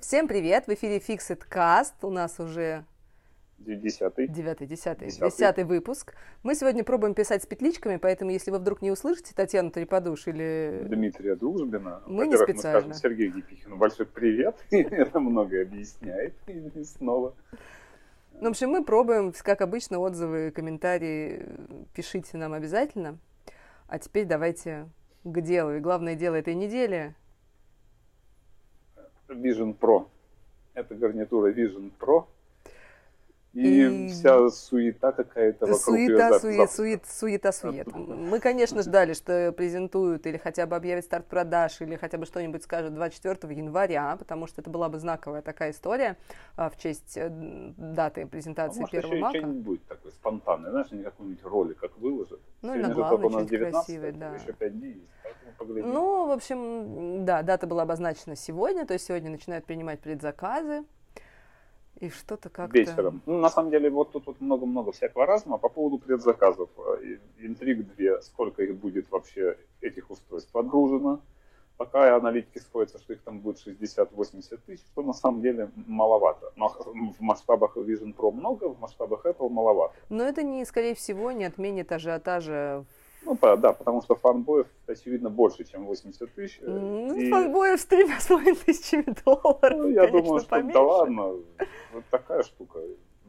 Всем 0.00 0.28
привет! 0.28 0.66
В 0.66 0.70
эфире 0.70 0.98
Fixed 0.98 1.42
Cast. 1.50 1.92
У 2.02 2.10
нас 2.10 2.40
уже 2.40 2.84
Десятый. 3.58 4.26
девятый, 4.26 4.66
десятый, 4.66 5.08
Десятый. 5.08 5.30
десятый 5.30 5.64
выпуск. 5.64 6.14
Мы 6.42 6.54
сегодня 6.54 6.82
пробуем 6.82 7.14
писать 7.14 7.42
с 7.42 7.46
петличками, 7.46 7.96
поэтому 7.96 8.30
если 8.30 8.50
вы 8.50 8.58
вдруг 8.58 8.82
не 8.82 8.90
услышите 8.90 9.34
Татьяну 9.34 9.70
Треподуш 9.70 10.26
или... 10.26 10.82
Дмитрия 10.86 11.36
Дружбина. 11.36 12.02
Мы 12.06 12.26
не 12.26 12.36
специально. 12.36 12.88
Мы 12.88 12.94
скажем 12.94 13.12
Сергею 13.12 13.34
Гипихину 13.34 13.76
большой 13.76 14.06
привет. 14.06 14.56
Это 14.70 15.20
многое 15.20 15.62
объясняет. 15.62 16.34
И 16.46 16.84
снова. 16.84 17.34
Ну, 18.32 18.46
в 18.46 18.50
общем, 18.50 18.70
мы 18.70 18.84
пробуем, 18.84 19.32
как 19.42 19.60
обычно, 19.60 19.98
отзывы, 19.98 20.50
комментарии. 20.50 21.46
Пишите 21.94 22.38
нам 22.38 22.54
обязательно. 22.54 23.18
А 23.86 23.98
теперь 23.98 24.24
давайте 24.24 24.88
к 25.24 25.40
делу. 25.42 25.74
И 25.76 25.80
главное 25.80 26.14
дело 26.14 26.36
этой 26.36 26.54
недели. 26.54 27.14
Vision 29.34 29.74
Pro. 29.74 30.08
Это 30.74 30.94
гарнитура 30.94 31.52
Vision 31.52 31.90
Pro. 31.98 32.26
И, 33.52 34.06
И- 34.06 34.08
вся 34.10 34.48
суета 34.50 35.10
какая-то 35.10 35.66
вокруг 35.66 35.80
Суета, 35.80 36.30
зап- 36.30 36.40
сует, 36.40 36.70
сует, 36.70 37.06
суета, 37.06 37.50
сует. 37.50 37.88
Мы, 37.92 38.38
конечно, 38.38 38.80
ждали, 38.82 39.12
что 39.12 39.50
презентуют 39.50 40.24
или 40.26 40.36
хотя 40.36 40.66
бы 40.66 40.76
объявят 40.76 41.04
старт 41.04 41.26
продаж, 41.26 41.80
или 41.80 41.96
хотя 41.96 42.16
бы 42.16 42.26
что-нибудь 42.26 42.62
скажут 42.62 42.94
24 42.94 43.52
января, 43.52 44.16
потому 44.16 44.46
что 44.46 44.60
это 44.60 44.70
была 44.70 44.88
бы 44.88 45.00
знаковая 45.00 45.42
такая 45.42 45.72
история 45.72 46.16
а, 46.56 46.70
в 46.70 46.76
честь 46.78 47.16
э, 47.16 47.28
даты 47.28 48.22
А 48.22 48.26
презентации 48.28 48.80
может, 48.80 48.92
первого 48.92 49.14
еще 49.14 49.18
и 49.18 49.20
Мака. 49.22 49.38
что-нибудь 49.38 49.62
будет 49.64 49.84
такое 49.86 50.12
спонтанное, 50.12 50.70
знаешь, 50.70 50.86
они 50.92 51.02
какой-нибудь 51.02 51.42
ролик 51.44 51.78
как 51.78 51.98
выложат. 51.98 52.40
Ну, 52.62 52.74
и 52.74 52.78
на 52.78 52.90
Сегодня 52.94 53.02
нас 53.02 53.08
что-нибудь 53.18 53.50
19, 53.50 53.72
красивое, 53.72 54.12
да. 54.12 54.34
еще 54.36 54.52
5 54.52 54.78
дней 54.78 54.92
есть. 54.92 55.06
Ну, 55.58 56.26
в 56.26 56.30
общем, 56.30 57.24
да, 57.24 57.42
дата 57.42 57.66
была 57.66 57.82
обозначена 57.82 58.36
сегодня, 58.36 58.86
то 58.86 58.92
есть 58.94 59.06
сегодня 59.06 59.28
начинают 59.30 59.64
принимать 59.66 59.98
предзаказы. 60.00 60.84
И 62.00 62.08
что-то 62.08 62.48
как-то... 62.48 62.78
вечером. 62.78 63.20
Ну, 63.26 63.38
на 63.38 63.50
самом 63.50 63.70
деле, 63.70 63.90
вот 63.90 64.12
тут 64.12 64.26
вот 64.26 64.40
много-много 64.40 64.90
всякого 64.92 65.26
разного. 65.26 65.58
По 65.58 65.68
поводу 65.68 65.98
предзаказов, 65.98 66.70
и- 67.02 67.18
интриг 67.46 67.94
две, 67.94 68.20
сколько 68.22 68.62
их 68.62 68.74
будет 68.76 69.10
вообще, 69.10 69.56
этих 69.82 70.10
устройств 70.10 70.54
отгружено. 70.56 71.20
Пока 71.76 72.16
аналитики 72.16 72.58
сходятся, 72.58 72.98
что 72.98 73.12
их 73.14 73.20
там 73.22 73.40
будет 73.40 73.58
60-80 73.66 74.58
тысяч, 74.66 74.84
что 74.92 75.02
на 75.02 75.12
самом 75.14 75.40
деле 75.42 75.70
маловато. 75.86 76.52
Но 76.56 76.68
в 76.68 77.20
масштабах 77.20 77.76
Vision 77.76 78.14
Pro 78.14 78.30
много, 78.32 78.68
в 78.68 78.80
масштабах 78.80 79.24
Apple 79.26 79.48
маловато. 79.50 79.94
Но 80.10 80.24
это, 80.24 80.42
не, 80.42 80.64
скорее 80.64 80.94
всего, 80.94 81.32
не 81.32 81.44
отменит 81.44 81.92
ажиотажа. 81.92 82.84
Ну, 83.22 83.34
по- 83.36 83.56
да, 83.56 83.72
потому 83.74 84.00
что 84.02 84.14
фанбоев, 84.14 84.66
очевидно, 84.86 85.28
больше, 85.30 85.64
чем 85.64 85.84
80 85.86 86.34
тысяч. 86.34 86.58
э, 86.62 86.66
Ну, 86.66 87.14
и- 87.14 87.30
фанбоев 87.30 87.78
с 87.80 87.84
тремя 87.86 88.18
с 88.20 88.26
половиной 88.26 88.56
тысячами 88.56 89.14
долларов, 89.24 89.78
ну, 89.78 89.88
я 89.88 90.06
конечно, 90.06 90.22
думаю, 90.22 90.40
что 90.40 90.48
поменьше. 90.50 90.72
да 90.74 90.80
ладно, 90.82 91.32
вот 91.92 92.04
такая 92.10 92.42
штука. 92.42 92.80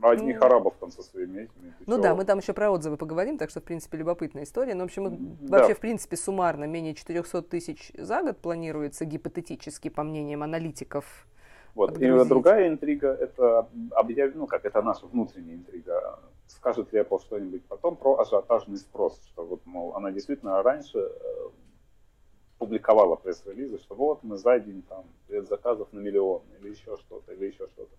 Одних 0.02 0.40
Ну. 0.40 0.46
арабов 0.48 0.74
там 0.80 0.90
со 0.90 1.04
своими 1.04 1.42
этими. 1.44 1.74
Ну 1.86 2.02
да, 2.02 2.16
мы 2.16 2.26
там 2.26 2.40
еще 2.40 2.54
про 2.54 2.72
отзывы 2.72 2.98
поговорим, 2.98 3.38
так 3.38 3.52
что, 3.52 3.60
в 3.60 3.64
принципе, 3.64 3.98
любопытная 4.00 4.44
история. 4.44 4.74
Но, 4.74 4.82
в 4.82 4.86
общем, 4.86 5.38
Да. 5.42 5.58
вообще, 5.60 5.76
в 5.76 5.80
принципе, 5.80 6.18
суммарно 6.18 6.64
менее 6.64 6.96
400 6.96 7.44
тысяч 7.44 7.92
за 7.96 8.24
год 8.24 8.40
планируется 8.40 9.06
гипотетически, 9.06 9.90
по 9.90 10.02
мнениям 10.02 10.42
аналитиков. 10.42 11.28
Вот. 11.76 12.00
И 12.00 12.26
другая 12.26 12.68
интрига, 12.68 13.10
это 13.14 13.68
объяв... 13.92 14.34
ну 14.34 14.48
как, 14.48 14.66
это 14.66 14.82
наша 14.82 15.06
внутренняя 15.06 15.56
интрига. 15.58 16.20
Скажет 16.48 16.92
ли 16.92 17.00
Apple 17.00 17.20
что-нибудь 17.22 17.64
потом 17.66 17.96
про 17.96 18.20
ажиотажный 18.20 18.78
спрос, 18.78 19.22
что 19.28 19.46
вот, 19.46 19.66
мол, 19.66 19.96
она 19.96 20.12
действительно 20.12 20.62
раньше 20.64 20.98
э, 20.98 21.50
публиковала 22.58 23.16
пресс-релизы, 23.16 23.78
что 23.80 23.96
вот 23.96 24.24
мы 24.24 24.38
за 24.38 24.60
день 24.60 24.82
там 24.82 25.06
предзаказов 25.28 25.94
на 25.94 26.00
миллион, 26.00 26.42
или 26.60 26.72
еще 26.72 26.98
что-то, 26.98 27.34
или 27.34 27.46
еще 27.46 27.68
что-то. 27.68 27.96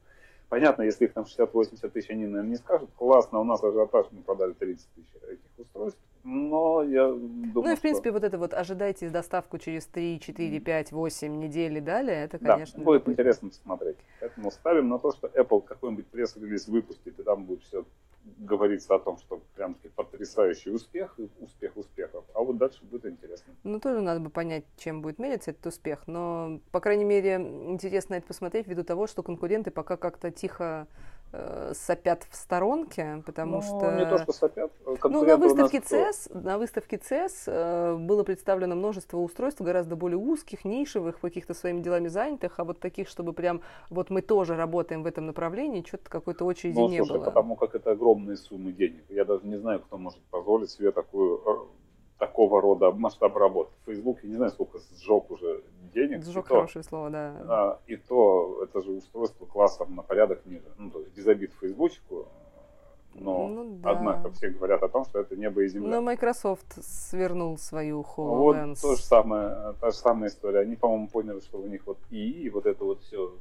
Понятно, 0.52 0.82
если 0.82 1.06
их 1.06 1.14
там 1.14 1.24
60-80 1.24 1.88
тысяч, 1.88 2.10
они, 2.10 2.26
наверное, 2.26 2.50
не 2.50 2.56
скажут, 2.56 2.90
классно, 2.98 3.40
у 3.40 3.44
нас 3.44 3.64
ажиотаж, 3.64 4.08
мы 4.10 4.20
продали 4.20 4.52
30 4.52 4.86
тысяч 4.94 5.08
этих 5.22 5.40
устройств, 5.56 5.98
но 6.24 6.82
я 6.84 7.08
думаю, 7.08 7.52
Ну 7.54 7.62
и, 7.62 7.66
в 7.70 7.72
что- 7.72 7.80
принципе, 7.82 8.10
вот 8.12 8.24
это 8.24 8.38
вот 8.38 8.54
ожидайте 8.54 9.10
доставку 9.10 9.58
через 9.58 9.86
3, 9.86 10.20
4, 10.20 10.60
5, 10.60 10.92
8 10.92 11.38
недель 11.38 11.78
и 11.78 11.80
далее, 11.80 12.24
это, 12.24 12.38
Да, 12.38 12.52
конечно, 12.54 12.78
будет 12.78 12.94
любопытно. 13.02 13.12
интересно 13.12 13.48
посмотреть. 13.48 13.96
Поэтому 14.20 14.50
ставим 14.50 14.88
на 14.88 14.98
то, 14.98 15.12
что 15.12 15.26
Apple 15.28 15.62
какой-нибудь 15.62 16.06
пресс-релиз 16.06 16.68
выпустит, 16.68 17.18
и 17.18 17.22
там 17.22 17.44
будет 17.44 17.62
все 17.62 17.84
говориться 18.38 18.94
о 18.94 19.00
том, 19.00 19.18
что 19.18 19.42
прям 19.56 19.74
таки 19.74 19.88
потрясающий 19.88 20.70
успех, 20.70 21.16
успех 21.40 21.76
успехов. 21.76 22.24
А 22.34 22.40
вот 22.40 22.56
дальше 22.56 22.84
будет 22.84 23.04
интересно. 23.06 23.52
Ну, 23.64 23.80
тоже 23.80 24.00
надо 24.00 24.20
бы 24.20 24.30
понять, 24.30 24.62
чем 24.76 25.02
будет 25.02 25.18
мериться 25.18 25.50
этот 25.50 25.66
успех. 25.66 26.04
Но, 26.06 26.60
по 26.70 26.78
крайней 26.78 27.04
мере, 27.04 27.34
интересно 27.34 28.14
это 28.14 28.26
посмотреть 28.28 28.68
ввиду 28.68 28.84
того, 28.84 29.08
что 29.08 29.24
конкуренты 29.24 29.72
пока 29.72 29.96
как-то 29.96 30.30
тихо 30.30 30.86
сопят 31.74 32.26
в 32.30 32.36
сторонке, 32.36 33.22
потому 33.24 33.56
Ну, 33.56 33.62
что... 33.62 33.92
не 33.92 34.04
то, 34.04 34.18
что 34.18 34.32
сопят. 34.32 34.70
Ну, 34.86 35.22
на 35.24 35.36
нас 35.36 35.40
выставке 35.40 35.80
кто? 35.80 35.96
CES, 35.96 36.38
на 36.38 36.58
выставке 36.58 36.96
CES 36.96 37.32
э, 37.46 37.96
было 37.96 38.22
представлено 38.22 38.74
множество 38.76 39.18
устройств 39.18 39.60
гораздо 39.62 39.96
более 39.96 40.18
узких, 40.18 40.64
нишевых, 40.64 41.20
каких-то 41.20 41.54
своими 41.54 41.80
делами 41.80 42.08
занятых, 42.08 42.58
а 42.58 42.64
вот 42.64 42.80
таких, 42.80 43.08
чтобы 43.08 43.32
прям 43.32 43.62
вот 43.90 44.10
мы 44.10 44.20
тоже 44.22 44.56
работаем 44.56 45.02
в 45.02 45.06
этом 45.06 45.26
направлении, 45.26 45.82
что-то 45.86 46.10
какой-то 46.10 46.44
очереди 46.44 46.78
Ну, 46.78 46.88
не 46.88 46.98
слушай, 46.98 47.16
было. 47.18 47.24
потому 47.24 47.56
как 47.56 47.74
это 47.74 47.92
огромные 47.92 48.36
суммы 48.36 48.72
денег. 48.72 49.04
Я 49.08 49.24
даже 49.24 49.46
не 49.46 49.56
знаю, 49.56 49.80
кто 49.80 49.96
может 49.98 50.20
позволить 50.30 50.70
себе 50.70 50.92
такую 50.92 51.38
э, 51.38 51.81
такого 52.22 52.60
рода 52.60 52.92
масштаб 52.92 53.36
работы. 53.36 53.72
Facebook, 53.84 54.20
я 54.22 54.28
не 54.28 54.36
знаю, 54.36 54.52
сколько 54.52 54.78
сжег 54.78 55.28
уже 55.28 55.64
денег. 55.92 56.22
Сжег 56.22 56.44
и 56.44 56.48
то- 56.48 56.54
хорошее 56.54 56.84
слово, 56.84 57.10
да. 57.10 57.36
А, 57.48 57.78
и 57.88 57.96
то 57.96 58.62
это 58.62 58.80
же 58.80 58.92
устройство 58.92 59.44
классом 59.44 59.96
на 59.96 60.02
порядок 60.02 60.46
ниже. 60.46 60.62
Ну, 60.78 60.90
то 60.90 61.00
есть 61.00 61.12
без 61.16 61.26
обид 61.26 61.52
фейсбучку, 61.60 62.28
но 63.14 63.48
Ну, 63.48 63.78
да. 63.82 63.90
однако 63.90 64.30
все 64.32 64.48
говорят 64.50 64.82
о 64.82 64.88
том, 64.88 65.04
что 65.04 65.20
это 65.20 65.36
небо 65.36 65.62
и 65.62 65.68
земля. 65.68 65.90
Но 65.90 66.00
Microsoft 66.02 66.66
свернул 66.82 67.58
свою 67.58 68.04
вот 68.16 68.56
HoloLens. 68.56 68.80
то 68.80 68.94
же 68.96 69.02
самое, 69.02 69.74
та 69.80 69.90
же 69.90 69.96
самая 69.96 70.28
история. 70.30 70.60
Они, 70.60 70.76
по-моему, 70.76 71.08
поняли, 71.08 71.40
что 71.40 71.58
у 71.58 71.66
них 71.66 71.82
вот 71.86 71.98
ИИ, 72.10 72.48
вот 72.50 72.66
это 72.66 72.84
вот 72.84 73.00
все. 73.02 73.32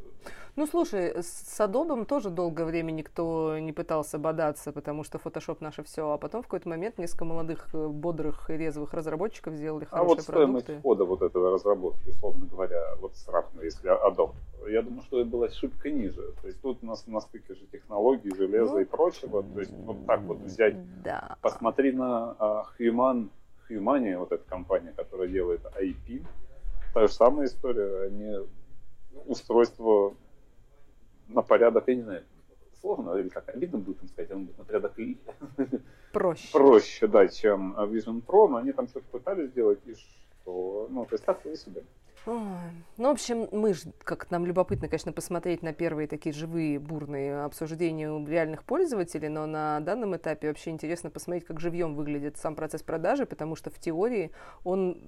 Ну, 0.58 0.68
слушай, 0.68 1.14
с 1.24 1.58
Adobe 1.62 2.04
тоже 2.06 2.30
долгое 2.30 2.66
время 2.66 2.92
никто 2.92 3.58
не 3.58 3.72
пытался 3.72 4.20
бодаться, 4.20 4.74
потому 4.74 5.06
что 5.06 5.18
Photoshop 5.18 5.58
наше 5.62 5.81
все, 5.84 6.12
а 6.12 6.18
потом 6.18 6.42
в 6.42 6.48
какой-то 6.48 6.68
момент 6.68 6.98
несколько 6.98 7.24
молодых, 7.24 7.70
э, 7.74 7.88
бодрых 7.88 8.50
и 8.50 8.58
резвых 8.58 8.94
разработчиков 8.94 9.54
сделали 9.54 9.88
А 9.90 10.04
вот 10.04 10.20
хорошие 10.20 10.24
стоимость 10.24 10.66
продукты. 10.66 10.80
входа 10.81 11.06
вот 11.06 11.22
этого 11.22 11.52
разработки, 11.54 12.10
условно 12.10 12.48
говоря, 12.48 12.96
вот 13.00 13.16
сравнивая, 13.16 13.64
если 13.66 13.90
Adobe, 13.90 14.34
я 14.70 14.81
думаю, 14.81 15.02
что 15.04 15.22
это 15.22 15.30
была 15.30 15.50
шибко 15.50 15.90
ниже. 15.90 16.34
То 16.42 16.48
есть 16.48 16.62
тут 16.62 16.80
у 16.84 16.86
нас 16.86 17.08
на 17.08 17.22
стыке 17.22 17.56
же 17.56 17.66
технологий, 17.72 18.36
железа 18.36 18.74
Ну, 18.74 18.80
и 18.80 18.84
прочего. 18.86 19.42
То 19.62 19.68
есть 19.68 19.78
вот 19.86 20.06
так 20.08 20.22
вот 20.22 20.40
взять 20.40 20.76
Да. 21.04 21.38
Посмотри 21.42 21.92
на 21.92 22.36
а, 22.40 22.66
Human, 22.80 23.30
Humani, 23.70 24.18
вот 24.18 24.32
эта 24.32 24.44
компания, 24.50 24.92
которая 24.96 25.28
делает 25.28 25.62
IP. 25.80 26.26
Та 26.96 27.08
же 27.08 27.14
самая 27.14 27.46
история. 27.46 28.08
Они 28.08 28.38
устройство 29.28 30.16
на 31.28 31.44
порядок, 31.44 31.84
я 31.88 31.96
не 31.96 32.02
знаю, 32.02 32.24
сложно 32.80 33.16
или 33.18 33.30
как 33.30 33.50
обидно 33.50 33.78
будет 33.78 34.02
им 34.02 34.10
сказать, 34.10 34.32
оно 34.32 34.46
будет 34.46 34.58
на 34.58 34.64
порядок 34.64 34.94
Проще. 36.12 36.52
проще, 36.52 37.08
да, 37.08 37.28
чем 37.28 37.76
Vision 37.78 38.26
Pro, 38.26 38.48
но 38.48 38.58
они 38.58 38.72
там 38.72 38.88
что-то 38.88 39.06
пытались 39.12 39.52
сделать, 39.52 39.80
и 39.86 39.94
что, 39.94 40.88
ну, 40.90 41.06
то 41.06 41.14
есть 41.14 41.24
так 41.24 41.46
и 41.46 41.56
себе. 41.56 41.84
Ну, 42.26 42.58
в 42.98 43.06
общем, 43.06 43.48
мы 43.52 43.74
ж, 43.74 43.82
как 44.04 44.30
нам 44.32 44.46
любопытно, 44.46 44.88
конечно, 44.88 45.12
посмотреть 45.12 45.64
на 45.64 45.74
первые 45.74 46.08
такие 46.08 46.34
живые, 46.34 46.78
бурные 46.80 47.44
обсуждения 47.44 48.12
у 48.12 48.26
реальных 48.28 48.64
пользователей, 48.64 49.28
но 49.30 49.46
на 49.48 49.80
данном 49.80 50.16
этапе 50.16 50.48
вообще 50.50 50.70
интересно 50.70 51.10
посмотреть, 51.10 51.46
как 51.46 51.60
живьем 51.60 51.96
выглядит 51.96 52.38
сам 52.38 52.56
процесс 52.56 52.84
продажи, 52.84 53.26
потому 53.26 53.56
что 53.56 53.70
в 53.72 53.80
теории 53.80 54.31
он 54.64 55.02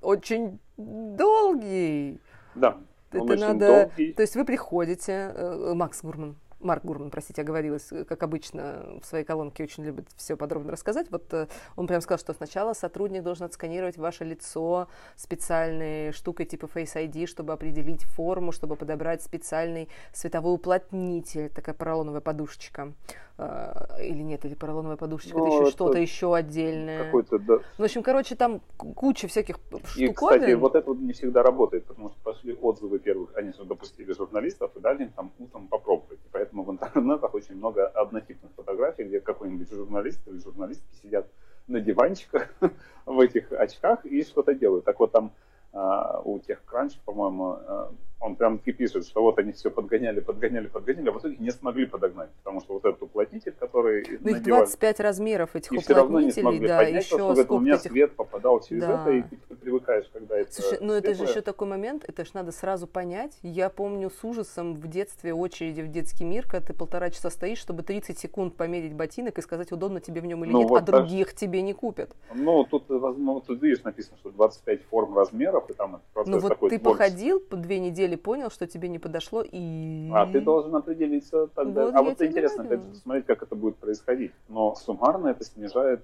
очень 0.00 0.60
долгий. 0.76 2.20
Да, 2.54 2.78
Это 3.10 3.22
очень 3.24 3.40
надо- 3.40 3.66
долгий. 3.66 4.12
То 4.12 4.22
есть 4.22 4.36
вы 4.36 4.44
приходите, 4.44 5.32
э, 5.34 5.72
Макс 5.74 6.02
Гурман, 6.02 6.36
Марк 6.60 6.84
Гурман, 6.84 7.10
простите, 7.10 7.42
оговорилась, 7.42 7.88
как 8.08 8.22
обычно, 8.22 8.98
в 9.02 9.06
своей 9.06 9.24
колонке 9.24 9.64
очень 9.64 9.84
любит 9.84 10.06
все 10.16 10.36
подробно 10.36 10.72
рассказать. 10.72 11.10
Вот 11.10 11.32
э, 11.32 11.46
он 11.76 11.86
прям 11.86 12.00
сказал, 12.00 12.18
что 12.18 12.34
сначала 12.34 12.74
сотрудник 12.74 13.22
должен 13.22 13.46
отсканировать 13.46 13.96
ваше 13.96 14.24
лицо 14.24 14.88
специальной 15.16 16.12
штукой 16.12 16.46
типа 16.46 16.66
Face 16.66 16.94
ID, 16.94 17.26
чтобы 17.26 17.52
определить 17.52 18.04
форму, 18.04 18.52
чтобы 18.52 18.76
подобрать 18.76 19.22
специальный 19.22 19.88
световой 20.12 20.54
уплотнитель, 20.54 21.48
такая 21.48 21.74
поролоновая 21.74 22.20
подушечка. 22.20 22.92
Э, 23.38 23.72
Или 24.02 24.22
нет, 24.22 24.44
или 24.44 24.54
поролоновая 24.54 24.98
подушечка, 24.98 25.38
Ну, 25.38 25.46
это 25.46 25.54
еще 25.54 25.62
это 25.62 25.70
что-то 25.72 25.98
еще 25.98 26.34
отдельное. 26.34 27.04
Какой-то, 27.04 27.38
да. 27.38 27.54
Ну, 27.54 27.62
в 27.78 27.82
общем, 27.84 28.02
короче, 28.02 28.36
там 28.36 28.60
куча 28.76 29.28
всяких 29.28 29.56
И, 29.96 30.06
штуковин. 30.06 30.14
кстати, 30.14 30.52
вот 30.52 30.74
это 30.74 30.86
вот 30.86 30.98
не 30.98 31.14
всегда 31.14 31.42
работает, 31.42 31.86
потому 31.86 32.10
что 32.10 32.18
пошли 32.22 32.52
отзывы 32.60 32.98
первых, 32.98 33.34
они 33.34 33.52
же 33.52 33.64
допустили 33.64 34.12
журналистов 34.12 34.72
и 34.76 34.80
дали 34.80 35.04
им 35.04 35.10
там 35.12 35.32
утром 35.38 35.68
попробовать. 35.68 36.19
Поэтому 36.50 36.64
в 36.64 36.70
интернетах 36.72 37.34
очень 37.34 37.56
много 37.56 37.86
однотипных 37.86 38.50
фотографий, 38.56 39.04
где 39.04 39.20
какой-нибудь 39.20 39.70
журналист 39.70 40.20
или 40.26 40.38
журналистки 40.38 40.94
сидят 41.00 41.28
на 41.68 41.80
диванчиках 41.80 42.52
в 43.06 43.20
этих 43.20 43.52
очках 43.52 44.04
и 44.04 44.22
что-то 44.24 44.54
делают. 44.54 44.84
Так 44.84 44.98
вот 44.98 45.12
там 45.12 45.32
а, 45.72 46.20
у 46.24 46.40
тех 46.40 46.64
кранч, 46.64 46.98
по-моему, 47.04 47.52
а, 47.52 47.92
он 48.20 48.36
прям 48.36 48.58
таки 48.58 48.72
пишет, 48.72 49.06
что 49.06 49.22
вот 49.22 49.38
они 49.38 49.52
все 49.52 49.70
подгоняли, 49.70 50.20
подгоняли, 50.20 50.66
подгоняли, 50.66 51.08
а 51.08 51.12
в 51.12 51.18
итоге 51.18 51.36
не 51.38 51.50
смогли 51.50 51.86
подогнать, 51.86 52.30
потому 52.42 52.60
что 52.60 52.74
вот 52.74 52.84
этот 52.84 53.02
уплотнитель, 53.02 53.52
который 53.58 54.18
Ну, 54.20 54.30
их 54.30 54.42
25 54.42 55.00
размеров 55.00 55.56
этих 55.56 55.72
и 55.72 55.78
все 55.78 55.94
равно 55.94 56.20
не 56.20 56.26
уплотнителей, 56.28 56.42
смогли 56.42 56.68
да, 56.68 56.78
поднять, 56.78 57.04
еще 57.04 57.16
потому 57.16 57.36
что 57.42 57.54
у 57.54 57.60
меня 57.60 57.74
этих... 57.76 57.90
свет 57.90 58.16
попадал 58.16 58.60
через 58.60 58.82
Да. 58.82 59.00
это, 59.02 59.10
и 59.10 59.22
ты, 59.22 59.36
ты 59.48 59.54
привыкаешь, 59.56 60.04
когда 60.12 60.36
это 60.38 60.52
Слушай, 60.52 60.78
ну 60.82 60.92
это 60.92 61.08
же 61.08 61.14
светлое. 61.16 61.30
еще 61.30 61.40
такой 61.40 61.66
момент, 61.68 62.04
это 62.06 62.24
же 62.24 62.30
надо 62.34 62.52
сразу 62.52 62.86
понять. 62.86 63.38
Я 63.42 63.70
помню 63.70 64.10
с 64.10 64.22
ужасом 64.22 64.74
в 64.74 64.86
детстве 64.86 65.32
очереди 65.32 65.80
в 65.80 65.88
детский 65.88 66.24
мир, 66.24 66.44
когда 66.46 66.66
ты 66.66 66.74
полтора 66.74 67.08
часа 67.10 67.30
стоишь, 67.30 67.58
чтобы 67.58 67.82
30 67.82 68.18
секунд 68.18 68.54
померить 68.54 68.92
ботинок 68.92 69.38
и 69.38 69.42
сказать, 69.42 69.72
удобно 69.72 70.00
тебе 70.00 70.20
в 70.20 70.26
нем 70.26 70.44
или 70.44 70.52
Ну 70.52 70.58
нет, 70.60 70.68
вот 70.68 70.82
а 70.82 70.84
так. 70.84 70.94
других 71.06 71.34
тебе 71.34 71.62
не 71.62 71.72
купят. 71.72 72.10
Ну, 72.34 72.64
тут, 72.64 72.84
возможно, 72.88 73.40
тут 73.40 73.62
видишь, 73.62 73.82
написано, 73.82 74.18
что 74.18 74.30
25 74.30 74.82
форм 74.90 75.16
размеров, 75.16 75.70
и 75.70 75.72
там 75.72 75.96
этот 75.96 76.06
процесс 76.12 76.34
Ну 76.34 76.38
вот 76.40 76.48
такой 76.50 76.68
ты 76.70 76.78
творческий. 76.78 77.04
походил 77.08 77.40
по 77.40 77.56
две 77.56 77.78
недели, 77.78 78.09
понял, 78.16 78.50
что 78.50 78.66
тебе 78.66 78.88
не 78.88 78.98
подошло, 78.98 79.42
и... 79.42 80.10
А 80.14 80.26
ты 80.26 80.40
должен 80.40 80.74
определиться 80.76 81.46
тогда. 81.48 81.86
Вот 81.86 81.94
а 81.94 82.02
вот 82.02 82.22
интересно, 82.22 82.64
опять 82.64 82.80
же, 82.82 82.88
посмотреть, 82.90 83.26
как 83.26 83.42
это 83.42 83.54
будет 83.54 83.76
происходить. 83.76 84.32
Но 84.48 84.74
суммарно 84.74 85.28
это 85.28 85.44
снижает 85.44 86.02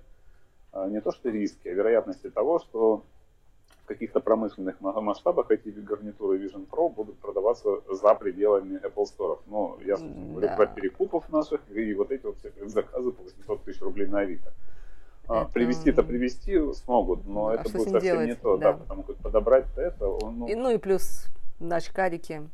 а, 0.72 0.88
не 0.88 1.00
то 1.00 1.12
что 1.12 1.30
риски, 1.30 1.68
а 1.68 1.72
вероятности 1.72 2.30
того, 2.30 2.58
что 2.58 3.02
в 3.84 3.88
каких-то 3.88 4.18
промышленных 4.20 4.80
ма- 4.80 5.00
масштабах 5.00 5.50
эти 5.50 5.68
гарнитуры 5.68 6.38
Vision 6.38 6.66
Pro 6.68 6.88
будут 6.88 7.16
продаваться 7.18 7.68
за 7.88 8.14
пределами 8.14 8.80
Apple 8.84 9.04
Store. 9.04 9.38
Ну, 9.46 9.78
я 9.84 9.96
говорю 9.96 10.40
Да. 10.48 10.56
про 10.56 10.66
перекупов 10.66 11.30
наших 11.30 11.60
и 11.70 11.94
вот 11.94 12.10
эти 12.10 12.26
вот 12.26 12.36
все 12.38 12.52
заказы 12.68 13.12
по 13.12 13.22
800 13.22 13.62
тысяч 13.64 13.80
рублей 13.80 14.06
на 14.08 14.20
Авито. 14.20 14.52
А, 15.28 15.42
Это- 15.42 15.52
Привезти-то 15.52 16.02
привезти 16.04 16.56
смогут, 16.74 17.26
но 17.26 17.48
А 17.48 17.54
это 17.54 17.68
что 17.68 17.78
будет 17.78 17.90
совсем 17.90 18.14
делать? 18.14 18.28
не 18.28 18.34
то, 18.34 18.56
да. 18.56 18.72
Да. 18.72 18.78
потому 18.78 19.02
как 19.02 19.16
подобрать 19.16 19.66
это, 19.76 20.06
он, 20.08 20.38
ну, 20.40 20.46
И, 20.48 20.54
ну 20.54 20.70
и 20.70 20.78
плюс 20.78 21.26
на 21.58 21.76
очкарики, 21.76 22.48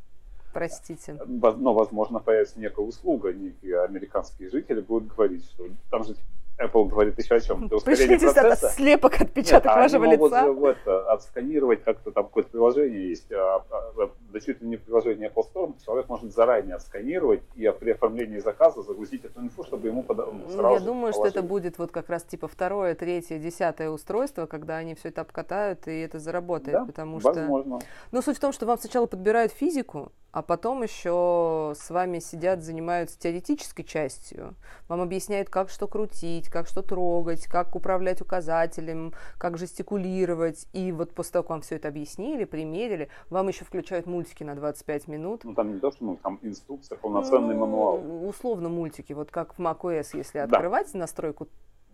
простите. 0.53 1.19
Но, 1.27 1.75
возможно, 1.75 2.19
появится 2.19 2.59
некая 2.59 2.85
услуга, 2.85 3.33
некие 3.33 3.83
американские 3.83 4.51
жители 4.51 4.81
будут 4.81 5.15
говорить, 5.15 5.45
что 5.45 5.69
там 5.91 6.05
же 6.05 6.17
Apple 6.65 6.89
говорит 6.89 7.19
еще 7.19 7.35
о 7.35 7.41
чем? 7.41 7.67
Это 7.67 7.77
ускорение 7.77 8.19
Пришлите 8.19 8.69
слепок 8.75 9.21
отпечаток 9.21 9.67
Нет, 9.67 9.77
вашего 9.77 10.05
они 10.05 10.17
могут 10.17 10.33
лица. 10.33 10.45
же 10.45 10.53
вот, 10.53 10.77
э, 10.87 10.91
отсканировать 11.09 11.83
как-то 11.85 12.11
там 12.11 12.25
какое-то 12.25 12.51
приложение 12.51 13.09
есть, 13.11 13.31
а, 13.33 13.65
а, 13.71 14.11
да 14.33 14.41
чуть 14.41 14.61
ли 14.63 14.69
не 14.69 14.77
приложение 14.77 15.29
Apple 15.31 15.45
Store, 15.53 15.73
человек 15.85 16.09
может 16.09 16.33
заранее 16.33 16.77
отсканировать 16.77 17.43
и 17.55 17.71
при 17.79 17.91
оформлении 17.93 18.39
заказа 18.39 18.83
загрузить 18.83 19.25
эту 19.25 19.41
инфу, 19.41 19.65
чтобы 19.65 19.89
ему 19.89 20.03
пода- 20.03 20.27
Ну, 20.27 20.49
сразу 20.51 20.75
я 20.75 20.81
думаю, 20.81 21.13
что 21.13 21.27
это 21.27 21.35
положили. 21.41 21.49
будет 21.49 21.79
вот 21.79 21.91
как 21.93 22.09
раз 22.09 22.23
типа 22.25 22.49
второе, 22.49 22.95
третье, 22.95 23.39
десятое 23.39 23.91
устройство, 23.91 24.47
когда 24.47 24.77
они 24.77 24.95
все 24.95 25.09
это 25.09 25.21
обкатают, 25.23 25.87
и 25.89 26.01
это 26.01 26.19
заработает, 26.19 26.73
Да, 26.79 26.85
потому 26.85 27.21
что... 27.21 27.31
возможно. 27.31 27.79
Но 28.11 28.23
суть 28.23 28.37
в 28.37 28.41
том, 28.41 28.53
что 28.53 28.67
вам 28.67 28.79
сначала 28.79 29.07
подбирают 29.07 29.53
физику, 29.53 30.13
а 30.33 30.41
потом 30.43 30.83
еще 30.83 31.75
с 31.77 31.91
вами 31.91 32.19
сидят, 32.19 32.63
занимаются 32.63 33.19
теоретической 33.19 33.85
частью. 33.85 34.55
Вам 34.89 35.03
объясняют, 35.03 35.51
как 35.51 35.69
что 35.69 35.87
крутить, 35.87 36.49
как 36.49 36.67
что 36.67 36.81
трогать, 36.83 37.47
как 37.47 37.77
управлять 37.77 38.23
указателем, 38.23 39.13
как 39.39 39.59
жестикулировать. 39.59 40.67
И 40.73 40.91
вот 40.91 41.15
после 41.15 41.33
того, 41.33 41.43
как 41.43 41.51
вам 41.51 41.61
все 41.61 41.77
это 41.77 41.89
объяснили, 41.89 42.45
примерили, 42.45 43.11
вам 43.29 43.49
еще 43.49 43.67
включают 43.67 44.07
мультики 44.07 44.43
на 44.43 44.55
25 44.55 45.07
минут. 45.09 45.45
Ну, 45.45 45.55
там 45.55 45.75
не 45.75 45.79
то, 45.79 45.91
что 45.93 46.05
ну, 46.05 46.17
там 46.17 46.39
инструкция, 46.43 46.97
полноценный 46.97 47.55
Ну, 47.55 47.61
мануал. 47.61 48.27
Условно 48.27 48.71
мультики, 48.71 49.13
вот 49.13 49.31
как 49.31 49.53
в 49.55 49.59
macOS, 49.61 50.17
если 50.17 50.39
Да. 50.39 50.45
открывать 50.45 50.95
настройку 50.95 51.49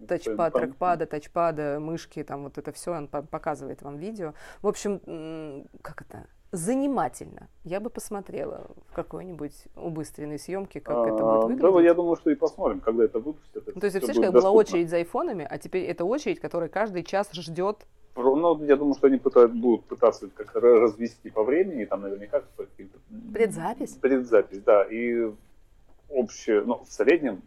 тачпад, 0.06 0.52
Там- 0.52 0.62
трекпада, 0.62 1.06
тачпада, 1.06 1.81
мышки, 1.81 2.23
там 2.23 2.44
вот 2.44 2.56
это 2.56 2.70
все, 2.70 2.93
он 2.93 3.08
по- 3.08 3.23
показывает 3.23 3.82
вам 3.82 3.96
видео. 3.96 4.32
В 4.62 4.69
общем, 4.69 5.67
как 5.82 6.02
это? 6.02 6.26
Занимательно. 6.50 7.48
Я 7.64 7.78
бы 7.78 7.90
посмотрела 7.90 8.66
в 8.88 8.94
какой-нибудь 8.94 9.52
убыстренной 9.76 10.38
съемке, 10.38 10.80
как 10.80 11.06
это 11.06 11.16
А, 11.18 11.42
будет 11.46 11.58
Да, 11.58 11.70
выглядеть. 11.70 11.88
я 11.88 11.94
думаю, 11.94 12.16
что 12.16 12.30
и 12.30 12.34
посмотрим, 12.34 12.80
когда 12.80 13.04
это 13.04 13.18
выпустят. 13.18 13.68
это 13.68 13.78
то 13.78 13.86
есть, 13.86 13.96
будет 13.96 14.14
как 14.16 14.32
была 14.32 14.50
очередь 14.52 14.88
за 14.88 14.96
айфонами, 14.96 15.46
а 15.48 15.58
теперь 15.58 15.84
это 15.84 16.06
очередь, 16.06 16.40
которая 16.40 16.70
каждый 16.70 17.02
час 17.04 17.30
ждет. 17.32 17.86
Ну, 18.16 18.64
я 18.64 18.76
думаю, 18.76 18.94
что 18.94 19.06
они 19.08 19.18
пытают, 19.18 19.52
будут 19.52 19.84
пытаться 19.84 20.28
как-то 20.28 20.58
ра- 20.58 20.80
развести 20.80 21.30
по 21.30 21.44
времени, 21.44 21.84
там 21.84 22.00
наверняка 22.00 22.42
какие-то... 22.56 22.98
Предзапись? 23.32 23.92
Предзапись, 23.92 24.62
да. 24.62 24.84
И 24.84 25.30
общее, 26.08 26.62
ну, 26.62 26.82
в 26.82 26.90
среднем 26.90 27.42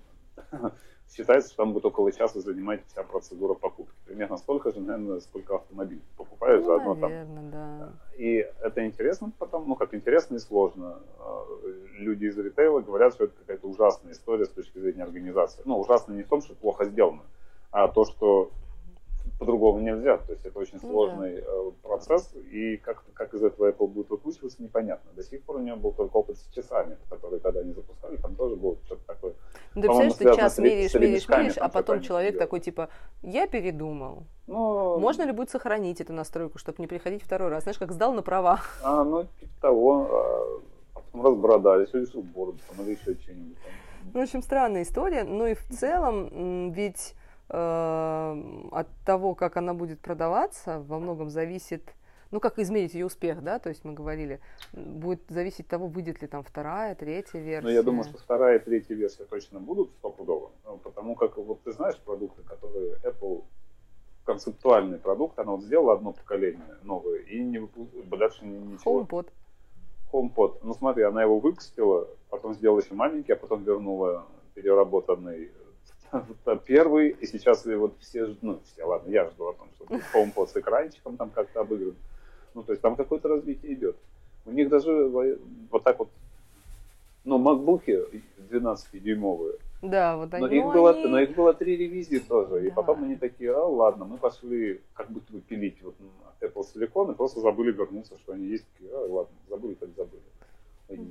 считается, 1.13 1.50
что 1.50 1.58
там 1.63 1.74
будет 1.74 1.86
около 1.86 2.12
часа 2.12 2.40
занимать 2.40 2.81
вся 2.88 3.04
процедура 3.04 3.54
покупки. 3.54 3.94
Примерно 4.06 4.38
столько 4.38 4.72
же, 4.72 4.80
наверное, 4.80 5.19
сколько 5.19 5.56
автомобиль 5.56 6.02
покупаешь 6.18 6.62
Ну, 6.62 6.66
заодно 6.66 6.96
там. 6.96 7.02
наверное, 7.12 7.52
да. 7.52 7.94
И 8.18 8.48
это 8.62 8.86
интересно, 8.86 9.31
потому, 9.38 9.66
ну, 9.66 9.75
как 9.75 9.94
интересно 9.94 10.36
и 10.36 10.40
сложно. 10.40 11.00
А, 11.19 11.46
Люди 12.00 12.25
из 12.25 12.38
ритейла 12.38 12.80
говорят, 12.80 13.13
что 13.13 13.25
это 13.25 13.34
какая-то 13.40 13.68
ужасная 13.68 14.13
история 14.13 14.46
с 14.46 14.50
точки 14.50 14.80
зрения 14.80 15.04
организации. 15.04 15.62
Ну, 15.66 15.80
ужасно 15.80 16.13
не 16.13 16.24
в 16.24 16.28
том, 16.28 16.42
что 16.42 16.56
плохо 16.56 16.86
сделано, 16.86 17.22
а 17.72 17.88
то, 17.90 18.06
что 18.06 18.50
по-другому 19.42 19.80
нельзя. 19.80 20.18
То 20.18 20.34
есть 20.34 20.46
это 20.46 20.60
очень 20.60 20.78
Ну 20.84 20.90
сложный 20.90 21.44
э, 21.44 21.72
процесс, 21.82 22.32
и 22.52 22.78
как, 22.78 23.04
как 23.16 23.34
из 23.34 23.42
этого 23.42 23.72
Apple 23.72 23.88
будет 23.88 24.12
выкручиваться, 24.12 24.62
непонятно. 24.62 25.12
До 25.16 25.24
сих 25.24 25.42
пор 25.42 25.56
у 25.56 25.60
него 25.62 25.78
был 25.78 25.94
только 25.94 26.16
опыт 26.18 26.38
с 26.38 26.48
часами, 26.54 26.96
которые 27.10 27.40
когда 27.40 27.62
они 27.62 27.74
запускали, 27.74 28.18
там 28.18 28.36
тоже 28.36 28.56
было 28.56 28.78
что-то 28.86 29.02
такое. 29.08 29.34
Ну, 29.74 29.82
ты 29.82 29.88
представляешь, 29.88 30.14
ты 30.14 30.24
связано 30.24 30.44
час 30.44 30.58
меряешь, 30.60 30.94
меряешь, 30.94 31.28
меряешь, 31.28 31.58
а 31.58 31.70
потом 31.70 32.02
человек 32.02 32.38
такой, 32.38 32.60
типа, 32.60 32.90
я 33.24 33.48
передумал. 33.48 34.26
Ну, 34.46 35.00
Можно 35.00 35.24
ли 35.24 35.32
будет 35.32 35.50
сохранить 35.50 36.00
эту 36.02 36.14
настройку, 36.14 36.60
чтобы 36.60 36.76
не 36.78 36.86
приходить 36.86 37.24
второй 37.24 37.50
раз? 37.50 37.64
Знаешь, 37.64 37.80
как 37.80 37.92
сдал 37.94 38.14
на 38.14 38.22
права. 38.22 38.60
А, 38.84 39.04
ну, 39.04 39.24
типа 39.40 39.54
того, 39.60 40.08
а, 40.12 40.62
потом 40.94 41.26
разбродались, 41.26 41.90
или 41.94 42.06
бороду, 42.22 42.60
там, 42.70 42.86
или 42.86 42.92
еще 42.92 43.20
что-нибудь. 43.20 43.58
Ну, 44.14 44.20
в 44.20 44.24
общем, 44.24 44.44
странная 44.44 44.84
история. 44.84 45.24
Ну 45.24 45.48
и 45.48 45.56
в 45.56 45.68
целом, 45.70 46.72
ведь 46.74 47.16
от 47.51 48.88
того, 49.06 49.36
как 49.36 49.57
она 49.57 49.74
будет 49.74 50.00
продаваться, 50.00 50.80
во 50.80 51.00
многом 51.00 51.30
зависит, 51.30 51.83
ну, 52.31 52.39
как 52.39 52.59
измерить 52.59 52.94
ее 52.94 53.06
успех, 53.06 53.44
да, 53.44 53.59
то 53.59 53.69
есть 53.69 53.83
мы 53.83 53.94
говорили, 53.94 54.39
будет 54.71 55.21
зависеть 55.27 55.62
от 55.62 55.68
того, 55.68 55.88
выйдет 55.88 56.21
ли 56.21 56.27
там 56.27 56.44
вторая, 56.44 56.95
третья 56.95 57.39
версия. 57.39 57.68
Ну, 57.68 57.74
я 57.74 57.83
думаю, 57.83 58.06
что 58.06 58.18
вторая 58.18 58.57
и 58.57 58.63
третья 58.63 58.95
версия 58.95 59.25
точно 59.25 59.59
будут 59.59 59.92
стопудово, 60.00 60.51
ну, 60.65 60.77
потому 60.77 61.15
как 61.15 61.38
вот 61.38 61.62
ты 61.63 61.74
знаешь 61.74 61.98
продукты, 62.00 62.42
которые 62.44 62.95
Apple 63.03 63.44
концептуальный 64.24 64.97
продукт, 64.97 65.38
она 65.39 65.51
вот 65.51 65.63
сделала 65.63 65.94
одно 65.94 66.13
поколение 66.13 66.77
новое 66.83 67.19
и 67.19 67.42
не 67.42 67.59
выпустила, 67.59 68.18
дальше 68.18 68.45
ни- 68.45 68.73
ничего. 68.73 69.02
HomePod. 69.02 69.28
HomePod. 70.14 70.59
Ну 70.64 70.73
смотри, 70.73 71.04
она 71.04 71.23
его 71.23 71.40
выпустила, 71.40 72.07
потом 72.30 72.54
сделала 72.54 72.80
еще 72.80 72.94
маленький, 72.94 73.33
а 73.33 73.35
потом 73.35 73.64
вернула 73.64 74.26
переработанный 74.54 75.52
первый, 76.65 77.09
и 77.09 77.25
сейчас 77.25 77.65
и 77.65 77.75
вот 77.75 77.94
все, 77.99 78.35
ну 78.41 78.59
все, 78.65 78.83
ладно, 78.85 79.09
я 79.11 79.30
жду 79.30 79.49
о 79.49 79.53
том, 79.53 79.68
что 79.75 79.85
HomePod 80.13 80.47
с 80.47 80.57
экранчиком 80.57 81.18
там 81.18 81.30
как-то 81.30 81.61
обыгран. 81.61 81.95
Ну 82.53 82.63
то 82.63 82.73
есть 82.73 82.81
там 82.81 82.95
какое-то 82.95 83.30
развитие 83.30 83.73
идет. 83.73 83.95
У 84.45 84.51
них 84.51 84.69
даже 84.69 84.91
во- 85.07 85.37
вот 85.71 85.83
так 85.83 85.99
вот, 85.99 86.09
ну 87.23 87.37
макбуки 87.37 87.99
12-дюймовые, 88.49 89.57
Да, 89.81 90.18
вот 90.18 90.33
они. 90.33 90.41
но 90.45 90.51
их, 90.53 90.65
ну, 90.65 90.73
было, 90.73 90.91
они- 90.91 91.06
но 91.07 91.19
их 91.19 91.35
было 91.35 91.53
три 91.53 91.77
ревизии 91.77 92.19
тоже. 92.19 92.65
И 92.65 92.69
Да. 92.69 92.75
потом 92.75 93.03
они 93.03 93.15
такие, 93.15 93.53
а 93.53 93.63
ладно, 93.63 94.06
мы 94.06 94.18
пошли 94.18 94.81
как 94.94 95.09
будто 95.11 95.31
бы 95.33 95.39
пилить 95.41 95.81
вот 95.81 95.95
Apple 96.41 96.65
Silicon 96.73 97.11
и 97.11 97.15
просто 97.15 97.39
забыли 97.39 97.71
вернуться, 97.71 98.18
что 98.19 98.33
они 98.33 98.47
есть. 98.47 98.65
Такие, 98.73 98.91
а, 98.94 98.99
ладно, 99.06 99.35
забыли, 99.49 99.75
так 99.75 99.89
забыли. 99.95 100.21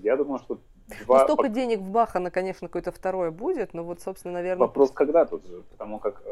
Я 0.02 0.16
думаю, 0.16 0.40
что 0.40 0.58
Ну, 1.00 1.06
два... 1.06 1.24
столько 1.24 1.48
денег 1.48 1.80
вбахано, 1.80 2.30
конечно, 2.30 2.68
какое-то 2.68 2.92
второе 2.92 3.30
будет, 3.30 3.74
но 3.74 3.84
вот, 3.84 4.00
собственно, 4.00 4.34
наверное, 4.34 4.66
Вопрос 4.66 4.90
когда 4.90 5.24
тут 5.24 5.46
же, 5.46 5.62
потому 5.70 5.98
как 5.98 6.22
э, 6.24 6.30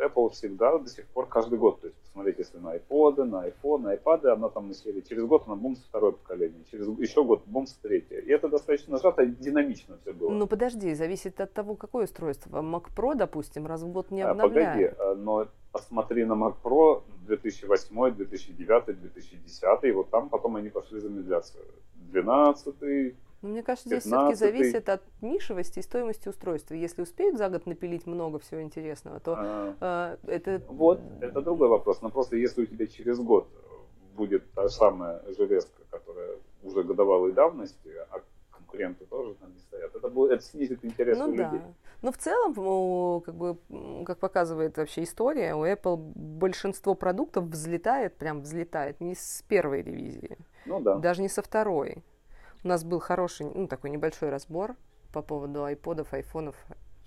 Apple 0.00 0.30
всегда 0.30 0.78
до 0.78 0.88
сих 0.88 1.06
пор 1.06 1.26
каждый 1.26 1.58
год, 1.58 1.80
то 1.80 1.86
есть 1.86 1.98
посмотрите, 2.02 2.42
если 2.42 2.58
на 2.58 2.76
iPod, 2.76 3.24
на 3.24 3.48
iPhone, 3.48 3.78
на 3.78 3.94
iPad, 3.94 4.28
она 4.28 4.48
там 4.48 4.68
на 4.68 4.74
серии, 4.74 5.00
через 5.00 5.24
год 5.24 5.44
она 5.46 5.56
бум 5.56 5.76
со 5.76 5.82
второе 5.84 6.12
поколение, 6.12 6.64
через 6.70 6.86
еще 6.98 7.24
год 7.24 7.42
бум 7.46 7.66
с 7.66 7.74
третье. 7.74 8.20
И 8.20 8.30
это 8.30 8.48
достаточно 8.48 8.98
сжато, 8.98 9.26
динамично 9.26 9.96
все 9.98 10.12
было. 10.12 10.30
Ну 10.30 10.46
подожди, 10.46 10.94
зависит 10.94 11.40
от 11.40 11.52
того, 11.52 11.76
какое 11.76 12.04
устройство. 12.04 12.62
Mac 12.62 12.86
Pro, 12.96 13.14
допустим, 13.14 13.66
раз 13.66 13.82
в 13.82 13.88
год 13.92 14.10
не 14.10 14.22
А, 14.22 14.30
обновляют. 14.30 14.96
Погоди, 14.96 15.12
а, 15.12 15.14
но 15.14 15.48
посмотри 15.72 16.24
на 16.24 16.32
Mac 16.32 16.54
Pro 16.62 17.02
2008, 17.26 18.14
2009, 18.14 19.00
2010, 19.00 19.84
и 19.84 19.92
вот 19.92 20.10
там 20.10 20.28
потом 20.28 20.56
они 20.56 20.70
пошли 20.70 21.00
замедляться. 21.00 21.58
12 21.94 23.14
Но 23.42 23.48
мне 23.48 23.62
кажется, 23.62 23.88
здесь 23.88 24.02
все-таки 24.02 24.32
15-й. 24.32 24.36
зависит 24.36 24.88
от 24.88 25.02
нишевости 25.22 25.78
и 25.78 25.82
стоимости 25.82 26.28
устройства. 26.28 26.74
Если 26.74 27.02
успеют 27.02 27.38
за 27.38 27.48
год 27.48 27.66
напилить 27.66 28.06
много 28.06 28.38
всего 28.38 28.62
интересного, 28.62 29.18
то 29.20 29.34
а, 29.38 30.18
э, 30.24 30.32
это... 30.34 30.62
Вот, 30.68 31.00
это 31.20 31.40
другой 31.40 31.68
вопрос. 31.68 32.02
Но 32.02 32.10
просто 32.10 32.36
если 32.36 32.62
у 32.62 32.66
тебя 32.66 32.86
через 32.86 33.18
год 33.18 33.48
будет 34.14 34.50
та 34.52 34.68
же 34.68 34.74
самая 34.74 35.22
железка, 35.36 35.82
которая 35.90 36.36
уже 36.62 36.82
годовалой 36.82 37.32
давности, 37.32 37.88
а 38.10 38.20
конкуренты 38.50 39.06
тоже 39.06 39.34
там 39.34 39.52
не 39.54 39.58
стоят, 39.60 39.94
это, 39.94 40.08
будет, 40.08 40.32
это 40.32 40.42
снизит 40.42 40.84
интерес 40.84 41.18
Ну 41.18 41.30
у 41.30 41.36
да. 41.36 41.44
людей. 41.44 41.60
Но 42.02 42.12
в 42.12 42.18
целом, 42.18 43.20
как 43.22 43.34
бы, 43.34 43.56
как 44.04 44.18
показывает 44.18 44.76
вообще 44.76 45.02
история, 45.02 45.54
у 45.54 45.64
Apple 45.64 45.96
большинство 45.96 46.94
продуктов 46.94 47.44
взлетает, 47.44 48.16
прям 48.16 48.42
взлетает 48.42 49.00
не 49.00 49.14
с 49.14 49.42
первой 49.48 49.82
ревизии. 49.82 50.36
Ну 50.66 50.80
да. 50.80 50.96
Даже 50.96 51.22
не 51.22 51.28
со 51.28 51.42
второй. 51.42 52.02
У 52.62 52.68
нас 52.68 52.84
был 52.84 53.00
хороший, 53.00 53.50
ну, 53.54 53.66
такой 53.66 53.90
небольшой 53.90 54.30
разбор 54.30 54.76
по 55.12 55.22
поводу 55.22 55.64
айподов, 55.64 56.12
айфонов, 56.12 56.56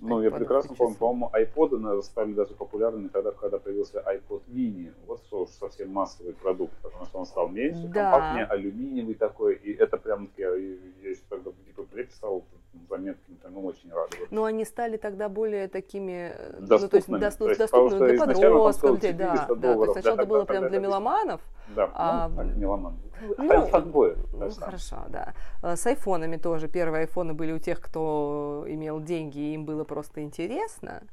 ну, 0.03 0.21
я 0.21 0.31
прекрасно 0.31 0.75
помню, 0.75 0.97
по-моему, 0.97 1.31
iPod 1.33 1.77
наверное, 1.77 2.01
стали 2.01 2.33
даже 2.33 2.53
популярными 2.55 3.07
тогда, 3.07 3.31
когда 3.31 3.57
появился 3.57 3.99
iPod 3.99 4.41
mini. 4.49 4.91
Вот 5.07 5.21
что 5.21 5.43
уж 5.43 5.49
совсем 5.49 5.91
массовый 5.91 6.33
продукт, 6.33 6.73
потому 6.81 7.05
что 7.05 7.19
он 7.19 7.25
стал 7.25 7.47
меньше, 7.47 7.87
да. 7.87 8.11
компактнее, 8.11 8.45
алюминиевый 8.45 9.15
такой, 9.15 9.55
и 9.55 9.73
это 9.73 9.95
прям, 9.95 10.29
я, 10.35 10.49
я 10.49 11.09
еще 11.09 11.21
тогда 11.29 11.51
в 11.51 11.55
ДПП 11.55 12.05
писал 12.05 12.43
заметки, 12.89 13.37
ну, 13.49 13.65
очень 13.65 13.91
радовались. 13.91 14.31
Но 14.31 14.45
они 14.45 14.65
стали 14.65 14.97
тогда 14.97 15.29
более 15.29 15.67
такими, 15.67 16.33
доступными, 16.59 16.81
ну, 16.81 16.89
то 16.89 16.97
есть, 16.97 17.07
доступ, 17.07 17.39
то 17.39 17.49
есть 17.49 17.59
доступными 17.59 18.07
для 18.11 18.25
подростков, 18.25 18.99
да, 19.01 19.47
да, 19.55 19.73
то 19.73 19.83
есть 19.83 19.93
сначала 19.93 20.15
это 20.15 20.25
было 20.25 20.45
прям 20.45 20.69
для 20.69 20.79
меломанов, 20.79 21.41
да, 21.75 21.89
а, 21.93 22.29
ну, 22.29 22.43
меломан. 22.43 22.97
Ну, 23.37 23.67
фанбои. 23.67 24.15
Ну, 24.33 24.49
хорошо, 24.51 24.97
да. 25.09 25.33
А, 25.61 25.75
с 25.75 25.85
айфонами 25.85 26.37
тоже. 26.37 26.67
Первые 26.67 27.01
айфоны 27.01 27.33
были 27.33 27.53
у 27.53 27.59
тех, 27.59 27.79
кто 27.79 28.65
имел 28.67 28.99
деньги, 28.99 29.39
и 29.39 29.53
им 29.53 29.65
было 29.65 29.83
просто 29.83 30.21
интересно. 30.21 31.03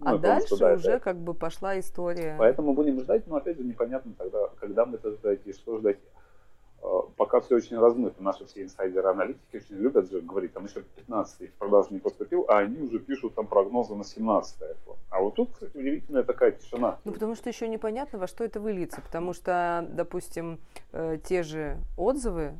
Ну, 0.00 0.14
а 0.14 0.18
дальше 0.18 0.46
что, 0.46 0.56
да, 0.56 0.72
уже 0.74 0.92
да. 0.92 0.98
как 0.98 1.16
бы 1.18 1.34
пошла 1.34 1.78
история. 1.78 2.34
Поэтому 2.38 2.72
будем 2.72 3.00
ждать, 3.00 3.26
но 3.26 3.36
опять 3.36 3.58
же 3.58 3.64
непонятно 3.64 4.12
тогда, 4.16 4.48
когда 4.58 4.86
мы 4.86 4.96
это 4.96 5.10
ждать 5.10 5.40
и 5.44 5.52
что 5.52 5.78
ждать. 5.78 5.98
А, 6.82 7.02
пока 7.16 7.40
все 7.40 7.56
очень 7.56 7.78
размыто. 7.78 8.22
Наши 8.22 8.44
все 8.46 8.62
инсайдеры-аналитики 8.62 9.56
очень 9.56 9.76
любят 9.76 10.10
же 10.10 10.20
говорить, 10.20 10.52
там 10.52 10.66
еще 10.66 10.82
15 10.82 11.50
в 11.50 11.52
продажу 11.54 11.88
не 11.90 11.98
поступил, 11.98 12.46
а 12.48 12.58
они 12.58 12.80
уже 12.80 12.98
пишут 12.98 13.34
там 13.34 13.46
прогнозы 13.46 13.94
на 13.94 14.04
17 14.04 14.62
iPhone. 14.62 14.96
А 15.10 15.20
вот 15.20 15.34
тут, 15.34 15.52
кстати, 15.52 15.76
удивительная 15.76 16.22
такая 16.22 16.52
тишина. 16.52 16.98
Ну, 17.04 17.12
потому 17.12 17.34
что 17.34 17.48
еще 17.48 17.68
непонятно, 17.68 18.18
во 18.18 18.26
что 18.26 18.44
это 18.44 18.60
выльется. 18.60 19.00
Потому 19.00 19.32
что, 19.32 19.86
допустим, 19.90 20.60
э, 20.92 21.18
те 21.24 21.42
же 21.42 21.78
отзывы 21.96 22.54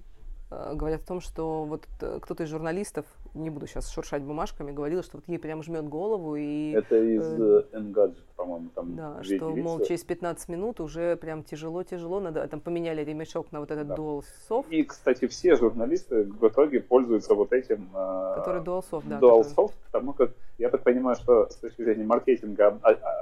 Э, 0.50 0.72
говорят 0.74 1.02
о 1.02 1.06
том, 1.06 1.20
что 1.20 1.64
вот 1.64 1.86
э, 2.00 2.18
кто-то 2.20 2.42
из 2.42 2.48
журналистов, 2.48 3.06
не 3.34 3.50
буду 3.50 3.66
сейчас 3.66 3.90
шуршать 3.90 4.22
бумажками, 4.22 4.72
говорил, 4.72 5.02
что 5.02 5.18
вот 5.18 5.24
ей 5.28 5.38
прям 5.38 5.62
жмет 5.62 5.88
голову 5.88 6.36
и... 6.36 6.72
Это 6.72 6.96
из 6.96 7.24
э, 7.40 7.64
Engadget, 7.72 8.24
по-моему, 8.36 8.70
там 8.74 8.96
Да, 8.96 9.22
что, 9.22 9.50
мол, 9.50 9.80
через 9.84 10.04
15 10.04 10.48
минут 10.48 10.80
уже 10.80 11.16
прям 11.16 11.42
тяжело-тяжело, 11.44 12.20
надо, 12.20 12.46
там 12.48 12.60
поменяли 12.60 13.04
ремешок 13.04 13.52
на 13.52 13.60
вот 13.60 13.70
этот 13.70 13.88
да. 13.88 13.94
DualSoft. 13.94 14.66
И, 14.70 14.82
кстати, 14.84 15.26
все 15.28 15.56
журналисты 15.56 16.24
в 16.24 16.48
итоге 16.48 16.80
пользуются 16.80 17.34
вот 17.34 17.52
этим... 17.52 17.88
Который 18.36 18.62
DualSoft, 18.62 19.04
да. 19.06 19.18
DualSoft, 19.18 19.54
который... 19.54 19.72
потому 19.92 20.12
как 20.12 20.30
я 20.58 20.68
так 20.68 20.82
понимаю, 20.82 21.16
что 21.16 21.48
с 21.48 21.56
точки 21.56 21.82
зрения 21.82 22.04
маркетинга 22.04 22.78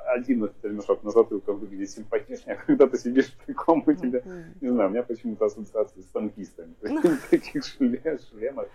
один 0.08 0.44
этот 0.44 0.64
ремешок 0.64 1.02
на 1.04 1.10
затылках 1.10 1.56
выглядит 1.56 1.90
симпатичнее, 1.90 2.56
а 2.56 2.66
когда 2.66 2.86
ты 2.86 2.98
сидишь 2.98 3.26
в 3.26 3.46
таком, 3.46 3.82
у 3.86 3.92
тебя, 3.92 4.22
не 4.60 4.68
знаю, 4.68 4.88
у 4.88 4.92
меня 4.92 5.02
почему-то 5.02 5.46
ассоциация 5.46 6.02
с 6.02 6.06
танкистами. 6.06 6.74
таких 7.30 7.64
шлемах. 7.64 8.68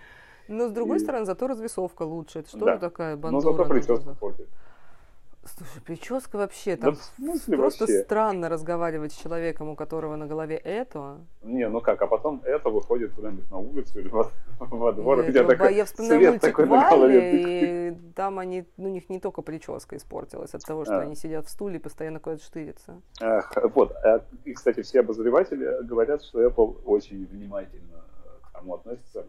Но 0.54 0.68
с 0.68 0.72
другой 0.72 1.00
стороны, 1.00 1.26
зато 1.26 1.48
развесовка 1.48 2.04
лучше. 2.04 2.40
Это 2.40 2.50
что 2.50 2.72
же 2.72 2.80
такая 2.80 3.18
бандура? 3.18 3.44
Но 3.44 3.52
зато 3.52 3.70
прическа 3.70 4.16
портит. 4.16 4.48
Слушай, 5.46 5.82
прическа 5.82 6.38
вообще, 6.38 6.78
там 6.78 6.96
да, 7.18 7.58
просто 7.58 7.84
вообще? 7.84 8.04
странно 8.04 8.48
разговаривать 8.48 9.12
с 9.12 9.16
человеком, 9.18 9.68
у 9.70 9.76
которого 9.76 10.16
на 10.16 10.26
голове 10.26 10.56
это. 10.56 11.18
Не, 11.42 11.68
ну 11.68 11.82
как, 11.82 12.02
а 12.02 12.08
потом 12.08 12.42
это 12.46 12.70
выходит 12.70 13.12
куда-нибудь 13.12 13.52
на 13.52 13.58
улицу 13.58 14.00
или 14.00 14.08
во, 14.08 14.32
во 14.60 14.94
двор, 14.94 15.18
Нет, 15.18 15.30
где 15.30 15.44
такой 15.44 15.76
Я 15.76 15.84
вспоминаю 15.84 16.22
мультик 16.22 16.42
такой 16.42 16.66
Валли, 16.66 17.32
и 17.34 17.98
там 18.16 18.40
они, 18.40 18.66
ну, 18.78 18.88
у 18.88 18.92
них 18.94 19.10
не 19.10 19.20
только 19.20 19.42
прическа 19.42 19.98
испортилась 19.98 20.54
от 20.54 20.64
того, 20.64 20.86
что 20.86 21.00
а. 21.00 21.02
они 21.02 21.16
сидят 21.16 21.46
в 21.46 21.50
стуле 21.50 21.76
и 21.76 21.80
постоянно 21.80 22.22
куда-то 22.22 22.42
штырятся. 22.42 23.02
Ах, 23.20 23.52
вот, 23.76 23.92
а, 23.92 24.24
и, 24.46 24.54
кстати, 24.54 24.82
все 24.82 25.02
обозреватели 25.02 25.84
говорят, 25.84 26.24
что 26.24 26.42
Apple 26.42 26.84
очень 26.86 27.26
внимательно 27.26 28.06
к 28.44 28.54
тому 28.54 28.76
относится, 28.76 29.26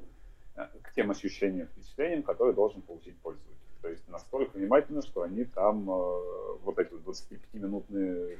к 0.54 0.92
тем 0.94 1.10
ощущениям, 1.10 1.66
впечатлениям, 1.68 2.22
которые 2.22 2.54
должен 2.54 2.82
получить 2.82 3.16
пользователь. 3.18 3.54
То 3.82 3.88
есть 3.88 4.08
настолько 4.08 4.56
внимательно, 4.56 5.02
что 5.02 5.22
они 5.22 5.44
там 5.44 5.88
э, 5.90 6.56
вот 6.62 6.78
эти 6.78 6.92
25-минутные 6.94 8.38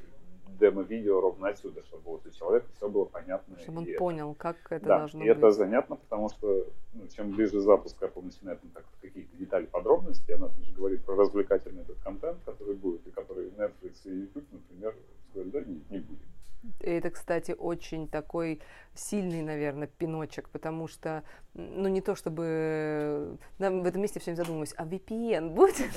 демо-видео 0.58 1.20
ровно 1.20 1.48
отсюда, 1.48 1.82
чтобы 1.84 2.04
вот 2.04 2.26
у 2.26 2.30
человека 2.30 2.66
все 2.76 2.88
было 2.88 3.04
понятно. 3.04 3.58
Чтобы 3.58 3.78
он 3.78 3.86
понял, 3.98 4.30
это. 4.32 4.40
как 4.40 4.56
это 4.70 4.86
да, 4.86 4.98
должно 4.98 5.22
и 5.22 5.28
быть. 5.28 5.36
это 5.36 5.50
занятно, 5.50 5.96
потому 5.96 6.28
что 6.30 6.66
ну, 6.94 7.06
чем 7.08 7.32
ближе 7.32 7.60
запуск 7.60 8.00
Apple 8.02 8.24
начинает 8.24 8.60
ну, 8.62 8.70
так, 8.72 8.84
какие-то 9.00 9.36
детали, 9.36 9.66
подробности, 9.66 10.32
она 10.32 10.48
же 10.48 10.72
говорит 10.72 11.04
про 11.04 11.16
развлекательный 11.16 11.82
этот 11.82 11.98
контент, 11.98 12.38
который 12.44 12.74
будет, 12.74 13.06
и 13.06 13.10
который 13.10 13.48
Netflix 13.50 14.00
и 14.04 14.20
YouTube, 14.20 14.46
например, 14.52 14.94
сказали, 15.30 15.50
да, 15.50 15.60
не, 15.62 15.84
не 15.90 15.98
будет. 15.98 16.33
Это, 16.80 17.10
кстати, 17.10 17.54
очень 17.56 18.08
такой 18.08 18.60
сильный, 18.94 19.42
наверное, 19.42 19.88
пиночек, 19.88 20.48
потому 20.48 20.88
что, 20.88 21.22
ну, 21.54 21.88
не 21.88 22.00
то 22.00 22.14
чтобы... 22.14 23.38
Нам 23.58 23.82
в 23.82 23.86
этом 23.86 24.00
месте 24.02 24.20
все 24.20 24.30
время 24.30 24.42
задумываюсь, 24.42 24.74
а 24.76 24.84
VPN 24.84 25.50
будет? 25.50 25.90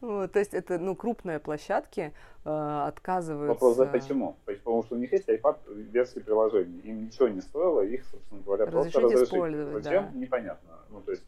то 0.32 0.38
есть 0.38 0.54
это, 0.54 0.78
ну, 0.78 0.96
крупные 0.96 1.38
площадки 1.38 2.12
э, 2.44 2.84
отказываются... 2.86 3.64
Вопрос, 3.64 3.88
почему? 3.92 4.36
Потому 4.44 4.82
что 4.82 4.96
у 4.96 4.98
них 4.98 5.12
есть 5.12 5.28
iPad 5.28 5.58
версии 5.92 6.18
приложений, 6.20 6.80
им 6.84 7.04
ничего 7.04 7.28
не 7.28 7.40
стоило, 7.40 7.82
их, 7.82 8.04
собственно 8.06 8.42
говоря, 8.42 8.66
просто 8.66 9.00
разрешить. 9.00 9.82
Зачем? 9.82 10.18
Непонятно. 10.18 10.70
Ну, 10.90 11.00
то 11.00 11.12
есть 11.12 11.24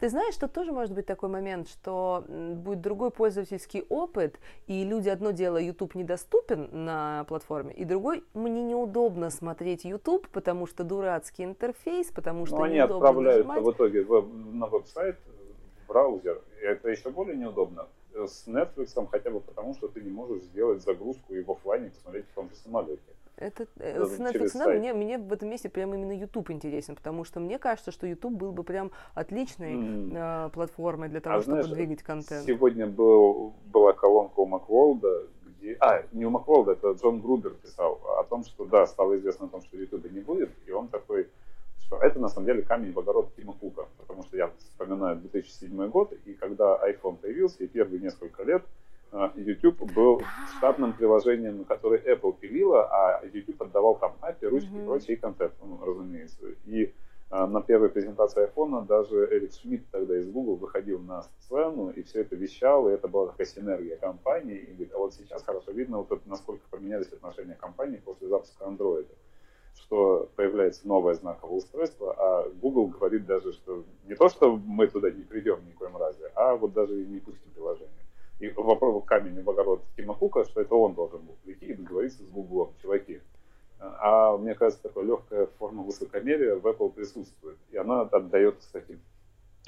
ты 0.00 0.08
знаешь, 0.08 0.34
что 0.34 0.48
тоже 0.48 0.72
может 0.72 0.94
быть 0.94 1.06
такой 1.06 1.28
момент, 1.28 1.68
что 1.68 2.24
будет 2.28 2.80
другой 2.80 3.10
пользовательский 3.10 3.84
опыт, 3.88 4.38
и 4.66 4.84
люди 4.84 5.08
одно 5.08 5.32
дело, 5.32 5.56
YouTube 5.56 5.94
недоступен 5.94 6.68
на 6.72 7.24
платформе, 7.28 7.74
и 7.74 7.84
другой, 7.84 8.24
мне 8.34 8.62
неудобно 8.62 9.30
смотреть 9.30 9.84
YouTube, 9.84 10.28
потому 10.28 10.66
что 10.66 10.84
дурацкий 10.84 11.44
интерфейс, 11.44 12.10
потому 12.10 12.46
что 12.46 12.56
Но 12.56 12.62
они 12.62 12.78
отправляют 12.78 13.46
нажимать. 13.46 13.64
в 13.64 13.76
итоге 13.76 14.04
в, 14.04 14.28
на 14.52 14.66
веб-сайт, 14.66 15.16
в 15.84 15.88
браузер, 15.88 16.42
и 16.60 16.64
это 16.64 16.88
еще 16.88 17.10
более 17.10 17.36
неудобно 17.36 17.86
с 18.26 18.48
Netflix 18.48 19.06
хотя 19.10 19.30
бы 19.30 19.40
потому, 19.40 19.74
что 19.74 19.88
ты 19.88 20.00
не 20.00 20.10
можешь 20.10 20.42
сделать 20.44 20.82
загрузку 20.82 21.34
и 21.34 21.42
в 21.42 21.50
офлайне 21.50 21.90
посмотреть 21.90 22.26
в 22.32 22.34
том 22.34 22.50
же 22.50 22.56
самолете. 22.56 23.02
Это, 23.38 23.68
э, 23.78 24.04
с 24.04 24.18
Netflix, 24.18 24.50
да, 24.54 24.68
мне, 24.68 24.92
мне 24.92 25.16
в 25.16 25.32
этом 25.32 25.48
месте 25.48 25.68
прям 25.68 25.94
именно 25.94 26.12
YouTube 26.12 26.50
интересен, 26.50 26.96
потому 26.96 27.22
что 27.24 27.38
мне 27.38 27.58
кажется, 27.58 27.92
что 27.92 28.06
YouTube 28.06 28.34
был 28.34 28.52
бы 28.52 28.64
прям 28.64 28.90
отличной 29.14 29.74
mm. 29.74 30.46
э, 30.46 30.50
платформой 30.50 31.08
для 31.08 31.20
того, 31.20 31.36
а, 31.36 31.42
чтобы 31.42 31.62
знаешь, 31.62 31.76
двигать 31.76 32.02
контент. 32.02 32.44
Сегодня 32.44 32.88
был, 32.88 33.54
была 33.66 33.92
колонка 33.92 34.40
у 34.40 34.46
Макволда, 34.46 35.28
где... 35.46 35.76
А, 35.78 36.02
не 36.12 36.26
у 36.26 36.30
Макволда, 36.30 36.72
это 36.72 36.90
Джон 36.92 37.20
Грубер 37.20 37.54
писал 37.54 38.00
о 38.18 38.24
том, 38.24 38.42
что, 38.42 38.64
да, 38.64 38.86
стало 38.86 39.16
известно 39.16 39.46
о 39.46 39.50
том, 39.50 39.62
что 39.62 39.76
YouTube 39.76 40.10
не 40.10 40.20
будет, 40.20 40.50
и 40.66 40.72
он 40.72 40.88
такой, 40.88 41.28
что 41.78 41.96
это 41.98 42.18
на 42.18 42.28
самом 42.28 42.46
деле 42.46 42.62
камень 42.62 42.92
в 42.92 42.98
огород 42.98 43.32
Тима 43.36 43.52
Кука, 43.52 43.86
потому 43.98 44.24
что 44.24 44.36
я 44.36 44.50
вспоминаю 44.58 45.16
2007 45.16 45.88
год, 45.90 46.12
и 46.24 46.34
когда 46.34 46.76
iPhone 46.84 47.18
появился, 47.18 47.62
и 47.62 47.68
первые 47.68 48.00
несколько 48.00 48.42
лет 48.42 48.64
а, 48.64 48.87
YouTube 49.36 49.92
был 49.92 50.22
штатным 50.56 50.92
приложением, 50.92 51.64
которое 51.64 52.00
Apple 52.00 52.36
пилила, 52.38 52.88
а 52.90 53.24
YouTube 53.24 53.62
отдавал 53.62 53.96
там 53.96 54.14
API, 54.20 54.48
ручки 54.48 54.68
mm-hmm. 54.68 55.04
и 55.06 55.16
контент, 55.16 55.54
ну, 55.62 55.80
разумеется. 55.84 56.40
И 56.66 56.92
а, 57.30 57.46
на 57.46 57.62
первой 57.62 57.88
презентации 57.88 58.46
iPhone 58.46 58.86
даже 58.86 59.28
Эрик 59.30 59.52
Шмидт 59.52 59.86
тогда 59.90 60.18
из 60.18 60.28
Google 60.30 60.56
выходил 60.56 60.98
на 60.98 61.22
сцену 61.22 61.90
и 61.90 62.02
все 62.02 62.20
это 62.20 62.36
вещал, 62.36 62.88
и 62.88 62.92
это 62.92 63.08
была 63.08 63.28
такая 63.28 63.46
синергия 63.46 63.96
компании. 63.96 64.56
И 64.56 64.72
говорит, 64.72 64.92
а 64.94 64.98
вот 64.98 65.14
сейчас 65.14 65.42
хорошо 65.42 65.72
видно, 65.72 65.98
вот 65.98 66.12
это, 66.12 66.22
насколько 66.26 66.62
поменялись 66.70 67.12
отношения 67.12 67.54
компании 67.54 68.00
после 68.04 68.28
запуска 68.28 68.64
Android 68.64 69.06
что 69.74 70.28
появляется 70.34 70.88
новое 70.88 71.14
знаковое 71.14 71.58
устройство, 71.58 72.12
а 72.18 72.48
Google 72.60 72.88
говорит 72.88 73.26
даже, 73.26 73.52
что 73.52 73.84
не 74.06 74.16
то, 74.16 74.28
что 74.28 74.56
мы 74.56 74.88
туда 74.88 75.08
не 75.08 75.22
придем 75.22 75.64
ни 75.64 75.70
в 75.70 75.76
коем 75.76 75.96
разе, 75.96 76.30
а 76.34 76.56
вот 76.56 76.72
даже 76.72 77.00
и 77.00 77.06
не 77.06 77.20
пустим 77.20 77.48
приложение 77.54 78.07
и 78.40 78.50
вопрос 78.50 79.04
камень 79.04 79.42
в 79.42 79.50
огород 79.50 79.82
Тима 79.96 80.14
Кука, 80.14 80.44
что 80.44 80.60
это 80.60 80.74
он 80.74 80.94
должен 80.94 81.20
был 81.20 81.34
прийти 81.44 81.66
и 81.66 81.74
договориться 81.74 82.22
с 82.22 82.28
Гуглом, 82.30 82.72
чуваки. 82.80 83.20
А 83.80 84.36
мне 84.36 84.54
кажется, 84.54 84.82
такая 84.82 85.04
легкая 85.04 85.46
форма 85.58 85.82
высокомерия 85.82 86.56
в 86.56 86.66
Apple 86.66 86.92
присутствует. 86.92 87.56
И 87.70 87.76
она 87.76 88.02
отдает, 88.02 88.56
кстати, 88.58 88.98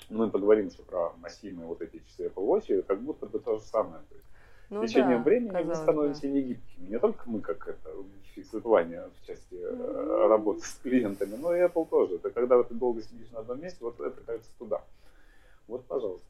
мы 0.08 0.30
поговорим 0.30 0.66
еще 0.66 0.82
про 0.82 1.12
носимые 1.22 1.66
вот 1.66 1.80
эти 1.80 1.98
часы 1.98 2.26
Apple 2.26 2.46
Watch, 2.46 2.82
как 2.82 3.00
будто 3.00 3.26
бы 3.26 3.38
то 3.38 3.58
же 3.58 3.64
самое. 3.64 4.02
То 4.08 4.14
есть, 4.14 4.26
ну, 4.70 4.86
течением 4.86 5.18
да, 5.18 5.24
времени 5.24 5.62
мы 5.62 5.74
становимся 5.74 6.22
да. 6.22 6.28
негибкими. 6.28 6.88
Не 6.88 6.98
только 6.98 7.28
мы, 7.28 7.40
как 7.40 7.68
это, 7.68 7.90
Светлане 8.50 9.02
в 9.20 9.26
части 9.26 9.54
mm-hmm. 9.54 10.28
работы 10.28 10.62
с 10.62 10.74
клиентами, 10.82 11.36
но 11.36 11.54
и 11.54 11.60
Apple 11.60 11.88
тоже. 11.88 12.16
Это 12.16 12.30
когда 12.30 12.62
ты 12.62 12.74
долго 12.74 13.02
сидишь 13.02 13.30
на 13.30 13.40
одном 13.40 13.60
месте, 13.60 13.78
вот 13.80 14.00
это 14.00 14.20
кажется 14.22 14.50
туда. 14.58 14.82
Вот, 15.68 15.84
пожалуйста. 15.86 16.26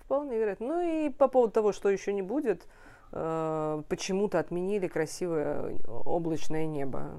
Вполне 0.00 0.38
вероятно. 0.38 0.66
Ну 0.66 0.80
и 0.80 1.10
по 1.10 1.28
поводу 1.28 1.52
того, 1.52 1.72
что 1.72 1.90
еще 1.90 2.12
не 2.12 2.22
будет, 2.22 2.66
э, 3.12 3.82
почему-то 3.88 4.38
отменили 4.38 4.88
красивое 4.88 5.78
облачное 5.86 6.66
небо. 6.66 7.10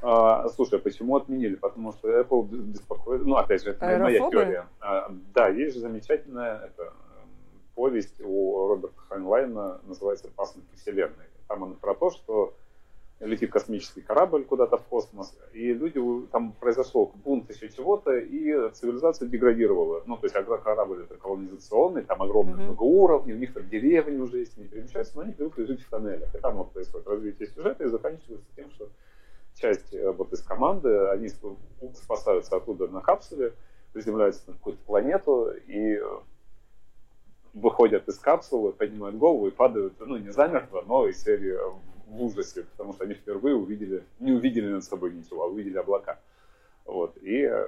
А, 0.00 0.48
слушай, 0.50 0.78
почему 0.78 1.16
отменили? 1.16 1.56
Потому 1.56 1.92
что 1.92 2.08
Apple 2.20 2.46
беспокоит, 2.46 3.24
ну, 3.24 3.36
опять 3.36 3.64
же, 3.64 3.70
это 3.70 3.98
моя 3.98 4.18
теория. 4.30 4.66
А, 4.80 5.10
да, 5.34 5.48
есть 5.48 5.74
же 5.74 5.80
замечательная 5.80 6.66
это, 6.66 6.92
повесть 7.74 8.20
у 8.20 8.68
Роберта 8.68 9.00
Хайнлайна, 9.08 9.80
называется 9.84 10.28
«Пасынки 10.34 10.74
Вселенной». 10.76 11.26
Там 11.48 11.62
он 11.62 11.74
про 11.74 11.94
то, 11.94 12.10
что 12.10 12.54
летит 13.20 13.50
космический 13.50 14.00
корабль 14.00 14.44
куда-то 14.44 14.76
в 14.76 14.84
космос, 14.84 15.36
и 15.52 15.72
люди, 15.72 16.00
там 16.30 16.52
произошел 16.52 17.12
бунт 17.24 17.50
еще 17.50 17.68
чего-то, 17.68 18.16
и 18.16 18.70
цивилизация 18.72 19.28
деградировала. 19.28 20.02
Ну, 20.06 20.16
то 20.16 20.26
есть 20.26 20.34
корабль 20.34 21.02
это 21.02 21.16
колонизационный, 21.16 22.04
там 22.04 22.22
огромные 22.22 22.54
mm-hmm. 22.54 22.66
много 22.68 22.82
уровней, 22.82 23.34
у 23.34 23.38
них 23.38 23.52
там 23.54 23.68
деревни 23.68 24.18
уже 24.18 24.38
есть, 24.38 24.56
не 24.56 24.64
перемещаются, 24.64 25.16
но 25.16 25.22
они 25.22 25.32
привыкли 25.32 25.64
жить 25.64 25.82
в 25.82 25.90
тоннелях. 25.90 26.32
И 26.34 26.38
там 26.38 26.56
вот 26.56 26.72
происходит 26.72 27.08
развитие 27.08 27.48
сюжета 27.48 27.84
и 27.84 27.88
заканчивается 27.88 28.46
тем, 28.54 28.70
что 28.70 28.88
часть 29.54 29.92
э, 29.92 30.10
вот 30.12 30.32
из 30.32 30.42
команды, 30.42 31.08
они 31.08 31.28
спасаются 31.94 32.56
оттуда 32.56 32.86
на 32.86 33.00
капсуле, 33.00 33.52
приземляются 33.92 34.42
на 34.46 34.52
какую-то 34.54 34.80
планету 34.84 35.50
и 35.66 35.96
э, 35.96 36.02
выходят 37.52 38.06
из 38.06 38.18
капсулы, 38.18 38.72
поднимают 38.72 39.16
голову 39.16 39.48
и 39.48 39.50
падают, 39.50 39.94
ну, 39.98 40.16
не 40.18 40.30
замертво, 40.30 40.84
но 40.86 41.08
из 41.08 41.20
серии 41.20 41.58
в 42.08 42.22
ужасе, 42.22 42.64
потому 42.64 42.92
что 42.92 43.04
они 43.04 43.14
впервые 43.14 43.54
увидели, 43.54 44.02
не 44.18 44.32
увидели 44.32 44.68
над 44.68 44.84
собой 44.84 45.12
ничего, 45.12 45.44
а 45.44 45.46
увидели 45.46 45.76
облака. 45.76 46.18
Вот. 46.84 47.16
И, 47.18 47.42
э, 47.42 47.64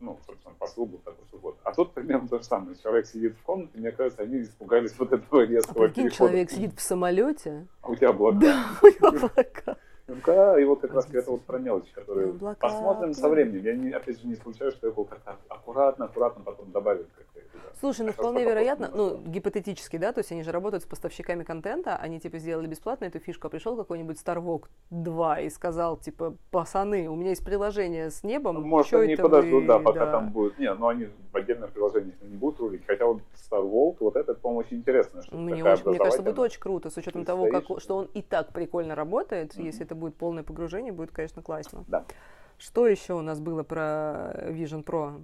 ну, 0.00 0.18
собственно, 0.26 0.54
посыл 0.58 0.86
был 0.86 0.98
такой, 0.98 1.24
что 1.28 1.38
вот. 1.38 1.58
А 1.64 1.72
тут 1.72 1.92
примерно 1.92 2.28
то 2.28 2.38
же 2.38 2.44
самое. 2.44 2.76
Человек 2.82 3.06
сидит 3.06 3.34
в 3.36 3.42
комнате, 3.42 3.72
мне 3.74 3.90
кажется, 3.90 4.22
они 4.22 4.42
испугались 4.42 4.94
вот 4.98 5.12
этого 5.12 5.42
резкого 5.42 5.86
а 5.86 5.88
перехода. 5.88 6.14
человек 6.14 6.50
сидит 6.50 6.78
в 6.78 6.80
самолете. 6.80 7.66
А 7.80 7.90
у 7.90 7.96
тебя 7.96 8.10
облака. 8.10 8.38
Да, 8.38 8.66
у 8.82 8.86
него 8.86 9.26
облака. 9.26 9.76
Да, 10.08 10.58
и 10.58 10.64
вот 10.64 10.80
как 10.80 10.94
раз 10.94 11.06
это 11.12 11.30
вот 11.30 11.42
про 11.42 11.58
мелочи, 11.58 11.92
которые 11.92 12.30
Облака, 12.30 12.68
посмотрим 12.68 13.12
со 13.12 13.28
временем. 13.28 13.62
Я, 13.62 13.74
не, 13.74 13.90
опять 13.90 14.20
же, 14.20 14.26
не 14.26 14.34
исключаю, 14.34 14.72
что 14.72 14.88
Apple 14.88 15.06
как-то 15.06 15.36
аккуратно, 15.48 16.06
аккуратно 16.06 16.42
потом 16.44 16.70
добавит 16.72 17.06
Слушай, 17.80 18.06
ну 18.06 18.12
вполне 18.12 18.44
вероятно, 18.44 18.90
ну, 18.92 19.18
гипотетически, 19.18 19.98
да, 19.98 20.12
то 20.12 20.18
есть 20.18 20.32
они 20.32 20.42
же 20.42 20.50
работают 20.50 20.82
с 20.82 20.86
поставщиками 20.86 21.44
контента, 21.44 21.96
они, 21.96 22.18
типа, 22.18 22.38
сделали 22.38 22.66
бесплатно 22.66 23.04
эту 23.04 23.20
фишку, 23.20 23.46
а 23.46 23.50
пришел 23.50 23.76
какой-нибудь 23.76 24.16
Starwalk 24.16 24.64
2 24.90 25.40
и 25.40 25.50
сказал, 25.50 25.96
типа, 25.96 26.34
пацаны, 26.50 27.08
у 27.08 27.14
меня 27.14 27.30
есть 27.30 27.44
приложение 27.44 28.10
с 28.10 28.24
небом, 28.24 28.56
ну, 28.56 28.66
Может, 28.66 28.94
они 28.94 29.14
подождут, 29.14 29.62
вы... 29.62 29.66
да, 29.68 29.78
пока 29.78 30.06
да. 30.06 30.12
там 30.12 30.30
будет, 30.30 30.58
не, 30.58 30.72
ну, 30.74 30.88
они 30.88 31.08
в 31.32 31.36
отдельных 31.36 31.70
приложениях 31.70 32.16
не 32.22 32.36
будут 32.36 32.58
рулить, 32.58 32.82
хотя 32.84 33.06
вот 33.06 33.22
Starwalk, 33.36 33.98
вот 34.00 34.16
это, 34.16 34.34
по-моему, 34.34 34.60
очень 34.60 34.78
интересно. 34.78 35.22
Что 35.22 35.36
мне, 35.36 35.62
очень, 35.62 35.88
мне 35.88 35.98
кажется, 35.98 36.22
будет 36.22 36.38
очень 36.40 36.60
круто, 36.60 36.90
с 36.90 36.96
учетом 36.96 37.24
того, 37.24 37.46
как, 37.46 37.80
что 37.80 37.96
он 37.96 38.08
и 38.12 38.22
так 38.22 38.52
прикольно 38.52 38.96
работает, 38.96 39.56
mm-hmm. 39.56 39.62
если 39.62 39.84
это 39.84 39.94
будет 39.98 40.16
полное 40.16 40.42
погружение, 40.42 40.92
будет, 40.92 41.12
конечно, 41.12 41.42
классно. 41.42 41.84
Да. 41.88 42.04
Что 42.58 42.86
еще 42.86 43.14
у 43.14 43.22
нас 43.22 43.38
было 43.40 43.62
про 43.62 44.32
Vision 44.50 44.84
Pro? 44.84 45.20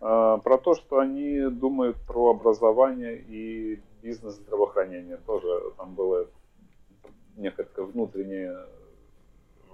А, 0.00 0.38
про 0.38 0.58
то, 0.58 0.74
что 0.74 0.98
они 0.98 1.48
думают 1.50 1.96
про 2.06 2.30
образование 2.30 3.16
и 3.16 3.80
бизнес 4.02 4.34
здравоохранения. 4.34 5.18
Тоже 5.26 5.72
там 5.76 5.94
была 5.94 6.24
некая 7.36 7.66
внутренняя 7.76 8.66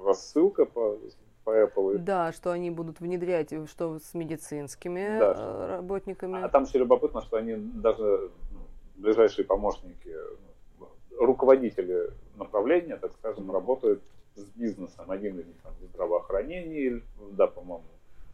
рассылка 0.04 0.64
по, 0.64 0.99
по 1.45 1.50
Apple. 1.50 1.99
Да, 1.99 2.33
что 2.33 2.50
они 2.50 2.71
будут 2.71 3.00
внедрять, 3.00 3.52
что 3.68 3.99
с 3.99 4.14
медицинскими 4.14 5.18
да, 5.18 5.35
э, 5.37 5.66
работниками. 5.76 6.42
А 6.42 6.49
там 6.49 6.64
еще 6.64 6.78
любопытно, 6.78 7.23
что 7.23 7.37
они 7.37 7.54
даже 7.56 8.30
ну, 8.52 8.61
ближайшие 8.97 9.45
помощники, 9.45 10.14
ну, 10.78 10.88
руководители 11.18 12.11
направления, 12.37 12.97
так 12.97 13.12
скажем, 13.12 13.50
работают 13.50 14.02
с 14.40 14.50
бизнесом. 14.50 15.10
Один 15.10 15.38
из 15.38 15.46
них 15.46 15.56
там 15.62 15.74
в 15.80 15.84
здравоохранении, 15.84 17.02
да, 17.32 17.46
по-моему, 17.46 17.84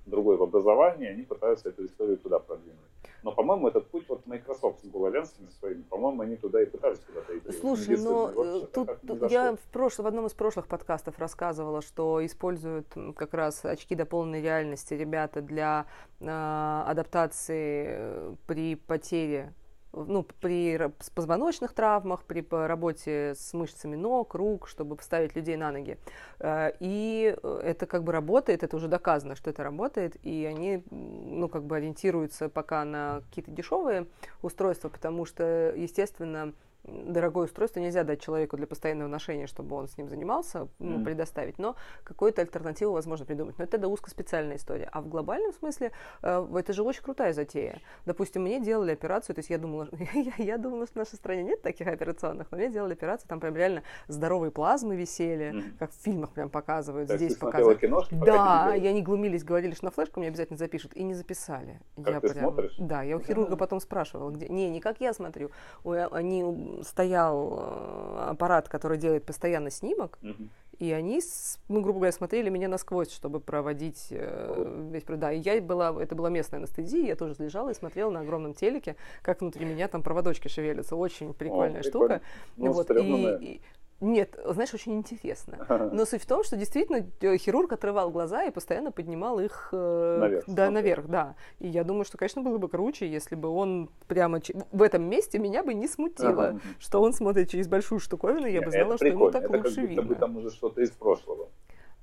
другой 0.07 0.37
в 0.37 0.43
образовании, 0.43 1.09
они 1.09 1.23
пытаются 1.23 1.69
эту 1.69 1.87
историю 1.87 2.19
туда 2.19 2.39
продвинуть. 2.39 2.79
Но, 3.23 3.31
по-моему, 3.33 3.69
этот 3.69 3.87
путь 3.89 4.05
вот 4.09 4.27
Microsoft 4.27 4.83
с 4.83 4.89
Google 4.89 5.25
своими, 5.61 5.83
по-моему, 5.83 6.23
они 6.23 6.37
туда 6.37 6.61
и 6.61 6.67
пытались 6.67 6.99
куда-то 6.99 7.39
идти. 7.39 7.53
Слушай, 7.53 7.97
но 7.97 8.27
вот 8.27 8.65
э, 8.65 8.67
тут, 8.73 9.01
тут 9.07 9.31
я 9.31 9.55
в, 9.55 9.71
прошлом, 9.71 10.05
в 10.05 10.09
одном 10.09 10.27
из 10.27 10.33
прошлых 10.33 10.67
подкастов 10.67 11.19
рассказывала, 11.19 11.83
что 11.83 12.25
используют 12.25 12.87
как 13.15 13.33
раз 13.33 13.65
очки 13.65 13.95
дополненной 13.95 14.43
реальности 14.43 14.95
ребята 14.95 15.41
для 15.41 15.87
э, 16.19 16.27
адаптации 16.27 17.85
э, 17.89 18.35
при 18.47 18.75
потере 18.75 19.55
ну, 19.93 20.27
при 20.41 20.91
позвоночных 21.15 21.73
травмах, 21.73 22.25
при 22.25 22.45
работе 22.51 23.35
с 23.37 23.53
мышцами 23.53 23.97
ног, 23.97 24.35
рук, 24.35 24.69
чтобы 24.69 24.97
поставить 24.97 25.37
людей 25.37 25.57
на 25.57 25.71
ноги. 25.71 25.99
Э, 26.39 26.73
и 26.81 27.37
э, 27.43 27.61
это 27.65 27.87
как 27.87 28.03
бы 28.03 28.13
работает, 28.13 28.63
это 28.63 28.77
уже 28.77 28.89
доказано, 28.89 29.35
что 29.35 29.51
это 29.51 29.63
работает, 29.63 30.17
и 30.25 30.45
они, 30.45 30.83
ну, 30.91 31.49
как 31.49 31.65
бы 31.65 31.77
ориентируются 31.77 32.49
пока 32.49 32.85
на 32.85 33.23
какие-то 33.29 33.51
дешевые 33.51 34.07
устройства, 34.43 34.89
потому 34.89 35.27
что, 35.27 35.75
естественно, 35.77 36.53
дорогое 36.85 37.45
устройство 37.45 37.81
нельзя 37.81 38.05
дать 38.05 38.21
человеку 38.21 38.57
для 38.57 38.67
постоянного 38.67 39.09
ношения, 39.09 39.47
чтобы 39.47 39.77
он 39.77 39.89
с 39.89 39.97
ним 39.97 40.09
занимался, 40.09 40.69
ну, 40.79 40.99
mm. 40.99 41.05
предоставить, 41.05 41.59
но 41.59 41.77
какую-то 42.05 42.43
альтернативу 42.43 42.93
возможно 42.93 43.25
придумать. 43.25 43.59
Но 43.59 43.65
это 43.65 43.79
да 43.79 43.89
узкоспециальная 43.89 44.57
история. 44.57 44.89
А 44.93 45.01
в 45.01 45.09
глобальном 45.09 45.53
смысле 45.53 45.93
э, 46.23 46.47
это 46.57 46.73
же 46.73 46.83
очень 46.83 47.03
крутая 47.03 47.33
затея. 47.33 47.81
Допустим, 48.05 48.43
мне 48.43 48.61
делали 48.61 48.93
операцию, 48.93 49.35
то 49.35 49.41
есть 49.41 49.51
я 49.51 49.59
думала, 49.59 49.89
я, 50.15 50.33
я 50.39 50.59
думала, 50.59 50.87
что 50.87 50.95
в 50.95 50.97
нашей 50.97 51.17
стране 51.17 51.43
нет 51.45 51.63
таких 51.63 51.87
операционных, 51.87 52.51
но 52.51 52.59
мне 52.59 52.69
делали 52.69 52.93
операцию, 52.95 53.29
там 53.29 53.41
прям 53.41 53.57
реально 53.57 53.83
здоровые 54.09 54.51
плазмы 54.51 54.97
висели, 54.97 55.53
mm. 55.53 55.79
как 55.79 55.93
в 55.93 56.03
фильмах 56.03 56.31
прям 56.31 56.51
показывают, 56.51 57.09
так 57.09 57.19
здесь 57.19 57.37
показывают. 57.37 57.81
Киношки, 57.81 58.15
да, 58.15 58.75
я 58.75 58.93
не 58.93 59.03
глумились, 59.03 59.45
говорили, 59.45 59.75
что 59.75 59.87
на 59.87 59.91
флешку 59.91 60.21
мне 60.21 60.29
обязательно 60.29 60.57
запишут, 60.57 60.95
и 60.95 61.03
не 61.03 61.15
записали. 61.15 61.81
Как 61.97 62.15
я 62.15 62.21
ты 62.21 62.29
прям, 62.31 62.45
смотришь? 62.45 62.75
Да, 62.79 63.03
я 63.03 63.17
у 63.17 63.21
хирурга 63.21 63.57
потом 63.57 63.81
спрашивала, 63.81 64.31
где. 64.31 64.49
Не, 64.49 64.69
не 64.69 64.81
как 64.81 65.01
я 65.01 65.13
смотрю. 65.13 65.51
Они 65.85 66.43
стоял 66.83 67.59
э, 67.59 68.27
аппарат, 68.31 68.69
который 68.69 68.99
делает 68.99 69.25
постоянно 69.25 69.71
снимок, 69.71 70.19
угу. 70.23 70.49
и 70.79 70.93
они, 70.93 71.21
ну, 71.69 71.81
грубо 71.81 72.01
говоря, 72.01 72.13
смотрели 72.13 72.49
меня 72.49 72.69
насквозь, 72.69 73.13
чтобы 73.13 73.41
проводить 73.41 74.09
э, 74.11 74.89
весь... 74.91 75.05
Да, 75.05 75.33
и 75.33 75.41
я 75.41 75.61
была, 75.61 75.95
это 76.01 76.15
была 76.15 76.31
местная 76.31 76.59
анестезия, 76.59 77.07
я 77.07 77.17
тоже 77.17 77.35
лежала 77.39 77.71
и 77.71 77.75
смотрела 77.75 78.11
на 78.11 78.21
огромном 78.21 78.55
телеке, 78.55 78.97
как 79.23 79.41
внутри 79.41 79.65
меня 79.65 79.89
там 79.89 80.03
проводочки 80.03 80.49
шевелятся. 80.49 80.97
Очень 80.97 81.35
прикольная 81.35 81.81
О, 81.81 81.85
штука. 81.85 82.21
Ну, 82.57 82.73
вот, 82.73 82.91
и, 82.91 83.37
и, 83.41 83.61
нет, 84.03 84.39
знаешь, 84.45 84.75
очень 84.75 84.95
интересно. 84.95 85.91
Но 85.93 86.05
суть 86.05 86.23
в 86.23 86.27
том, 86.27 86.43
что 86.43 86.57
действительно 86.57 87.07
э, 87.21 87.37
хирург 87.37 87.73
отрывал 87.73 88.11
глаза 88.11 88.45
и 88.45 88.51
постоянно 88.51 88.91
поднимал 88.91 89.39
их 89.39 89.69
э, 89.73 90.19
наверх. 90.19 90.45
Да, 90.49 90.71
наверх, 90.71 91.07
да. 91.07 91.37
И 91.61 91.69
я 91.69 91.85
думаю, 91.85 92.05
что, 92.05 92.19
конечно, 92.19 92.43
было 92.43 92.59
бы 92.59 92.69
круче, 92.69 93.09
если 93.09 93.37
бы 93.37 93.49
он 93.49 93.91
прямо 94.09 94.41
в 94.73 94.83
этом 94.83 95.05
месте 95.05 95.39
меня 95.39 95.63
бы 95.63 95.73
не 95.73 95.87
смутило, 95.87 96.49
ага. 96.49 96.61
что 96.81 97.01
он 97.01 97.13
смотрит 97.13 97.49
через 97.49 97.69
большую 97.69 98.01
штуковину, 98.01 98.47
я 98.47 98.59
Нет, 98.59 98.65
бы 98.65 98.71
знала, 98.73 98.97
что 98.97 99.07
ему 99.07 99.31
так 99.31 99.45
это 99.45 99.57
лучше 99.57 99.77
как 99.77 99.89
видно. 99.89 100.13
Это 100.13 100.15
там 100.17 100.37
уже 100.37 100.51
что-то 100.51 100.81
из 100.83 100.91
прошлого. 100.91 101.49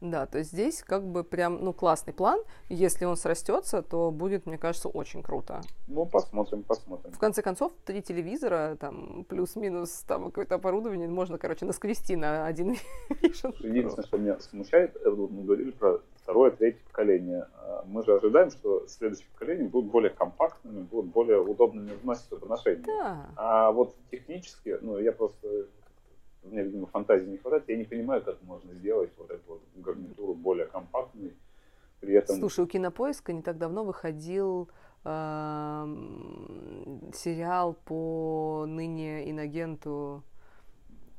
Да, 0.02 0.26
то 0.26 0.38
есть 0.38 0.52
здесь 0.52 0.82
как 0.82 1.06
бы 1.06 1.24
прям, 1.24 1.64
ну, 1.64 1.74
классный 1.74 2.14
план. 2.14 2.40
Если 2.70 3.06
он 3.06 3.18
срастется, 3.18 3.82
то 3.82 4.12
будет, 4.12 4.46
мне 4.46 4.58
кажется, 4.58 4.88
очень 4.88 5.22
круто. 5.22 5.62
Ну, 5.88 6.06
посмотрим, 6.06 6.64
посмотрим. 6.64 7.12
В 7.12 7.20
конце 7.20 7.42
концов, 7.42 7.74
три 7.86 8.02
телевизора, 8.02 8.78
там, 8.80 9.26
плюс-минус, 9.26 10.04
там, 10.08 10.26
какое-то 10.26 10.56
оборудование 10.56 11.08
можно, 11.10 11.38
короче, 11.38 11.66
наскрести 11.66 12.16
на 12.16 12.46
один 12.46 12.70
Единственное, 13.22 14.06
что 14.06 14.18
меня 14.18 14.40
смущает, 14.40 14.96
мы 15.06 15.44
говорили 15.44 15.72
про 15.72 16.00
второе, 16.30 16.52
третье 16.52 16.80
поколение. 16.86 17.48
А 17.58 17.84
мы 17.88 18.04
же 18.06 18.16
ожидаем, 18.16 18.52
что 18.52 18.86
следующее 18.88 19.28
поколение 19.34 19.68
будут 19.68 19.92
более 19.92 20.12
компактными, 20.12 20.82
будут 20.82 21.12
более 21.12 21.42
удобными 21.42 21.92
в 21.92 22.48
ношении. 22.48 22.86
Да. 22.86 23.30
А 23.36 23.72
вот 23.72 23.96
технически, 24.12 24.78
ну, 24.82 25.00
я 25.00 25.12
просто 25.12 25.66
у 26.44 26.50
меня, 26.50 26.64
видимо, 26.64 26.88
фантазии 26.88 27.28
не 27.28 27.38
хватает, 27.38 27.66
я 27.68 27.78
не 27.78 27.84
понимаю, 27.84 28.24
как 28.24 28.42
можно 28.44 28.74
сделать 28.74 29.12
вот 29.18 29.30
эту 29.30 29.44
вот 29.48 29.62
гарнитуру 29.76 30.34
более 30.34 30.68
компактной. 30.68 31.34
При 32.00 32.14
этом... 32.14 32.38
Слушай, 32.38 32.64
у 32.64 32.68
Кинопоиска 32.68 33.34
не 33.34 33.42
так 33.42 33.58
давно 33.58 33.84
выходил 33.84 34.70
э, 35.04 35.86
сериал 37.14 37.74
по 37.86 38.66
ныне 38.68 39.30
иногенту 39.30 40.24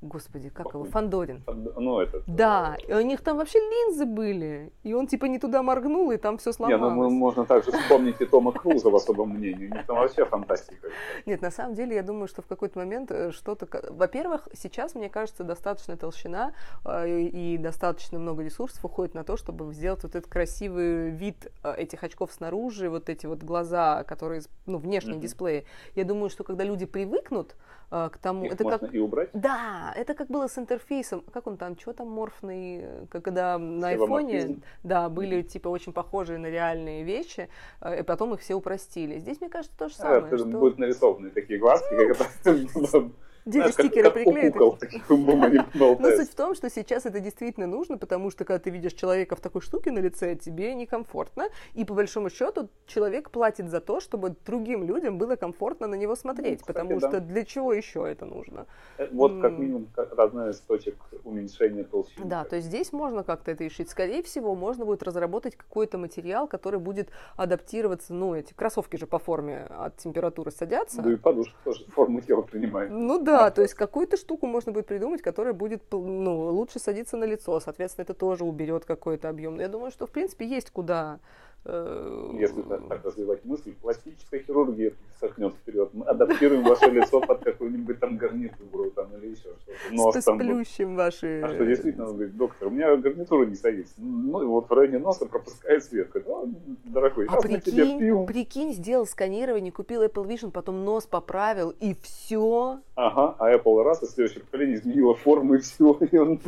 Господи, 0.02 0.48
как 0.48 0.72
его? 0.72 0.84
Фандорин. 0.84 1.42
Ну, 1.46 2.00
это. 2.00 2.22
Да, 2.26 2.76
и 2.88 2.92
у 2.94 3.02
них 3.02 3.20
там 3.20 3.36
вообще 3.36 3.58
линзы 3.58 4.06
были. 4.06 4.72
И 4.82 4.94
он 4.94 5.06
типа 5.06 5.26
не 5.26 5.38
туда 5.38 5.62
моргнул, 5.62 6.10
и 6.10 6.16
там 6.16 6.38
все 6.38 6.52
сломалось. 6.52 6.80
Не, 6.80 7.02
ну 7.02 7.10
можно 7.10 7.44
также 7.44 7.70
вспомнить 7.70 8.18
и 8.20 8.24
Тома 8.24 8.52
Круза 8.52 8.88
в 8.88 8.96
особом 8.96 9.30
мнении. 9.30 9.66
У 9.66 9.74
них 9.74 9.86
там 9.86 9.96
вообще 9.96 10.24
фантастика. 10.24 10.88
Нет, 11.26 11.42
на 11.42 11.50
самом 11.50 11.74
деле, 11.74 11.96
я 11.96 12.02
думаю, 12.02 12.28
что 12.28 12.40
в 12.40 12.46
какой-то 12.46 12.78
момент 12.78 13.10
э, 13.10 13.30
что-то... 13.30 13.68
Во-первых, 13.90 14.48
сейчас, 14.54 14.94
мне 14.94 15.10
кажется, 15.10 15.44
достаточно 15.44 15.98
толщина 15.98 16.54
э, 16.86 17.20
и 17.20 17.58
достаточно 17.58 18.18
много 18.18 18.42
ресурсов 18.42 18.82
уходит 18.82 19.14
на 19.14 19.22
то, 19.22 19.36
чтобы 19.36 19.70
сделать 19.74 20.02
вот 20.02 20.14
этот 20.14 20.30
красивый 20.30 21.10
вид 21.10 21.52
э, 21.62 21.74
этих 21.76 22.02
очков 22.02 22.32
снаружи, 22.32 22.88
вот 22.88 23.10
эти 23.10 23.26
вот 23.26 23.42
глаза, 23.42 24.02
которые, 24.04 24.40
ну, 24.64 24.78
внешние 24.78 25.16
mm-hmm. 25.16 25.20
дисплеи. 25.20 25.66
Я 25.94 26.04
думаю, 26.04 26.30
что 26.30 26.42
когда 26.42 26.64
люди 26.64 26.86
привыкнут 26.86 27.54
к 27.90 28.18
тому... 28.22 28.44
Их 28.44 28.52
это 28.52 28.64
можно 28.64 28.78
как... 28.78 28.94
и 28.94 28.98
убрать? 29.00 29.30
Да, 29.32 29.92
это 29.96 30.14
как 30.14 30.28
было 30.28 30.46
с 30.46 30.56
интерфейсом. 30.58 31.22
Как 31.32 31.46
он 31.46 31.56
там, 31.56 31.76
что 31.78 31.92
там 31.92 32.08
морфный, 32.08 32.84
когда 33.10 33.58
на 33.58 33.88
айфоне, 33.88 34.58
да, 34.84 35.08
были 35.08 35.42
типа 35.42 35.68
очень 35.68 35.92
похожие 35.92 36.38
на 36.38 36.46
реальные 36.46 37.02
вещи, 37.02 37.48
э, 37.80 38.00
и 38.00 38.02
потом 38.02 38.34
их 38.34 38.40
все 38.40 38.54
упростили. 38.54 39.18
Здесь, 39.18 39.40
мне 39.40 39.50
кажется, 39.50 39.76
то 39.76 39.88
же 39.88 39.94
А, 39.98 40.02
самое. 40.02 40.26
это 40.26 40.38
что... 40.38 40.46
будут 40.46 40.78
нарисованы 40.78 41.30
такие 41.30 41.58
глазки, 41.58 41.94
как 41.96 42.20
это... 42.44 43.10
Как- 43.58 43.72
стикеры 43.72 44.10
они 44.10 45.60
Но 45.74 46.10
суть 46.10 46.30
в 46.30 46.34
том, 46.34 46.54
что 46.54 46.70
сейчас 46.70 47.06
это 47.06 47.20
действительно 47.20 47.66
нужно, 47.66 47.98
потому 47.98 48.30
что 48.30 48.44
когда 48.44 48.58
ты 48.58 48.70
видишь 48.70 48.92
человека 48.92 49.36
в 49.36 49.40
такой 49.40 49.60
штуке 49.60 49.90
на 49.90 49.98
лице, 49.98 50.36
тебе 50.36 50.74
некомфортно. 50.74 51.48
И 51.74 51.84
по 51.84 51.94
большому 51.94 52.30
счету 52.30 52.68
человек 52.86 53.30
платит 53.30 53.68
за 53.68 53.80
то, 53.80 54.00
чтобы 54.00 54.34
другим 54.46 54.84
людям 54.84 55.18
было 55.18 55.36
комфортно 55.36 55.86
на 55.86 55.94
него 55.94 56.16
смотреть. 56.16 56.60
Ну, 56.60 56.66
потому 56.66 57.00
что 57.00 57.20
для 57.20 57.44
чего 57.44 57.72
еще 57.72 58.06
это 58.10 58.26
нужно? 58.26 58.66
Э, 58.98 59.08
Вот 59.10 59.40
как 59.40 59.58
минимум 59.58 59.88
одна 60.16 60.50
из 60.50 60.60
точек 60.60 60.96
уменьшения 61.24 61.84
толщины. 61.84 62.26
Да, 62.26 62.44
то 62.44 62.56
есть 62.56 62.68
здесь 62.68 62.92
можно 62.92 63.24
как-то 63.24 63.50
это 63.50 63.64
решить. 63.64 63.90
Скорее 63.90 64.22
всего, 64.22 64.54
можно 64.54 64.84
будет 64.84 65.02
разработать 65.02 65.56
какой-то 65.56 65.98
материал, 65.98 66.46
который 66.46 66.78
будет 66.80 67.08
адаптироваться. 67.36 68.14
Ну, 68.14 68.34
эти 68.34 68.52
кроссовки 68.54 68.96
же 68.96 69.06
по 69.06 69.18
форме 69.18 69.66
от 69.70 69.96
температуры 69.96 70.50
садятся. 70.50 71.02
Да 71.02 71.12
и 71.12 71.16
подушка 71.16 71.54
тоже 71.64 71.84
форму 71.86 72.20
тела 72.20 72.42
принимает. 72.42 72.90
Ну 72.90 73.22
да, 73.22 73.39
то 73.50 73.62
есть 73.62 73.74
какую-то 73.74 74.16
штуку 74.18 74.46
можно 74.46 74.72
будет 74.72 74.86
придумать, 74.86 75.22
которая 75.22 75.54
будет 75.54 75.82
ну, 75.92 76.50
лучше 76.50 76.78
садиться 76.78 77.16
на 77.16 77.24
лицо. 77.24 77.58
Соответственно, 77.60 78.02
это 78.04 78.14
тоже 78.14 78.44
уберет 78.44 78.84
какой-то 78.84 79.28
объем. 79.30 79.58
Я 79.60 79.68
думаю, 79.68 79.90
что 79.90 80.06
в 80.06 80.10
принципе 80.10 80.44
есть 80.46 80.70
куда. 80.70 81.18
э, 81.64 82.30
Если 82.38 82.62
так, 82.62 82.88
так 82.88 83.04
развивать 83.04 83.44
мысль, 83.44 83.74
пластическая 83.80 84.40
хирургия 84.40 84.92
шагнет 85.20 85.54
вперед. 85.54 85.90
Мы 85.92 86.06
адаптируем 86.06 86.62
ваше 86.64 86.86
лицо 86.90 87.20
под 87.20 87.44
какую-нибудь 87.44 88.00
там 88.00 88.16
гарнитуру 88.16 88.90
там, 88.90 89.14
или 89.16 89.28
еще 89.32 89.48
что-то. 89.60 89.92
Нос 89.94 90.24
там 90.24 90.38
сплющим 90.40 90.96
ваши. 90.96 91.42
А 91.44 91.48
что 91.48 91.66
действительно, 91.66 92.06
он 92.08 92.14
говорит, 92.14 92.36
доктор, 92.36 92.68
у 92.68 92.70
меня 92.70 92.96
гарнитура 92.96 93.44
не 93.44 93.54
садится. 93.56 93.94
Ну, 93.98 94.42
и 94.42 94.46
вот 94.46 94.70
в 94.70 94.72
районе 94.72 94.98
носа 94.98 95.26
пропускает 95.26 95.84
свет. 95.84 96.08
Говорит, 96.08 96.28
«О, 96.30 96.48
дорогой, 96.84 97.26
А 97.28 97.36
тебе 97.42 97.58
прикинь, 97.60 98.26
прикинь, 98.26 98.72
сделал 98.72 99.06
сканирование, 99.06 99.70
купил 99.70 100.02
Apple 100.02 100.26
Vision, 100.26 100.50
потом 100.50 100.84
нос 100.84 101.06
поправил, 101.06 101.70
и 101.78 101.94
все. 102.02 102.80
Ага, 103.02 103.34
а 103.38 103.54
Apple 103.54 103.82
раз, 103.82 104.02
и 104.02 104.06
следующее 104.06 104.44
поколение 104.44 104.76
изменило 104.76 105.14
форму, 105.14 105.54
и 105.54 105.58
все. 105.58 105.92
И 106.10 106.18
он 106.18 106.38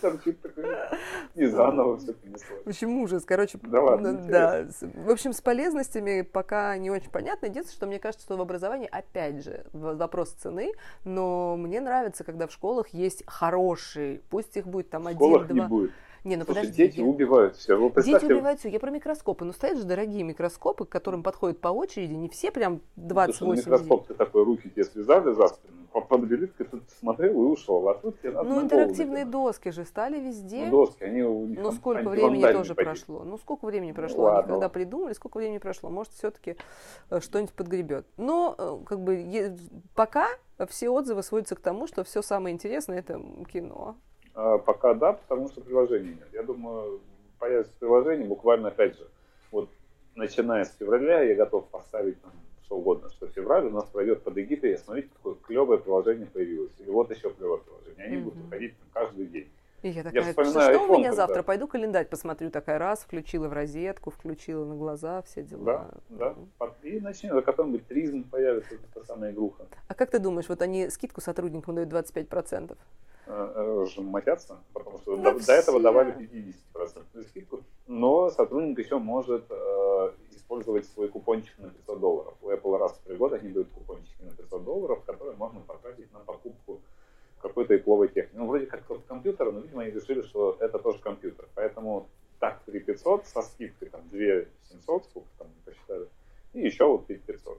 торчит 0.00 0.40
такой. 0.40 0.64
И 1.34 1.44
заново 1.44 1.98
все 1.98 2.14
принесло. 2.14 2.56
В 2.64 2.68
общем, 2.68 2.98
ужас. 3.02 3.24
Короче, 3.26 3.58
Да 3.62 3.82
ладно, 3.82 4.12
ну, 4.12 4.28
да. 4.28 4.66
В 4.80 5.10
общем, 5.10 5.34
с 5.34 5.40
полезностями 5.42 6.22
пока 6.22 6.78
не 6.78 6.90
очень 6.90 7.10
понятно. 7.10 7.46
Единственное, 7.46 7.76
что 7.76 7.86
мне 7.86 7.98
кажется, 7.98 8.24
что 8.24 8.36
в 8.38 8.40
образовании, 8.40 8.88
опять 8.90 9.44
же, 9.44 9.66
вопрос 9.72 10.30
цены, 10.30 10.72
но 11.04 11.56
мне 11.58 11.80
нравится, 11.80 12.24
когда 12.24 12.46
в 12.46 12.52
школах 12.52 12.88
есть 12.88 13.22
хорошие, 13.26 14.22
пусть 14.30 14.56
их 14.56 14.66
будет 14.66 14.88
там 14.88 15.04
В 15.04 15.12
школах 15.12 15.42
не 15.42 15.44
один-два. 15.44 15.68
будет. 15.68 15.90
Не, 16.24 16.36
ну 16.36 16.44
Слушай, 16.44 16.62
подожди. 16.62 16.76
дети 16.86 16.98
я- 17.00 17.04
убивают 17.06 17.56
все. 17.56 17.76
Вот 17.76 17.94
Дети 18.02 18.24
убивают 18.24 18.58
все. 18.60 18.68
Я 18.70 18.80
про 18.80 18.90
микроскопы. 18.90 19.44
Ну, 19.44 19.52
стоят 19.52 19.78
же 19.78 19.84
дорогие 19.84 20.24
микроскопы, 20.24 20.84
к 20.84 20.88
которым 20.88 21.22
подходят 21.22 21.60
по 21.60 21.68
очереди. 21.68 22.12
Не 22.14 22.28
все 22.28 22.50
прям 22.50 22.80
Потому 22.96 23.32
что 23.32 23.44
28 23.44 23.56
микроскоп 23.56 24.06
ты 24.08 24.14
такой, 24.14 24.44
руки 24.44 24.68
тебе 24.68 24.84
связали 24.84 25.32
за 25.32 25.46
спину, 25.48 25.77
по- 26.00 26.18
подвели, 26.18 26.46
ты 26.46 26.66
смотрел 27.00 27.32
и 27.32 27.46
ушел. 27.46 27.88
А 27.88 27.94
тут 27.94 28.20
тебе 28.20 28.32
надо 28.32 28.48
Ну, 28.48 28.62
интерактивные 28.62 29.24
доски 29.24 29.70
же 29.70 29.84
стали 29.84 30.18
везде. 30.20 30.66
Ну, 30.66 30.86
доски, 30.86 31.02
они 31.04 31.22
у 31.22 31.46
них 31.46 31.58
Ну, 31.60 31.72
сколько 31.72 32.08
времени 32.08 32.42
тоже 32.52 32.74
такие. 32.74 32.84
прошло? 32.90 33.24
Ну, 33.24 33.38
сколько 33.38 33.64
времени 33.66 33.90
Ну, 33.90 33.94
прошло? 33.96 34.26
Они 34.26 34.36
ладно. 34.36 34.52
когда 34.54 34.68
придумали, 34.68 35.12
сколько 35.14 35.38
времени 35.38 35.58
прошло? 35.58 35.90
Может, 35.90 36.12
все-таки 36.12 36.56
что-нибудь 37.20 37.52
подгребет. 37.54 38.06
Но, 38.16 38.54
э, 38.58 38.78
как 38.86 39.00
бы, 39.00 39.56
пока 39.94 40.28
все 40.68 40.88
отзывы 40.90 41.22
сводятся 41.22 41.56
к 41.56 41.60
тому, 41.60 41.86
что 41.86 42.04
все 42.04 42.22
самое 42.22 42.54
интересное 42.54 42.98
это 42.98 43.20
кино. 43.52 43.96
А, 44.34 44.58
пока 44.58 44.94
да, 44.94 45.14
потому 45.14 45.48
что 45.48 45.60
приложений 45.60 46.16
нет. 46.20 46.28
Я 46.32 46.42
думаю, 46.42 47.00
появится 47.38 47.72
приложение 47.78 48.26
буквально, 48.26 48.68
опять 48.68 48.96
же, 48.96 49.08
вот 49.50 49.68
начиная 50.14 50.64
с 50.64 50.74
февраля 50.76 51.22
я 51.22 51.34
готов 51.34 51.66
поставить 51.68 52.20
там, 52.22 52.32
что 52.68 52.76
угодно, 52.76 53.08
что 53.10 53.26
февраль 53.28 53.64
у 53.66 53.70
нас 53.70 53.86
пройдет 53.88 54.22
под 54.22 54.36
эгидой, 54.36 54.74
и 54.74 54.76
смотрите, 54.76 55.08
какое 55.16 55.34
клевое 55.36 55.78
приложение 55.78 56.26
появилось. 56.26 56.72
И 56.78 56.90
вот 56.90 57.10
еще 57.10 57.30
клевое 57.30 57.62
приложение. 57.62 58.04
Они 58.06 58.16
будут 58.18 58.38
выходить 58.44 58.74
каждый 58.92 59.26
день. 59.26 59.48
И 59.80 59.88
я 59.90 60.02
такая, 60.02 60.22
что, 60.22 60.30
вспоминаю 60.44 60.74
что 60.74 60.82
у 60.84 60.86
iPhone, 60.88 60.98
меня 60.98 61.10
когда- 61.10 61.26
завтра? 61.26 61.42
Пойду 61.44 61.68
календарь 61.68 62.06
посмотрю. 62.06 62.50
Такая 62.50 62.78
раз, 62.78 63.00
включила 63.00 63.48
в 63.48 63.52
розетку, 63.52 64.10
включила 64.10 64.64
на 64.66 64.74
глаза, 64.74 65.22
все 65.22 65.42
дела. 65.42 65.64
Да, 65.64 65.90
да. 66.10 66.34
Под- 66.58 66.74
И 66.84 67.00
начнет, 67.00 67.32
за 67.32 67.42
какой-нибудь 67.42 67.86
тризм 67.86 68.24
появится, 68.24 68.74
эта 68.74 69.06
самая 69.06 69.32
игруха. 69.32 69.66
А 69.86 69.94
как 69.94 70.10
ты 70.10 70.18
думаешь, 70.18 70.48
вот 70.48 70.60
они 70.62 70.90
скидку 70.90 71.20
сотрудникам 71.20 71.74
дают 71.76 71.88
25%? 71.90 72.76
Э, 73.26 73.86
э, 73.96 74.00
матятся, 74.00 74.56
потому 74.72 74.98
что 74.98 75.16
Да 75.16 75.32
до, 75.32 75.46
до 75.46 75.52
этого 75.52 75.80
давали 75.80 76.12
50% 76.74 77.28
скидку, 77.28 77.60
но 77.86 78.30
сотрудник 78.30 78.78
еще 78.78 78.98
может 78.98 79.44
э, 79.50 80.10
использовать 80.48 80.86
свой 80.86 81.08
купончик 81.08 81.58
на 81.58 81.68
500 81.68 82.00
долларов. 82.00 82.34
У 82.40 82.48
Apple 82.50 82.78
раз 82.78 82.92
в 82.92 83.00
три 83.06 83.16
года 83.16 83.36
они 83.36 83.50
дают 83.50 83.68
купончики 83.70 84.22
на 84.22 84.30
500 84.34 84.64
долларов, 84.64 85.02
которые 85.04 85.36
можно 85.36 85.60
потратить 85.60 86.10
на 86.12 86.20
покупку 86.20 86.80
какой-то 87.42 87.74
ипловой 87.76 88.08
техники. 88.08 88.36
Ну, 88.36 88.46
вроде 88.46 88.64
как 88.66 88.82
тот 88.84 89.02
компьютер, 89.06 89.52
но, 89.52 89.60
видимо, 89.60 89.82
они 89.82 89.90
решили, 89.90 90.22
что 90.22 90.56
это 90.58 90.78
тоже 90.78 91.00
компьютер. 91.00 91.46
Поэтому 91.54 92.06
так 92.40 92.60
3500 92.64 93.26
со 93.26 93.42
скидкой, 93.42 93.90
там, 93.90 94.00
2700, 94.08 95.04
сколько 95.04 95.28
там 95.38 95.48
не 95.48 95.60
посчитали, 95.72 96.06
и 96.54 96.60
еще 96.60 96.86
вот 96.86 97.06
5500. 97.06 97.58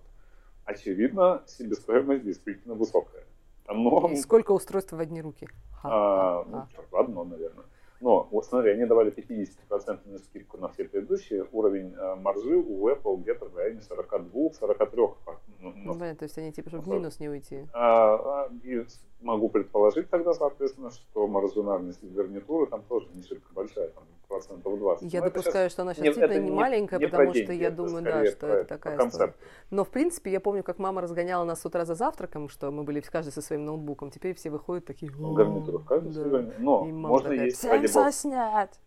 Очевидно, 0.65 1.43
себестоимость 1.45 2.23
действительно 2.23 2.73
высокая. 2.73 3.23
Но 3.67 4.10
И 4.12 4.15
сколько 4.15 4.52
устройств 4.52 4.93
в 4.93 4.99
одни 4.99 5.21
руки? 5.21 5.47
а, 5.84 6.43
ну, 6.47 6.52
Ха-ха-ха. 6.58 6.67
чёрт, 6.75 6.93
одно, 6.93 7.23
наверное. 7.23 7.65
Но, 8.01 8.27
вот 8.31 8.45
смотри, 8.45 8.71
они 8.71 8.85
давали 8.85 9.12
50% 9.12 10.17
скидку 10.19 10.57
на 10.57 10.69
все 10.69 10.85
предыдущие. 10.85 11.45
Уровень 11.51 11.93
э, 11.93 12.15
маржи 12.15 12.55
у 12.55 12.88
Apple 12.89 13.17
где-то 13.21 13.45
в 13.45 13.55
районе 13.57 13.81
42-43. 13.81 15.15
Ну, 15.59 15.73
Ну, 15.75 15.93
ну, 15.93 16.15
то 16.15 16.23
есть 16.23 16.38
они 16.38 16.51
типа, 16.53 16.69
чтобы 16.69 16.83
в 16.83 16.88
Ну, 16.88 16.93
минус 16.95 17.19
не 17.19 17.29
уйти. 17.29 17.65
а, 17.73 18.45
а, 18.45 18.49
и 18.63 18.85
могу 19.21 19.49
предположить 19.49 20.09
тогда, 20.09 20.33
соответственно, 20.33 20.91
что 20.91 21.27
маржинальность 21.27 22.03
гарнитуры 22.03 22.67
там 22.67 22.83
тоже 22.83 23.07
не 23.13 23.21
шибко 23.23 23.53
большая, 23.53 23.89
там 23.89 24.03
процентов 24.39 24.80
20. 24.80 25.13
Я 25.13 25.19
Но 25.19 25.25
допускаю, 25.25 25.69
что 25.69 25.82
она 25.82 25.93
сейчас 25.93 26.04
не- 26.04 26.10
действительно 26.10 26.43
не 26.43 26.52
маленькая, 26.52 26.99
не 26.99 27.08
потому 27.08 27.34
что 27.34 27.45
деньги, 27.45 27.62
я 27.62 27.67
это 27.67 27.78
думаю, 27.78 28.04
да, 28.04 28.25
что 28.25 28.47
это 28.47 28.67
такая 28.67 29.08
история. 29.08 29.34
Но, 29.69 29.84
в 29.84 29.89
принципе, 29.89 30.32
я 30.32 30.39
помню, 30.39 30.63
как 30.63 30.80
мама 30.80 31.02
разгоняла 31.02 31.43
нас 31.43 31.62
с 31.62 31.65
утра 31.65 31.86
за 31.86 31.95
завтраком, 31.95 32.49
что 32.49 32.71
мы 32.71 32.84
были 32.84 32.99
каждый 33.02 33.32
со 33.32 33.41
своим 33.41 33.65
ноутбуком. 33.65 34.12
Теперь 34.12 34.36
все 34.36 34.49
выходят 34.49 34.86
такие... 34.86 35.12
В 35.12 35.34
гарнитурах 35.34 35.86
каждый 35.86 36.30
Да. 36.30 36.54
Но 36.60 36.86
можно 36.86 37.30
такая, 37.30 37.45
есть, 37.45 37.58
всем 37.58 37.88
соснять! 37.88 38.80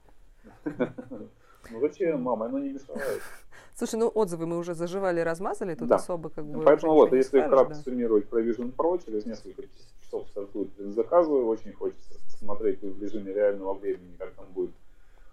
Ну 1.70 1.80
зачем, 1.80 2.20
мама, 2.20 2.46
оно 2.46 2.58
не 2.58 2.70
мешает. 2.70 3.22
Слушай, 3.74 3.96
ну 3.96 4.10
отзывы 4.12 4.46
мы 4.46 4.58
уже 4.58 4.74
заживали, 4.74 5.20
размазали, 5.20 5.74
тут 5.74 5.88
Да. 5.88 5.96
особо 5.96 6.28
как 6.28 6.44
бы... 6.44 6.62
Поэтому 6.62 6.94
вот, 6.94 7.12
если 7.12 7.38
скажешь, 7.38 7.50
кратко 7.50 7.74
да. 7.74 7.80
суммировать 7.80 8.28
про 8.28 8.42
Vision 8.42 8.74
Pro, 8.74 9.02
через 9.02 9.24
несколько 9.24 9.62
часов 10.02 10.28
стартует 10.28 10.72
предзаказываю, 10.74 11.46
очень 11.46 11.72
хочется 11.72 12.14
смотреть 12.38 12.82
в 12.82 13.02
режиме 13.02 13.32
реального 13.32 13.74
времени, 13.74 14.14
как 14.18 14.32
там 14.32 14.46
будет 14.52 14.72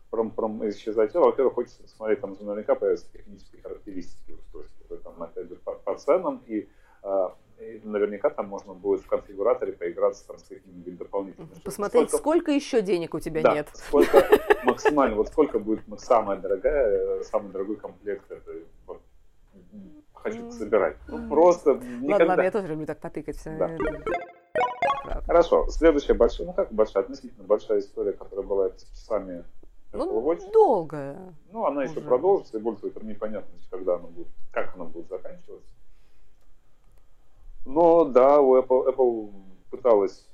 пром 0.09 0.31
пром 0.31 0.67
исчезать. 0.69 1.15
А, 1.15 1.19
Во-первых, 1.19 1.53
хочется 1.55 1.81
посмотреть, 1.83 2.21
там 2.21 2.35
наверняка 2.39 2.75
появятся 2.75 3.11
технические 3.11 3.61
характеристики 3.61 4.31
устройства, 4.31 4.97
там, 4.97 5.21
опять 5.23 5.49
же, 5.49 5.55
по, 5.55 5.73
по 5.73 5.95
ценам, 5.95 6.41
и, 6.47 6.67
а, 7.03 7.35
и 7.59 7.81
наверняка 7.83 8.29
там 8.29 8.47
можно 8.47 8.73
будет 8.73 9.01
в 9.01 9.07
конфигураторе 9.07 9.73
поиграться 9.73 10.25
там, 10.27 10.37
с 10.37 10.43
какими-нибудь 10.43 10.97
дополнительными. 10.97 11.51
Посмотреть, 11.63 12.09
Сколько- 12.09 12.23
сколько 12.23 12.51
еще 12.51 12.81
денег 12.81 13.13
у 13.13 13.19
тебя 13.19 13.41
да, 13.41 13.53
нет. 13.53 13.69
сколько 13.73 14.23
максимально, 14.63 15.15
вот 15.15 15.27
сколько 15.27 15.59
будет 15.59 15.81
самая 15.99 16.37
дорогая, 16.39 17.19
э, 17.19 17.23
самый 17.23 17.51
дорогой 17.51 17.75
комплект 17.75 18.29
этой, 18.31 18.65
вот, 18.87 19.01
хочу 20.13 20.51
собирать. 20.51 20.97
Ну, 21.07 21.29
просто 21.29 21.71
Ладно, 21.73 21.99
никогда. 22.01 22.25
ладно, 22.25 22.41
я 22.41 22.51
тоже 22.51 22.67
люблю 22.67 22.85
так 22.85 22.99
потыкать 22.99 23.37
все. 23.37 23.55
Да. 23.57 23.77
Хорошо, 25.25 25.67
следующая 25.69 26.13
большая, 26.13 26.47
ну 26.47 26.53
как 26.53 26.71
большая, 26.71 27.03
относительно 27.03 27.43
большая 27.43 27.79
история, 27.79 28.13
которая 28.13 28.45
была 28.45 28.69
с 28.69 28.83
часами 28.91 29.43
Ну, 29.91 30.21
Watch. 30.21 30.51
долгая. 30.51 31.33
Ну, 31.51 31.65
она 31.65 31.83
еще 31.83 31.93
уже. 31.99 32.01
продолжится, 32.01 32.57
и 32.57 32.61
больше 32.61 32.87
это 32.87 33.03
непонятно, 33.05 33.51
когда 33.71 33.95
она 33.95 34.07
будет, 34.07 34.27
как 34.51 34.75
она 34.75 34.85
будет 34.85 35.09
заканчиваться. 35.09 35.73
Но 37.65 38.05
да, 38.05 38.39
у 38.41 38.57
Apple, 38.57 38.87
Apple 38.95 39.31
пыталась 39.69 40.27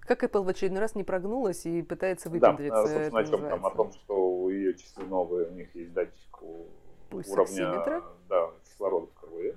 Как 0.00 0.22
Apple 0.24 0.42
в 0.42 0.48
очередной 0.48 0.80
раз 0.80 0.94
не 0.94 1.04
прогнулась 1.04 1.66
и 1.66 1.82
пытается 1.82 2.28
Да, 2.28 2.32
выпендриться. 2.52 2.80
а, 2.82 2.86
собственно, 2.86 3.18
о 3.20 3.24
чем 3.24 3.40
там? 3.48 3.66
О 3.66 3.70
том, 3.70 3.92
что 3.92 4.14
у 4.30 4.48
ее 4.48 4.74
часы 4.74 5.02
новые, 5.02 5.48
у 5.48 5.52
них 5.52 5.74
есть 5.74 5.92
датчик 5.92 6.42
у- 6.42 6.66
Пульсоксиметра? 7.10 7.98
уровня 7.98 8.02
да, 8.28 8.50
кислорода 8.64 9.06
в 9.06 9.14
крови. 9.20 9.56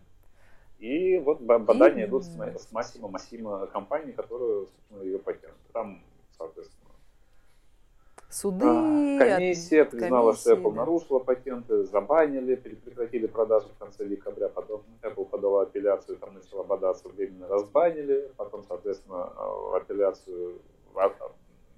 И 0.79 1.17
вот 1.19 1.41
ба- 1.41 1.57
бадания 1.59 2.05
И- 2.05 2.07
идут 2.07 2.25
с, 2.25 2.35
с 2.35 2.71
Массимо 2.71 3.07
Массимо 3.07 3.65
компанией, 3.67 4.11
которая, 4.13 4.65
собственно, 4.65 5.01
ее 5.03 5.19
потянет. 5.19 5.55
Там, 5.71 6.03
соответственно, 6.37 6.74
суды. 8.35 8.65
А, 8.67 9.17
комиссия 9.19 9.83
от... 9.83 9.91
признала, 9.91 10.31
комиссии, 10.31 10.41
что 10.41 10.53
Apple 10.53 10.71
да. 10.71 10.77
нарушила 10.77 11.19
патенты, 11.19 11.83
забанили, 11.85 12.55
прекратили 12.55 13.27
продажи 13.27 13.67
в 13.69 13.77
конце 13.79 14.05
декабря, 14.05 14.49
потом 14.49 14.83
Apple 15.01 15.25
подала 15.25 15.63
апелляцию, 15.63 16.17
там 16.17 16.33
начала 16.33 16.63
бодаться, 16.63 17.07
временно 17.09 17.47
разбанили, 17.47 18.29
потом, 18.37 18.63
соответственно, 18.67 19.31
э, 19.37 19.77
апелляцию 19.77 20.59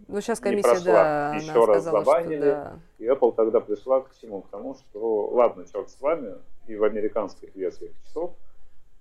ну, 0.08 0.22
сейчас 0.22 0.40
комиссия, 0.40 0.70
прошла, 0.70 0.94
да, 0.94 1.36
еще 1.36 1.66
раз 1.66 1.82
сказала, 1.82 2.04
забанили. 2.04 2.38
Что, 2.38 2.46
да. 2.46 2.80
И 3.00 3.06
Apple 3.06 3.36
тогда 3.36 3.60
пришла 3.60 4.02
к 4.02 4.16
чему? 4.16 4.42
К 4.42 4.50
тому, 4.50 4.76
что 4.76 5.28
ладно, 5.28 5.66
черт 5.66 5.90
с 5.90 6.00
вами, 6.00 6.36
и 6.68 6.76
в 6.76 6.84
американских 6.84 7.56
версиях 7.56 7.92
часов 8.06 8.34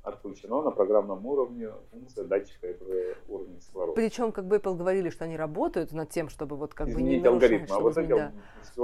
отключено 0.07 0.63
на 0.63 0.71
программном 0.71 1.27
уровне 1.27 1.69
функция 1.91 2.25
датчика 2.25 2.69
уровня 3.29 3.57
кислорода. 3.57 3.93
Причем, 3.95 4.31
как 4.33 4.47
бы 4.47 4.57
Apple 4.57 4.77
говорили, 4.77 5.11
что 5.11 5.25
они 5.25 5.37
работают 5.37 5.93
над 5.93 6.11
тем, 6.11 6.29
чтобы 6.29 6.57
вот 6.57 6.75
как 6.75 6.89
Изменить 6.89 7.23
бы 7.23 7.29
не 7.29 7.35
алгоритм, 7.35 7.73
а 7.73 7.81
вот 7.81 7.95
да. 7.95 8.33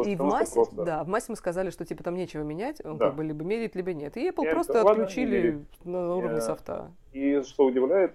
И 0.05 0.17
в 0.17 0.23
массе, 0.23 0.55
просто... 0.55 0.85
да, 0.85 1.05
в 1.05 1.09
массе 1.09 1.27
мы 1.31 1.37
сказали, 1.37 1.71
что 1.71 1.85
типа 1.85 2.03
там 2.03 2.17
нечего 2.17 2.43
менять, 2.43 2.85
он 2.85 2.99
да. 2.99 3.07
как 3.07 3.17
бы 3.17 3.25
либо 3.25 3.45
мерит, 3.45 3.77
либо 3.77 3.93
нет. 3.93 4.17
И 4.17 4.29
Apple 4.29 4.47
и 4.47 4.51
просто 4.51 4.79
это, 4.79 4.91
отключили 4.91 5.65
на 5.85 6.17
уровне 6.17 6.39
и, 6.39 6.41
софта. 6.41 6.91
И 7.13 7.41
что 7.43 7.67
удивляет, 7.67 8.15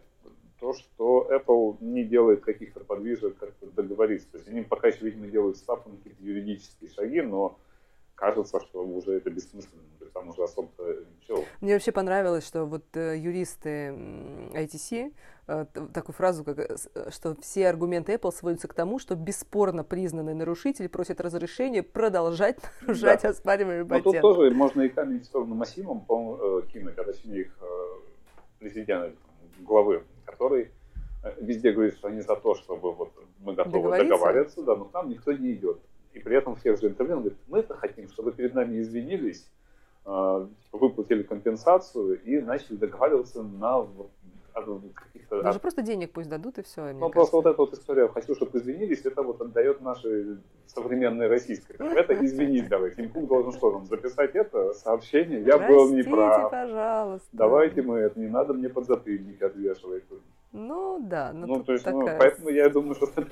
то, 0.59 0.73
что 0.73 1.27
Apple 1.31 1.77
не 1.79 2.03
делает 2.03 2.41
каких-то 2.41 2.81
подвижек, 2.81 3.37
как-то 3.37 3.67
договориться. 3.67 4.27
То 4.31 4.37
есть 4.37 4.49
они 4.49 4.63
пока 4.63 4.87
еще, 4.87 5.05
видимо, 5.05 5.27
делают 5.27 5.57
ставку 5.57 5.91
на 5.91 5.97
какие-то 5.97 6.23
юридические 6.23 6.89
шаги, 6.89 7.21
но 7.21 7.57
кажется, 8.17 8.59
что 8.59 8.83
уже 8.83 9.13
это 9.13 9.29
бессмысленно, 9.29 9.83
там 10.13 10.29
уже 10.29 10.43
особо 10.43 10.69
ничего. 11.21 11.43
Мне 11.61 11.73
вообще 11.73 11.91
понравилось, 11.91 12.45
что 12.45 12.65
вот 12.65 12.83
э, 12.95 13.17
юристы 13.17 13.89
ITC 14.53 15.13
э, 15.47 15.65
такую 15.93 16.15
фразу, 16.15 16.43
как, 16.43 16.57
э, 16.57 16.77
что 17.11 17.35
все 17.39 17.69
аргументы 17.69 18.13
Apple 18.13 18.31
сводятся 18.31 18.67
к 18.67 18.73
тому, 18.73 18.97
что 18.97 19.15
бесспорно 19.15 19.83
признанный 19.83 20.33
нарушитель 20.33 20.89
просит 20.89 21.21
разрешения 21.21 21.83
продолжать 21.83 22.57
нарушать 22.81 23.21
да. 23.21 23.29
оспариваемый 23.29 23.85
патент. 23.85 24.05
Но 24.05 24.11
тут 24.11 24.21
тоже 24.21 24.51
можно 24.51 24.81
и 24.81 24.89
камень 24.89 25.19
в 25.19 25.25
сторону 25.25 25.53
Массимом 25.53 26.03
э, 26.09 26.61
кинуть, 26.73 26.97
а 26.97 27.03
точнее 27.03 27.41
их 27.41 27.59
президента, 28.57 29.15
главы, 29.59 30.03
который 30.25 30.71
везде 31.39 31.71
говорит, 31.71 31.93
что 31.93 32.07
они 32.07 32.21
за 32.21 32.35
то, 32.35 32.55
чтобы 32.55 32.93
вот 32.93 33.11
мы 33.39 33.53
готовы 33.53 33.95
договариваться, 33.95 34.63
да, 34.63 34.75
но 34.75 34.85
там 34.85 35.09
никто 35.09 35.31
не 35.31 35.53
идет. 35.53 35.79
И 36.17 36.19
при 36.19 36.35
этом 36.35 36.55
в 36.55 36.61
тех 36.61 36.79
же 36.79 36.87
интервью 36.87 37.17
он 37.17 37.21
говорит, 37.21 37.39
мы 37.47 37.59
это 37.59 37.75
хотим, 37.75 38.09
чтобы 38.09 38.31
перед 38.31 38.55
нами 38.55 38.81
извинились, 38.81 39.47
а, 40.03 40.47
типа, 40.63 40.77
выплатили 40.79 41.21
компенсацию 41.21 42.19
и 42.23 42.41
начали 42.41 42.75
договариваться 42.75 43.43
на 43.43 43.87
каких-то... 44.95 45.43
Даже 45.43 45.59
просто 45.59 45.83
денег 45.83 46.11
пусть 46.13 46.27
дадут 46.27 46.57
и 46.57 46.63
все. 46.63 46.91
Ну, 46.93 47.11
просто 47.11 47.35
вот 47.35 47.45
эта 47.45 47.57
вот 47.57 47.73
история 47.73 48.07
«хочу, 48.07 48.33
чтобы 48.33 48.57
извинились», 48.57 49.05
это 49.05 49.21
вот 49.21 49.39
отдает 49.41 49.81
нашей 49.81 50.39
современной 50.65 51.27
российской. 51.27 51.73
Это 51.73 52.25
извинить 52.25 52.67
давайте. 52.67 53.07
Тим 53.07 53.27
должен 53.27 53.51
что 53.51 53.73
там, 53.73 53.85
записать 53.85 54.33
это 54.33 54.73
сообщение, 54.73 55.41
я 55.41 55.57
Простите, 55.57 55.73
был 55.73 55.93
неправ. 55.93 56.49
пожалуйста. 56.49 57.29
Давайте 57.31 57.83
мы 57.83 57.99
это, 57.99 58.19
не 58.19 58.27
надо 58.27 58.53
мне 58.53 58.69
подзатыльник 58.69 59.39
отвешивать. 59.43 60.05
Ну, 60.51 60.99
да. 61.07 61.31
Ну, 61.33 61.45
ну 61.45 61.63
то 61.63 61.73
есть, 61.73 61.85
ну, 61.85 61.99
такая... 61.99 62.15
ну, 62.15 62.19
поэтому 62.19 62.49
я 62.49 62.69
думаю, 62.69 62.95
что 62.95 63.05
это 63.15 63.29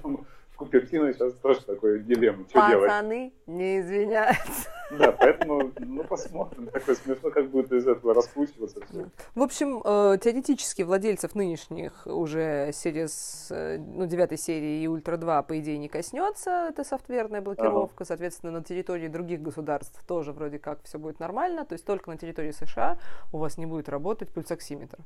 Купертино 0.56 1.14
сейчас 1.14 1.34
тоже 1.34 1.62
такой 1.62 2.00
дилемма. 2.00 2.46
Что 2.50 2.60
Пацаны 2.60 3.18
делать? 3.20 3.34
не 3.48 3.80
извиняются. 3.80 4.70
Да, 4.92 5.12
поэтому, 5.12 5.72
ну, 5.80 6.04
посмотрим. 6.04 6.68
Такое 6.68 6.96
смешно, 6.96 7.32
как 7.32 7.50
будет 7.50 7.72
из 7.72 7.88
этого 7.88 8.14
раскручиваться 8.14 8.80
все. 8.88 9.10
В 9.34 9.42
общем, 9.42 9.82
э, 9.84 10.18
теоретически 10.22 10.84
владельцев 10.84 11.34
нынешних 11.34 12.06
уже 12.06 12.70
Series, 12.70 13.48
э, 13.50 13.78
ну, 13.80 14.06
девятой 14.06 14.38
серии 14.38 14.84
и 14.84 14.88
Ультра 14.88 15.18
2, 15.18 15.42
по 15.44 15.60
идее, 15.60 15.78
не 15.78 15.90
коснется 15.90 16.68
эта 16.70 16.84
софтверная 16.84 17.42
блокировка. 17.42 17.96
Ага. 18.04 18.06
Соответственно, 18.06 18.52
на 18.52 18.64
территории 18.64 19.08
других 19.08 19.42
государств 19.42 20.06
тоже 20.06 20.34
вроде 20.34 20.60
как 20.60 20.84
все 20.84 21.00
будет 21.00 21.20
нормально. 21.20 21.66
То 21.66 21.74
есть 21.74 21.86
только 21.86 22.12
на 22.12 22.18
территории 22.18 22.52
США 22.52 23.00
у 23.34 23.40
вас 23.40 23.58
не 23.58 23.66
будет 23.66 23.90
работать 23.90 24.30
пульсоксиметр. 24.30 25.00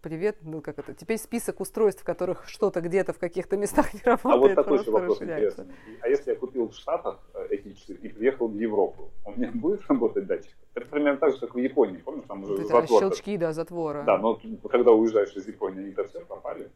Привет, 0.00 0.38
ну, 0.42 0.60
как 0.62 0.78
это? 0.78 0.94
Теперь 0.94 1.18
список 1.18 1.60
устройств, 1.60 2.02
в 2.02 2.04
которых 2.04 2.48
что-то 2.48 2.80
где-то 2.80 3.12
в 3.12 3.18
каких-то 3.18 3.56
местах 3.56 3.92
не 3.92 4.00
работает. 4.04 4.34
А 4.34 4.38
вот 4.38 4.54
такой 4.54 4.78
вопрос 5.00 5.22
интересный. 5.22 5.66
А 6.02 6.08
если 6.08 6.30
я 6.30 6.36
купил 6.36 6.68
в 6.68 6.74
Штатах 6.74 7.18
э, 7.34 7.46
эти 7.50 7.72
часы 7.72 7.94
и 7.94 8.08
приехал 8.08 8.48
в 8.48 8.56
Европу, 8.56 9.10
у 9.24 9.32
меня 9.32 9.50
будет 9.54 9.86
работать 9.88 10.26
датчик? 10.26 10.56
Это 10.74 10.86
примерно 10.86 11.18
так 11.18 11.32
же, 11.32 11.40
как 11.40 11.54
в 11.54 11.58
Японии, 11.58 11.98
помнишь, 11.98 12.24
там 12.28 12.42
уже 12.42 12.54
Это 12.54 12.64
затвор. 12.64 13.00
щелчки, 13.00 13.36
да, 13.38 13.52
затвора. 13.52 14.04
Да, 14.04 14.18
но 14.18 14.40
когда 14.70 14.92
уезжаешь 14.92 15.34
из 15.36 15.46
Японии, 15.46 15.80
они-то 15.80 16.04
все 16.04 16.20
пропали. 16.20 16.70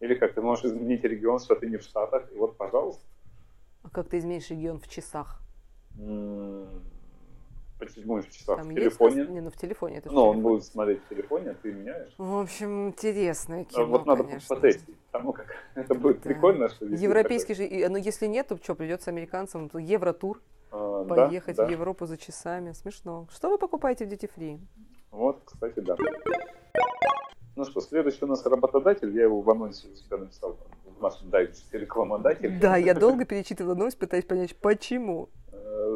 Или 0.00 0.14
как 0.14 0.34
ты 0.34 0.42
можешь 0.42 0.64
изменить 0.64 1.04
регион, 1.04 1.38
что 1.40 1.54
ты 1.54 1.66
не 1.68 1.76
в 1.76 1.82
Штатах, 1.82 2.30
и 2.32 2.36
вот, 2.36 2.56
пожалуйста. 2.56 3.02
А 3.82 3.90
как 3.90 4.08
ты 4.08 4.18
изменишь 4.18 4.50
регион 4.50 4.78
в 4.78 4.88
часах? 4.88 5.40
Почему 7.78 8.20
в 8.20 8.28
часах? 8.28 8.56
Там 8.58 8.68
в 8.68 8.74
телефоне? 8.74 9.16
Есть, 9.18 9.30
не, 9.30 9.40
ну 9.40 9.50
в 9.50 9.56
телефоне. 9.56 9.98
Это 9.98 10.10
Но 10.10 10.30
он 10.30 10.40
будет 10.40 10.64
смотреть 10.64 11.00
в 11.04 11.08
телефоне, 11.08 11.50
а 11.50 11.54
ты 11.54 11.72
меняешь. 11.72 12.12
В 12.18 12.40
общем, 12.40 12.88
интересное 12.88 13.64
кино, 13.64 13.86
Вот 13.86 14.06
надо 14.06 14.24
конечно. 14.24 14.56
потестить. 14.56 14.96
Потому 15.12 15.32
как 15.32 15.46
это 15.74 15.94
будет 15.94 16.20
да. 16.20 16.28
прикольно, 16.28 16.68
что 16.68 16.84
Европейский 16.86 17.54
же, 17.54 17.88
ну 17.88 17.96
если 17.96 18.26
нет, 18.26 18.48
то 18.48 18.56
что, 18.56 18.74
придется 18.74 19.10
американцам, 19.10 19.68
то 19.68 19.78
Евротур, 19.78 20.40
а, 20.70 21.04
поехать 21.04 21.56
да, 21.56 21.64
да. 21.64 21.68
в 21.68 21.70
Европу 21.72 22.06
за 22.06 22.18
часами. 22.18 22.72
Смешно. 22.72 23.28
Что 23.32 23.48
вы 23.50 23.58
покупаете 23.58 24.06
в 24.06 24.08
Duty 24.08 24.30
Free? 24.36 24.60
Вот, 25.10 25.40
кстати, 25.44 25.80
да. 25.80 25.96
Ну 27.56 27.64
что, 27.64 27.80
следующий 27.80 28.24
у 28.24 28.28
нас 28.28 28.44
работодатель, 28.46 29.14
я 29.16 29.24
его 29.24 29.40
в 29.40 29.50
анонсе 29.50 29.88
у 29.88 29.96
себя 29.96 30.18
написал 30.18 30.56
в 30.96 31.02
нашем 31.02 31.30
дайджесте 31.30 31.78
рекламодатель. 31.78 32.58
Да, 32.60 32.76
я 32.76 32.94
долго 32.98 33.24
перечитывала 33.24 33.74
анонс, 33.74 33.94
пытаясь 33.94 34.24
понять, 34.24 34.54
почему. 34.56 35.28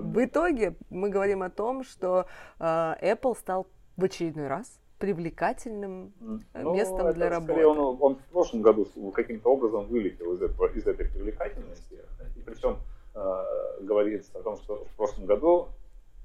В 0.02 0.24
итоге 0.24 0.76
мы 0.90 1.08
говорим 1.08 1.42
о 1.42 1.50
том, 1.50 1.84
что 1.84 2.26
э, 2.58 2.64
Apple 2.64 3.36
стал 3.36 3.66
в 3.96 4.04
очередной 4.04 4.48
раз 4.48 4.80
привлекательным 4.98 6.12
э, 6.54 6.62
ну, 6.62 6.74
местом 6.74 7.12
для 7.12 7.28
работы. 7.28 7.52
Скорее, 7.52 7.66
он, 7.66 7.98
он 8.00 8.16
в 8.16 8.24
прошлом 8.32 8.62
году 8.62 8.86
каким-то 9.12 9.48
образом 9.48 9.86
вылетел 9.86 10.34
из, 10.34 10.42
этого, 10.42 10.66
из 10.68 10.86
этой 10.86 11.06
привлекательности. 11.06 11.98
И 12.36 12.40
причем 12.40 12.78
э, 13.14 13.44
говорится 13.80 14.38
о 14.38 14.42
том, 14.42 14.56
что 14.58 14.84
в 14.84 14.96
прошлом 14.96 15.26
году 15.26 15.68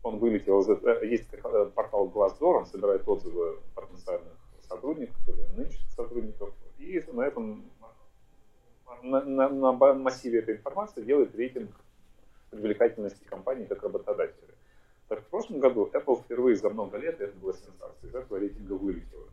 он 0.04 0.20
вылетел 0.20 0.60
из 0.62 0.70
этого. 0.70 1.04
Есть 1.04 1.28
э, 1.32 1.72
портал 1.74 2.08
Glassdoor, 2.08 2.58
он 2.58 2.66
собирает 2.66 3.08
отзывы 3.08 3.58
потенциальных 3.76 4.34
сотрудников 4.68 5.18
или 5.28 5.46
нынешних 5.56 5.90
сотрудников. 5.92 6.54
И 6.78 7.04
на 7.14 7.22
этом 7.22 7.64
на, 9.04 9.24
на, 9.24 9.50
на 9.50 9.72
массиве 9.72 10.40
этой 10.40 10.56
информации 10.56 11.02
делает 11.02 11.36
рейтинг 11.36 11.72
привлекательности 12.50 13.24
компании 13.26 13.66
как 13.66 13.84
работодателя. 13.84 14.54
Так 15.08 15.22
в 15.22 15.26
прошлом 15.28 15.60
году 15.60 15.90
Apple 15.94 16.22
впервые 16.22 16.56
за 16.58 16.70
много 16.70 16.98
лет, 16.98 17.20
это 17.22 17.38
была 17.38 17.54
сенсация, 17.54 18.10
из 18.10 18.16
этого 18.16 18.38
рейтинга 18.38 18.74
вылетела. 18.74 19.28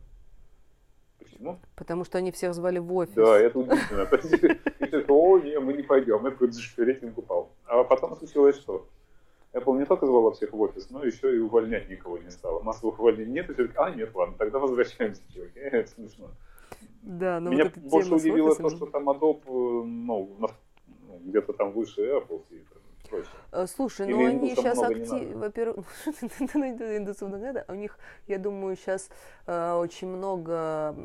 Почему? 1.19 1.59
Потому 1.75 2.05
что 2.05 2.17
они 2.17 2.31
всех 2.31 2.53
звали 2.53 2.79
в 2.79 2.93
офис. 2.93 3.13
Да, 3.13 3.37
это 3.37 3.59
удивительно. 3.59 4.07
И 4.79 4.85
ты 4.85 5.05
о, 5.07 5.39
не, 5.39 5.59
мы 5.59 5.73
не 5.73 5.83
пойдем, 5.83 6.25
это 6.25 6.49
рейтинг 6.77 7.17
упал. 7.17 7.51
А 7.65 7.83
потом 7.83 8.15
случилось 8.15 8.57
что? 8.57 8.87
Apple 9.55 9.77
не 9.77 9.85
только 9.85 10.05
звала 10.05 10.31
всех 10.31 10.51
в 10.51 10.59
офис, 10.59 10.89
но 10.89 11.03
еще 11.03 11.33
и 11.33 11.39
увольнять 11.39 11.89
никого 11.89 12.17
не 12.17 12.29
стало. 12.29 12.61
Массовых 12.61 12.99
увольнений 12.99 13.31
нет, 13.31 13.49
и 13.49 13.53
все 13.53 13.69
а, 13.77 13.89
нет, 13.89 14.13
ладно, 14.13 14.35
тогда 14.37 14.59
возвращаемся, 14.59 15.21
чуваки. 15.33 15.59
Это 15.59 15.89
смешно. 15.89 16.29
Да, 17.01 17.39
но 17.39 17.51
Меня 17.51 17.65
вот 17.65 17.77
больше 17.77 18.15
удивило 18.15 18.53
то, 18.55 18.69
что 18.69 18.85
там 18.85 19.09
Adobe, 19.09 19.41
э, 19.45 19.85
ну, 19.85 20.35
ну, 20.39 20.49
где-то 21.23 21.53
там 21.53 21.71
выше 21.71 22.01
Apple 22.01 22.43
сидит 22.49 22.67
проще. 23.15 23.29
Э, 23.51 23.67
слушай, 23.67 24.07
ну 24.07 24.25
они 24.25 24.55
сейчас 24.55 24.79
активно, 24.79 25.37
во-первых, 25.37 25.85
индусов 26.05 27.29
много 27.29 27.65
у 27.67 27.73
них, 27.73 27.97
я 28.27 28.37
думаю, 28.37 28.75
сейчас 28.75 29.09
э, 29.47 29.73
очень 29.73 30.07
много 30.07 30.95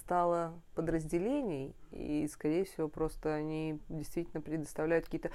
стало 0.00 0.52
подразделений, 0.74 1.74
и, 1.90 2.28
скорее 2.28 2.64
всего, 2.64 2.88
просто 2.88 3.34
они 3.34 3.80
действительно 3.88 4.40
предоставляют 4.40 5.06
какие-то... 5.06 5.30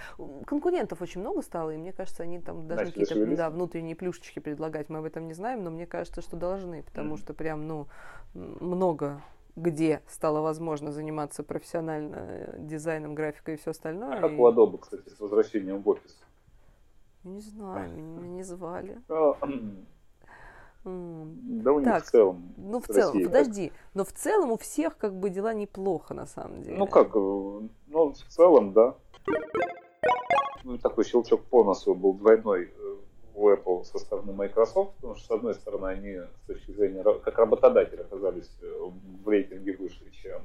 Конкурентов 0.45 1.01
очень 1.01 1.21
много 1.21 1.41
стало, 1.41 1.71
и 1.71 1.77
мне 1.77 1.91
кажется, 1.91 2.23
они 2.23 2.39
там 2.39 2.67
должны 2.67 2.91
какие-то 2.91 3.36
да, 3.36 3.49
внутренние 3.49 3.95
плюшечки 3.95 4.39
предлагать. 4.39 4.89
Мы 4.89 4.99
об 4.99 5.06
этом 5.06 5.27
не 5.27 5.34
знаем, 5.34 5.63
но 5.63 5.71
мне 5.71 5.88
кажется, 5.88 6.21
что 6.21 6.38
должны, 6.38 6.84
потому 6.84 7.15
mm-hmm. 7.15 7.19
что 7.19 7.34
прям, 7.34 7.67
ну, 7.67 7.88
много 8.34 9.21
где 9.55 10.01
стало 10.07 10.41
возможно 10.41 10.91
заниматься 10.91 11.43
профессионально 11.43 12.15
э, 12.15 12.55
дизайном, 12.59 13.15
графикой 13.15 13.55
и 13.55 13.57
все 13.57 13.71
остальное. 13.71 14.17
А 14.17 14.21
как 14.21 14.31
у 14.31 14.47
Adobe, 14.47 14.79
кстати, 14.79 15.09
с 15.09 15.19
возвращением 15.19 15.81
в 15.81 15.89
офис? 15.89 16.17
Не 17.23 17.39
знаю, 17.39 17.93
меня 17.93 18.27
не 18.27 18.43
звали. 18.43 19.01
А, 19.07 19.37
да 20.83 21.71
у 21.71 21.79
них 21.79 21.87
так, 21.87 22.03
в 22.03 22.09
целом. 22.09 22.53
Ну, 22.57 22.81
в 22.81 22.87
целом, 22.87 23.13
России, 23.13 23.25
подожди. 23.25 23.69
Так. 23.69 23.77
Но 23.93 24.03
в 24.03 24.11
целом 24.11 24.51
у 24.51 24.57
всех 24.57 24.97
как 24.97 25.15
бы 25.15 25.29
дела 25.29 25.53
неплохо, 25.53 26.13
на 26.13 26.25
самом 26.25 26.61
деле. 26.63 26.77
Ну 26.77 26.87
как, 26.87 27.15
э, 27.15 27.61
ну 27.87 28.13
в 28.13 28.17
целом, 28.27 28.73
да. 28.73 28.95
Ну, 30.63 30.77
такой 30.77 31.03
щелчок 31.05 31.43
по 31.43 31.63
носу 31.63 31.93
был 31.93 32.13
двойной 32.13 32.71
э, 32.75 32.95
у 33.36 33.50
Apple 33.50 33.84
со 33.84 34.00
стороны 34.00 34.34
Microsoft, 34.34 34.96
потому 34.96 35.15
что, 35.15 35.26
с 35.26 35.32
одной 35.32 35.54
стороны, 35.56 35.88
они 35.88 36.19
с 36.43 36.48
точки 36.48 36.72
зрения, 36.72 37.04
как 37.04 37.38
работодатель 37.38 38.02
оказались 38.02 38.52
э, 38.62 38.91
в 39.24 39.30
рейтинге 39.30 39.76
выше, 39.78 40.10
чем 40.12 40.41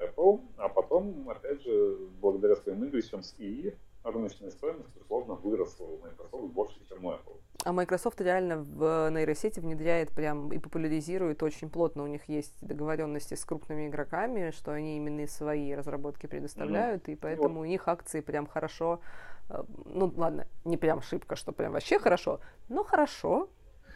Apple, 0.00 0.40
а 0.56 0.68
потом, 0.68 1.28
опять 1.28 1.62
же, 1.62 1.96
благодаря 2.20 2.56
своим 2.56 2.84
игрищам 2.84 3.22
с 3.22 3.34
ИИ, 3.38 3.76
рыночная 4.04 4.50
стоимость, 4.50 4.96
условно, 4.96 5.34
выросла 5.34 5.84
у 5.84 5.98
Microsoft 5.98 6.52
больше, 6.52 6.88
чем 6.88 7.04
у 7.04 7.10
Apple. 7.10 7.36
А 7.64 7.72
Microsoft 7.72 8.20
реально 8.20 8.58
в 8.58 9.10
нейросети 9.10 9.58
внедряет 9.60 10.10
прям 10.10 10.52
и 10.52 10.58
популяризирует 10.58 11.42
очень 11.42 11.68
плотно. 11.68 12.04
У 12.04 12.06
них 12.06 12.28
есть 12.28 12.54
договоренности 12.60 13.34
с 13.34 13.44
крупными 13.44 13.88
игроками, 13.88 14.52
что 14.52 14.72
они 14.72 14.96
именно 14.96 15.26
свои 15.26 15.74
разработки 15.74 16.26
предоставляют, 16.26 17.08
mm-hmm. 17.08 17.12
и 17.12 17.16
поэтому 17.16 17.56
вот. 17.56 17.60
у 17.62 17.64
них 17.64 17.88
акции 17.88 18.20
прям 18.20 18.46
хорошо. 18.46 19.00
Ну 19.48 20.12
ладно, 20.16 20.46
не 20.64 20.76
прям 20.76 21.00
шибко, 21.00 21.36
что 21.36 21.52
прям 21.52 21.72
вообще 21.72 21.98
хорошо, 21.98 22.40
но 22.68 22.84
хорошо 22.84 23.48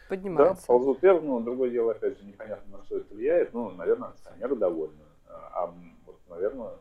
поднимается. 0.09 0.63
Да, 0.63 0.67
ползут 0.67 1.01
вверх, 1.01 1.21
но 1.21 1.39
другое 1.39 1.69
дело, 1.69 1.91
опять 1.91 2.17
же, 2.17 2.25
непонятно, 2.25 2.77
на 2.77 2.83
что 2.85 2.97
это 2.97 3.13
влияет. 3.13 3.53
Ну, 3.53 3.69
наверное, 3.71 4.09
акционеры 4.09 4.55
довольны. 4.55 5.03
А 5.27 5.67
вот, 6.05 6.19
наверное, 6.29 6.71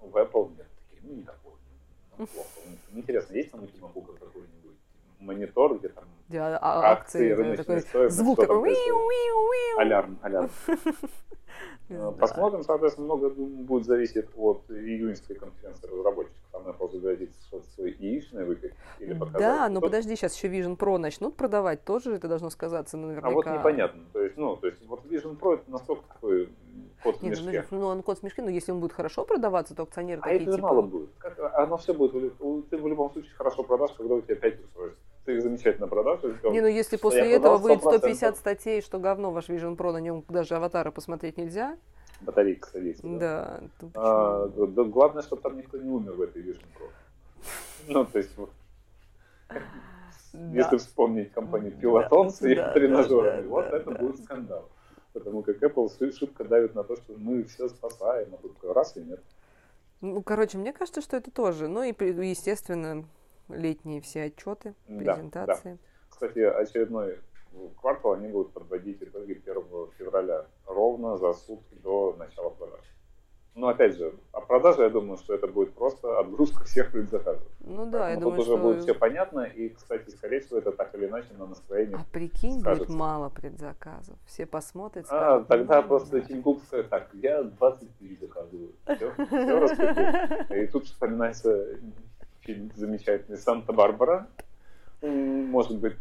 в 0.00 0.14
Apple 0.14 0.56
нет 0.56 0.66
такие, 0.76 1.00
ну, 1.02 1.14
недовольны. 1.16 1.58
Ну, 2.18 2.26
плохо. 2.26 2.48
Интересно, 2.92 3.34
есть 3.34 3.50
там 3.50 3.62
у 3.62 3.66
Тима 3.66 3.88
Кука 3.88 4.12
какой-нибудь 4.12 4.57
монитор, 5.20 5.78
где 5.78 5.88
там 5.88 6.04
где 6.28 6.40
а, 6.40 6.58
акции, 6.92 7.30
акции 7.30 7.32
рыночной 7.32 7.80
стоимости. 7.80 8.16
Звук 8.16 8.38
такой. 8.38 8.76
Алярм, 9.78 10.18
алярм. 10.22 10.50
Посмотрим, 12.18 12.62
соответственно, 12.64 13.06
много 13.06 13.30
будет 13.30 13.86
зависеть 13.86 14.26
от 14.36 14.70
июньской 14.70 15.36
конференции 15.36 15.86
разработчиков. 15.86 16.36
Apple 16.52 16.92
загородится 16.92 17.40
что-то 17.46 17.66
свое 17.70 17.94
яичное 17.98 18.44
выпить 18.44 18.74
или. 18.98 19.14
Да, 19.38 19.68
но 19.68 19.80
подожди, 19.80 20.16
сейчас 20.16 20.36
еще 20.36 20.48
Vision 20.48 20.76
Pro 20.76 20.98
начнут 20.98 21.36
продавать, 21.36 21.84
тоже 21.84 22.14
это 22.14 22.28
должно 22.28 22.50
сказаться 22.50 22.96
наверняка. 22.96 23.28
А 23.28 23.30
вот 23.30 23.46
непонятно. 23.46 24.02
То 24.12 24.22
есть, 24.22 24.36
ну, 24.36 24.56
то 24.56 24.66
есть, 24.66 24.84
вот 24.86 25.04
Vision 25.06 25.38
Pro 25.38 25.54
это 25.54 25.70
настолько 25.70 26.02
такой 26.08 26.50
кот 27.02 27.18
в 27.18 27.22
Нет, 27.22 27.40
мешке. 27.40 27.64
Ну, 27.70 27.80
ну, 27.80 27.86
он 27.86 28.02
кот 28.02 28.18
в 28.18 28.22
мешке, 28.22 28.42
но 28.42 28.50
если 28.50 28.72
он 28.72 28.80
будет 28.80 28.92
хорошо 28.92 29.24
продаваться, 29.24 29.74
то 29.74 29.84
акционеры 29.84 30.20
а 30.20 30.24
такие, 30.24 30.42
это 30.42 30.56
типа... 30.56 30.66
мало 30.66 30.82
будет. 30.82 31.10
Как, 31.18 31.38
оно 31.54 31.76
все 31.78 31.94
будет, 31.94 32.12
ты 32.68 32.76
в 32.76 32.86
любом 32.86 33.10
случае 33.12 33.32
хорошо 33.34 33.62
продашь, 33.62 33.92
когда 33.92 34.14
у 34.14 34.20
тебя 34.20 34.34
5 34.34 34.64
устройств 34.64 35.00
ты 35.28 35.42
замечательно 35.42 35.86
продашь. 35.88 36.20
Не, 36.44 36.62
ну 36.62 36.68
если 36.68 36.96
после 36.96 37.34
этого 37.34 37.58
выйдет 37.58 37.82
150 37.82 38.36
статей, 38.38 38.80
что 38.80 38.98
говно 38.98 39.30
ваш 39.30 39.50
Vision 39.50 39.76
Pro, 39.76 39.92
на 39.92 39.98
нем 39.98 40.24
даже 40.30 40.56
аватара 40.56 40.90
посмотреть 40.90 41.36
нельзя. 41.36 41.76
Батарейка 42.22 42.70
садится. 42.70 43.02
Да. 43.06 43.60
да. 43.78 43.88
А, 43.94 44.48
да, 44.48 44.84
главное, 44.84 45.22
чтобы 45.22 45.42
там 45.42 45.58
никто 45.58 45.76
не 45.76 45.90
умер 45.90 46.12
в 46.12 46.22
этой 46.22 46.42
Vision 46.42 46.64
Pro. 46.74 46.88
Ну, 47.88 48.04
то 48.06 48.18
есть, 48.18 48.30
если 50.52 50.76
вспомнить 50.78 51.30
компанию 51.32 51.74
Peloton 51.78 52.30
с 52.30 52.40
их 52.42 52.72
тренажерами, 52.72 53.46
вот 53.46 53.66
это 53.66 53.90
будет 53.90 54.24
скандал. 54.24 54.70
Потому 55.12 55.42
как 55.42 55.62
Apple 55.62 56.12
шутка 56.12 56.44
давит 56.44 56.74
на 56.74 56.84
то, 56.84 56.96
что 56.96 57.14
мы 57.18 57.44
все 57.44 57.68
спасаем, 57.68 58.28
а 58.32 58.36
тут 58.38 58.56
раз 58.64 58.96
и 58.96 59.00
нет. 59.00 59.20
Ну, 60.00 60.22
короче, 60.22 60.56
мне 60.56 60.72
кажется, 60.72 61.02
что 61.02 61.18
это 61.18 61.30
тоже. 61.30 61.68
Ну 61.68 61.82
и, 61.82 61.94
естественно, 61.98 63.04
летние 63.48 64.00
все 64.00 64.24
отчеты, 64.24 64.74
презентации. 64.86 65.72
Да, 65.72 65.76
да. 65.76 65.78
Кстати, 66.08 66.38
очередной 66.38 67.18
квартал 67.80 68.14
они 68.14 68.28
будут 68.28 68.52
подводить 68.52 69.02
итоги 69.02 69.32
1 69.32 69.64
февраля, 69.98 70.46
ровно 70.66 71.16
за 71.16 71.32
сутки 71.32 71.74
до 71.82 72.14
начала 72.18 72.50
продаж. 72.50 72.84
Но 73.54 73.66
опять 73.66 73.96
же, 73.96 74.14
о 74.30 74.40
продаже 74.40 74.82
я 74.82 74.88
думаю, 74.88 75.16
что 75.16 75.34
это 75.34 75.48
будет 75.48 75.74
просто 75.74 76.20
отгрузка 76.20 76.62
всех 76.64 76.92
предзаказов. 76.92 77.42
Ну 77.58 77.90
да, 77.90 78.00
Поэтому 78.00 78.10
я 78.10 78.16
думаю, 78.20 78.36
тут 78.36 78.44
что... 78.44 78.54
уже 78.54 78.62
будет 78.62 78.82
все 78.84 78.94
понятно, 78.94 79.40
и, 79.40 79.70
кстати, 79.70 80.10
скорее 80.10 80.40
всего, 80.40 80.58
это 80.58 80.70
так 80.70 80.94
или 80.94 81.06
иначе 81.06 81.34
на 81.36 81.46
настроение 81.46 81.96
А 81.96 82.04
прикинь, 82.12 82.60
скажется. 82.60 82.86
будет 82.86 82.96
мало 82.96 83.30
предзаказов. 83.30 84.16
Все 84.26 84.46
посмотрят, 84.46 85.06
а, 85.06 85.08
скажут, 85.08 85.46
А, 85.50 85.56
тогда 85.56 85.82
ну, 85.82 85.88
просто 85.88 86.22
Кук 86.40 86.62
скажет, 86.62 86.88
так, 86.88 87.10
я 87.14 87.42
23 87.42 88.18
заказываю. 88.20 88.74
Все, 88.84 89.12
все. 89.26 90.54
И 90.54 90.66
тут 90.68 90.84
вспоминается 90.84 91.80
фильм 92.48 92.72
замечательный 92.74 93.36
«Санта-Барбара». 93.36 94.26
Может 95.02 95.78
быть, 95.78 95.96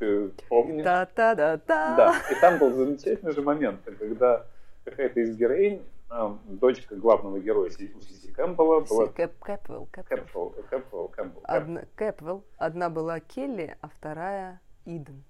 ты 0.00 0.28
помнишь? 0.48 0.84
Да-да-да-да. 0.84 1.96
Да, 1.96 2.14
и 2.30 2.40
там 2.40 2.58
был 2.58 2.72
замечательный 2.72 3.32
же 3.32 3.40
момент, 3.40 3.80
когда 3.98 4.44
какая-то 4.84 5.20
из 5.20 5.36
героинь, 5.36 5.82
а, 6.10 6.36
дочка 6.46 6.96
главного 6.96 7.38
героя 7.38 7.70
Сиси 7.70 8.32
Кэмпбелла 8.32 8.80
была... 8.80 9.06
Кэп, 9.06 9.38
Кэпвелл, 9.38 9.88
Кэпвелл. 9.92 10.50
Кэпвелл, 10.68 11.08
Кэмпбелл. 11.08 11.42
Одна, 11.44 11.84
Кэпвелл. 11.94 12.44
Одна 12.56 12.90
была 12.90 13.20
Келли, 13.20 13.76
а 13.80 13.88
вторая 13.88 14.60
Иден. 14.84 15.22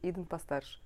Иден 0.00 0.24
постарше. 0.24 0.80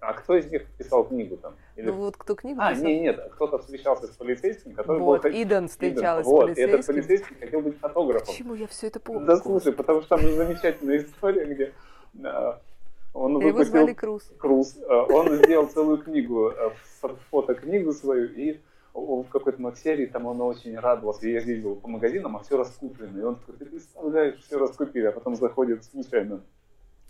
А 0.00 0.14
кто 0.14 0.34
из 0.34 0.50
них 0.50 0.66
писал 0.78 1.04
книгу 1.04 1.36
там? 1.36 1.54
Или... 1.76 1.86
Ну 1.86 1.92
вот 1.92 2.16
кто 2.16 2.34
книгу 2.34 2.58
а, 2.60 2.70
писал? 2.70 2.86
нет, 2.86 3.02
нет, 3.02 3.32
кто-то 3.34 3.58
встречался 3.58 4.06
с 4.06 4.16
полицейским, 4.16 4.72
который 4.72 4.98
вот, 4.98 5.22
был... 5.22 5.30
Иден 5.30 5.68
встречалась 5.68 6.26
Иден. 6.26 6.36
с 6.36 6.40
полицейским. 6.40 6.46
Вот, 6.46 6.58
и 6.58 6.62
этот 6.62 6.86
полицейский 6.86 7.36
хотел 7.36 7.60
быть 7.60 7.78
фотографом. 7.78 8.26
Почему 8.26 8.54
я 8.54 8.66
все 8.66 8.86
это 8.86 8.98
помню? 8.98 9.26
Да 9.26 9.36
слушай, 9.36 9.72
потому 9.72 10.00
что 10.00 10.16
там 10.16 10.20
же 10.20 10.32
замечательная 10.32 10.98
история, 10.98 11.44
где 11.44 11.74
а, 12.24 12.60
он 13.12 13.32
Его 13.32 13.40
выпустил... 13.40 13.72
звали 13.72 13.92
Круз. 13.92 14.32
Круз. 14.38 14.78
А, 14.88 15.02
он 15.02 15.36
сделал 15.36 15.66
целую 15.66 15.98
книгу, 15.98 16.46
а, 16.48 16.72
фотокнигу 17.30 17.92
свою, 17.92 18.26
и 18.32 18.58
в 18.94 19.24
какой-то 19.24 19.74
серии 19.76 20.06
там 20.06 20.24
он 20.24 20.40
очень 20.40 20.78
радовался. 20.78 21.28
Я 21.28 21.40
ездил 21.40 21.76
по 21.76 21.88
магазинам, 21.88 22.38
а 22.38 22.40
все 22.40 22.56
раскуплено. 22.56 23.20
И 23.20 23.22
он 23.22 23.36
такой, 23.36 23.56
ты 23.56 23.66
представляешь, 23.66 24.40
все 24.40 24.58
раскупили. 24.58 25.06
А 25.06 25.12
потом 25.12 25.36
заходит 25.36 25.84
случайно 25.84 26.40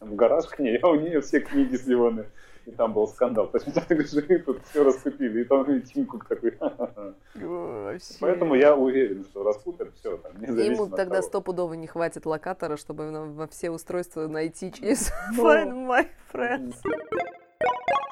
в 0.00 0.14
гараж 0.16 0.46
к 0.46 0.58
ней, 0.58 0.76
а 0.78 0.88
у 0.88 0.96
нее 0.96 1.20
все 1.20 1.40
книги 1.40 1.76
сливаны 1.76 2.26
и 2.66 2.70
там 2.70 2.92
был 2.92 3.06
скандал. 3.08 3.48
То 3.48 3.58
есть 3.58 3.74
так 3.74 4.06
же 4.06 4.38
тут 4.40 4.60
все 4.64 4.84
раскупили, 4.84 5.42
и 5.42 5.44
там 5.44 5.70
и 5.70 5.80
Тим 5.80 6.06
Кук 6.06 6.26
такой. 6.26 6.58
Поэтому 8.20 8.54
я 8.54 8.74
уверен, 8.74 9.24
что 9.24 9.42
раскупят 9.42 9.94
все 9.96 10.16
там. 10.18 10.32
Ему 10.42 10.88
тогда 10.88 11.22
стопудово 11.22 11.74
не 11.74 11.86
хватит 11.86 12.26
локатора, 12.26 12.76
чтобы 12.76 13.10
во 13.10 13.46
все 13.46 13.70
устройства 13.70 14.26
найти 14.26 14.72
через 14.72 15.12
ну, 15.36 15.44
Find 15.46 15.86
My 15.86 16.06
Friends. 16.32 16.74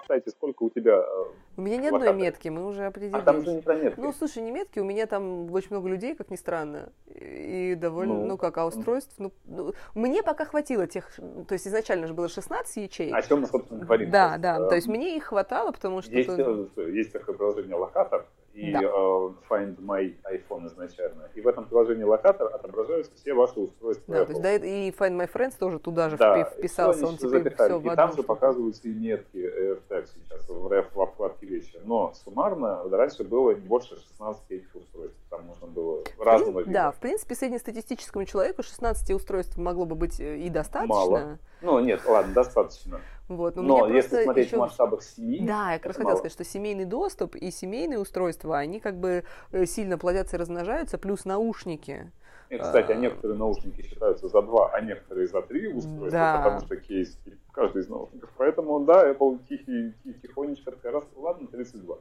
Кстати, 0.08 0.30
сколько 0.30 0.62
у 0.62 0.70
тебя 0.70 1.04
э, 1.06 1.24
У 1.58 1.60
меня 1.60 1.76
ни 1.76 1.86
одной 1.86 2.14
метки, 2.14 2.48
мы 2.48 2.66
уже 2.66 2.86
определились. 2.86 3.20
А 3.20 3.26
там 3.26 3.44
же 3.44 3.52
не 3.52 3.60
про 3.60 3.74
метки. 3.74 4.00
Ну, 4.00 4.14
слушай, 4.14 4.42
не 4.42 4.50
метки, 4.50 4.78
у 4.78 4.84
меня 4.84 5.04
там 5.04 5.52
очень 5.52 5.68
много 5.68 5.86
людей, 5.90 6.14
как 6.14 6.30
ни 6.30 6.36
странно. 6.36 6.90
И 7.14 7.74
довольно, 7.74 8.14
ну, 8.14 8.24
ну 8.24 8.38
как, 8.38 8.56
а 8.56 8.64
устройств, 8.64 9.12
ну, 9.18 9.32
ну, 9.44 9.74
мне 9.94 10.22
пока 10.22 10.46
хватило 10.46 10.86
тех, 10.86 11.14
то 11.46 11.52
есть 11.52 11.68
изначально 11.68 12.06
же 12.06 12.14
было 12.14 12.30
16 12.30 12.76
ячеек. 12.76 13.14
О 13.14 13.20
чем 13.20 13.42
мы, 13.42 13.48
собственно, 13.48 13.84
говорим. 13.84 14.10
Да, 14.10 14.38
да, 14.38 14.66
то 14.66 14.76
есть 14.76 14.88
мне 14.88 15.14
их 15.14 15.24
хватало, 15.24 15.72
потому 15.72 16.00
что... 16.00 16.12
Есть, 16.12 16.30
есть 16.78 17.12
такое 17.12 17.36
приложение 17.36 17.76
локатор, 17.76 18.24
и 18.58 18.72
да. 18.72 18.80
uh, 18.80 19.34
Find 19.48 19.78
My 19.78 20.14
iPhone 20.24 20.66
изначально. 20.66 21.28
И 21.34 21.40
в 21.40 21.46
этом 21.46 21.66
приложении 21.66 22.02
локатор 22.02 22.52
отображаются 22.52 23.12
все 23.14 23.32
ваши 23.32 23.60
устройства. 23.60 24.14
Да, 24.14 24.22
Apple. 24.22 24.26
то 24.26 24.30
есть, 24.32 24.42
да, 24.42 24.54
и 24.54 24.90
Find 24.90 25.16
My 25.16 25.30
Friends 25.32 25.54
тоже 25.56 25.78
туда 25.78 26.10
же 26.10 26.16
да, 26.16 26.44
вписался, 26.44 27.06
он 27.06 27.16
теперь 27.16 27.54
все 27.54 27.78
в 27.78 27.86
И 27.86 27.94
там 27.94 28.12
же 28.12 28.24
показываются 28.24 28.88
и 28.88 28.92
метки 28.92 29.36
AirTag 29.36 30.08
сейчас 30.12 30.48
в 30.48 30.66
RF 30.66 30.86
во 30.94 31.06
вкладке 31.06 31.46
вещи. 31.46 31.78
Но 31.84 32.12
суммарно 32.14 32.82
раньше 32.90 33.22
было 33.22 33.52
не 33.52 33.66
больше 33.66 33.96
16 33.96 34.50
этих 34.50 34.74
устройств. 34.74 35.18
Там 35.30 35.44
можно 35.44 35.68
было 35.68 36.02
разного 36.18 36.60
вида. 36.60 36.72
Да, 36.72 36.90
в 36.90 36.96
принципе, 36.96 37.36
среднестатистическому 37.36 38.24
человеку 38.24 38.64
16 38.64 39.10
устройств 39.12 39.56
могло 39.56 39.84
бы 39.84 39.94
быть 39.94 40.18
э, 40.18 40.38
и 40.38 40.50
достаточно. 40.50 40.94
Мало. 40.94 41.38
Ну, 41.62 41.78
нет, 41.78 42.00
ладно, 42.06 42.34
достаточно. 42.34 43.00
Вот, 43.28 43.56
но 43.56 43.62
но 43.62 43.88
если 43.88 44.24
смотреть 44.24 44.46
еще... 44.46 44.56
в 44.56 44.60
масштабах 44.60 45.02
семьи... 45.02 45.46
Да, 45.46 45.72
я 45.72 45.78
как 45.78 45.86
раз 45.88 45.96
хотела 45.96 46.16
сказать, 46.16 46.32
что 46.32 46.44
семейный 46.44 46.86
доступ 46.86 47.36
и 47.36 47.50
семейные 47.50 47.98
устройства, 47.98 48.56
они 48.56 48.80
как 48.80 48.98
бы 48.98 49.24
э, 49.52 49.66
сильно 49.66 49.98
плодятся 49.98 50.36
и 50.36 50.38
размножаются, 50.38 50.96
плюс 50.96 51.26
наушники. 51.26 52.10
И, 52.48 52.56
кстати, 52.56 52.92
а 52.92 52.94
некоторые 52.94 53.38
наушники 53.38 53.82
считаются 53.82 54.28
за 54.28 54.40
два, 54.40 54.70
а 54.72 54.80
некоторые 54.80 55.26
за 55.26 55.42
три 55.42 55.68
устройства, 55.68 56.10
да. 56.10 56.36
потому 56.38 56.60
что 56.60 56.76
кейс 56.76 57.18
каждый 57.52 57.82
из 57.82 57.88
наушников. 57.88 58.30
Поэтому, 58.38 58.80
да, 58.80 59.10
Apple 59.10 59.38
тихий, 59.46 59.92
тихонечко 60.22 60.70
такая 60.70 60.92
раз, 60.92 61.04
ладно, 61.14 61.46
32. 61.48 61.96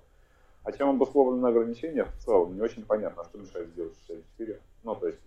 А 0.64 0.72
чем 0.72 0.90
обусловлено 0.90 1.48
ограничение 1.48 2.06
в 2.06 2.16
целом, 2.18 2.56
не 2.56 2.62
очень 2.62 2.86
понятно, 2.86 3.26
что 3.26 3.38
мешает 3.38 3.68
сделать 3.70 3.94
64. 4.08 4.60
Ну, 4.84 4.96
то 4.96 5.08
есть, 5.08 5.20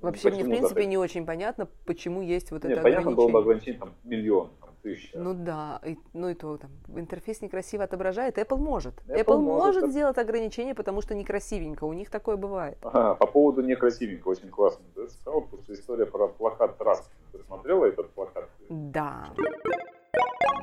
Вообще, 0.00 0.30
мне, 0.30 0.44
в 0.44 0.48
принципе, 0.48 0.86
не 0.86 0.98
очень 0.98 1.24
понятно, 1.24 1.68
почему 1.86 2.22
есть 2.22 2.50
вот 2.50 2.64
Нет, 2.64 2.74
это 2.74 2.82
понятно 2.82 3.12
было 3.12 3.28
бы 3.28 3.38
ограничение 3.40 3.78
там 3.78 3.94
миллион, 4.04 4.50
тысяча. 4.82 5.18
Ну 5.18 5.34
да, 5.34 5.80
и, 5.84 5.98
ну 6.12 6.28
и 6.28 6.34
то 6.34 6.56
там 6.56 6.70
интерфейс 6.96 7.40
некрасиво 7.40 7.84
отображает. 7.84 8.38
Apple 8.38 8.58
может. 8.58 8.94
Apple, 9.06 9.24
Apple 9.24 9.38
может, 9.38 9.82
может 9.82 9.90
сделать 9.90 10.18
ограничение, 10.18 10.74
потому 10.74 11.02
что 11.02 11.14
некрасивенько. 11.14 11.84
У 11.84 11.92
них 11.92 12.10
такое 12.10 12.36
бывает. 12.36 12.78
Ага, 12.82 13.14
по 13.14 13.26
поводу 13.26 13.62
некрасивенько, 13.62 14.28
очень 14.28 14.50
классно. 14.50 14.84
Ты 14.94 15.08
сказал, 15.08 15.42
потому 15.42 15.62
что 15.62 15.74
история 15.74 16.06
про 16.06 16.28
плакат 16.28 16.78
Траст. 16.78 17.10
Ты 17.32 17.42
смотрела 17.44 17.86
этот 17.86 18.10
плакат? 18.10 18.48
Да. 18.68 19.28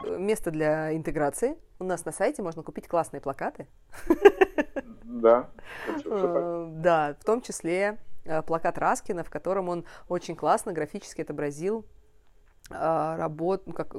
Место 0.06 0.52
для 0.52 0.96
интеграции. 0.96 1.58
У 1.80 1.84
нас 1.84 2.06
на 2.06 2.12
сайте 2.12 2.42
можно 2.42 2.64
купить 2.64 2.88
классные 2.88 3.22
плакаты. 3.22 3.68
Да. 5.04 5.50
Э, 6.06 6.68
да, 6.70 7.16
в 7.20 7.24
том 7.24 7.42
числе 7.42 7.98
э, 8.26 8.42
плакат 8.42 8.78
Раскина, 8.78 9.24
в 9.24 9.30
котором 9.30 9.70
он 9.70 9.86
очень 10.08 10.36
классно 10.36 10.74
графически 10.74 11.22
отобразил 11.22 11.86
работ, 12.70 13.64
ну, 13.68 13.74
как 13.74 13.96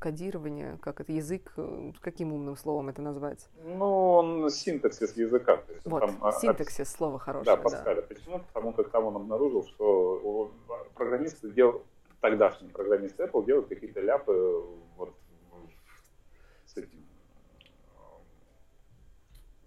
кодирование, 0.00 0.78
как 0.82 1.00
это 1.00 1.12
язык, 1.12 1.52
э, 1.56 1.92
каким 2.00 2.32
умным 2.32 2.56
словом 2.56 2.88
это 2.88 3.00
назвать? 3.00 3.48
Ну, 3.64 4.12
он 4.14 4.50
синтаксис 4.50 5.16
языка. 5.16 5.58
То 5.58 5.72
есть 5.72 5.86
вот, 5.86 6.00
там, 6.00 6.18
а, 6.20 6.32
синтаксис, 6.32 6.92
а, 6.94 6.96
слово 6.96 7.18
хорошее. 7.20 7.56
Да, 7.56 7.62
Паскаля. 7.62 8.02
Да. 8.02 8.06
Почему? 8.08 8.40
Потому 8.40 8.72
как 8.72 8.90
там 8.90 9.04
он 9.04 9.16
обнаружил, 9.16 9.64
что 9.64 10.50
программисты 10.94 11.50
дел, 11.52 11.84
тогдашние 12.20 12.72
программисты 12.72 13.22
Apple 13.22 13.46
делают 13.46 13.68
какие-то 13.68 14.00
ляпы 14.00 14.64
вот 14.96 15.14
с 16.66 16.76
этим 16.76 16.98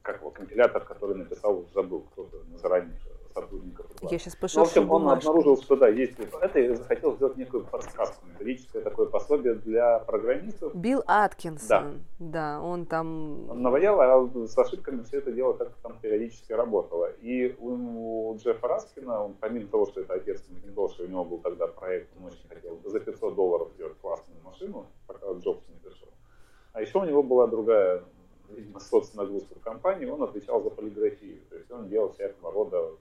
как 0.01 0.19
его 0.19 0.31
компилятор, 0.31 0.83
который 0.83 1.15
написал, 1.15 1.65
забыл 1.73 2.01
кто-то 2.11 2.43
заранее 2.57 2.97
сотрудников. 3.33 3.85
Я 4.01 4.19
сейчас 4.19 4.35
пошел. 4.35 4.61
Ну, 4.61 4.65
в 4.65 4.69
общем, 4.69 4.91
он 4.91 5.09
обнаружил, 5.09 5.61
что 5.61 5.75
да, 5.75 5.87
есть 5.87 6.13
это, 6.19 6.59
и 6.59 6.75
захотел 6.75 7.15
сделать 7.15 7.37
некую 7.37 7.65
подсказку, 7.65 8.25
методическое 8.27 8.81
такое 8.81 9.07
пособие 9.07 9.55
для 9.55 9.99
программистов. 9.99 10.75
Билл 10.75 11.03
Аткинсон, 11.07 12.03
да, 12.19 12.57
да 12.57 12.61
он 12.61 12.85
там... 12.85 13.49
Он 13.49 13.61
наваял, 13.61 13.99
а 14.01 14.47
с 14.47 14.57
ошибками 14.57 15.03
все 15.03 15.17
это 15.19 15.31
дело 15.31 15.53
как-то 15.53 15.75
там 15.81 15.99
периодически 15.99 16.53
работало. 16.53 17.11
И 17.21 17.55
у, 17.59 18.31
у 18.31 18.37
Джеффа 18.37 18.67
Раскина, 18.67 19.25
он, 19.25 19.33
помимо 19.39 19.67
того, 19.67 19.85
что 19.85 20.01
это 20.01 20.13
отец 20.13 20.43
Макинтоша, 20.49 21.03
у 21.03 21.07
него 21.07 21.25
был 21.25 21.39
тогда 21.39 21.67
проект, 21.67 22.09
он 22.19 22.25
очень 22.25 22.47
хотел 22.47 22.79
за 22.83 22.99
500 22.99 23.35
долларов 23.35 23.69
сделать 23.75 23.97
классную 24.01 24.41
машину, 24.43 24.87
пока 25.07 25.27
Джобс 25.33 25.63
не 25.69 25.75
пришел. 25.75 26.09
А 26.73 26.81
еще 26.81 26.99
у 26.99 27.05
него 27.05 27.23
была 27.23 27.47
другая 27.47 28.03
видимо, 28.55 28.79
соцнагрузку 28.79 29.59
компании, 29.59 30.05
он 30.05 30.23
отвечал 30.23 30.61
за 30.61 30.69
полиграфию. 30.69 31.39
То 31.49 31.55
есть 31.55 31.71
он 31.71 31.87
делал 31.87 32.11
всякого 32.11 32.51
рода 32.51 32.91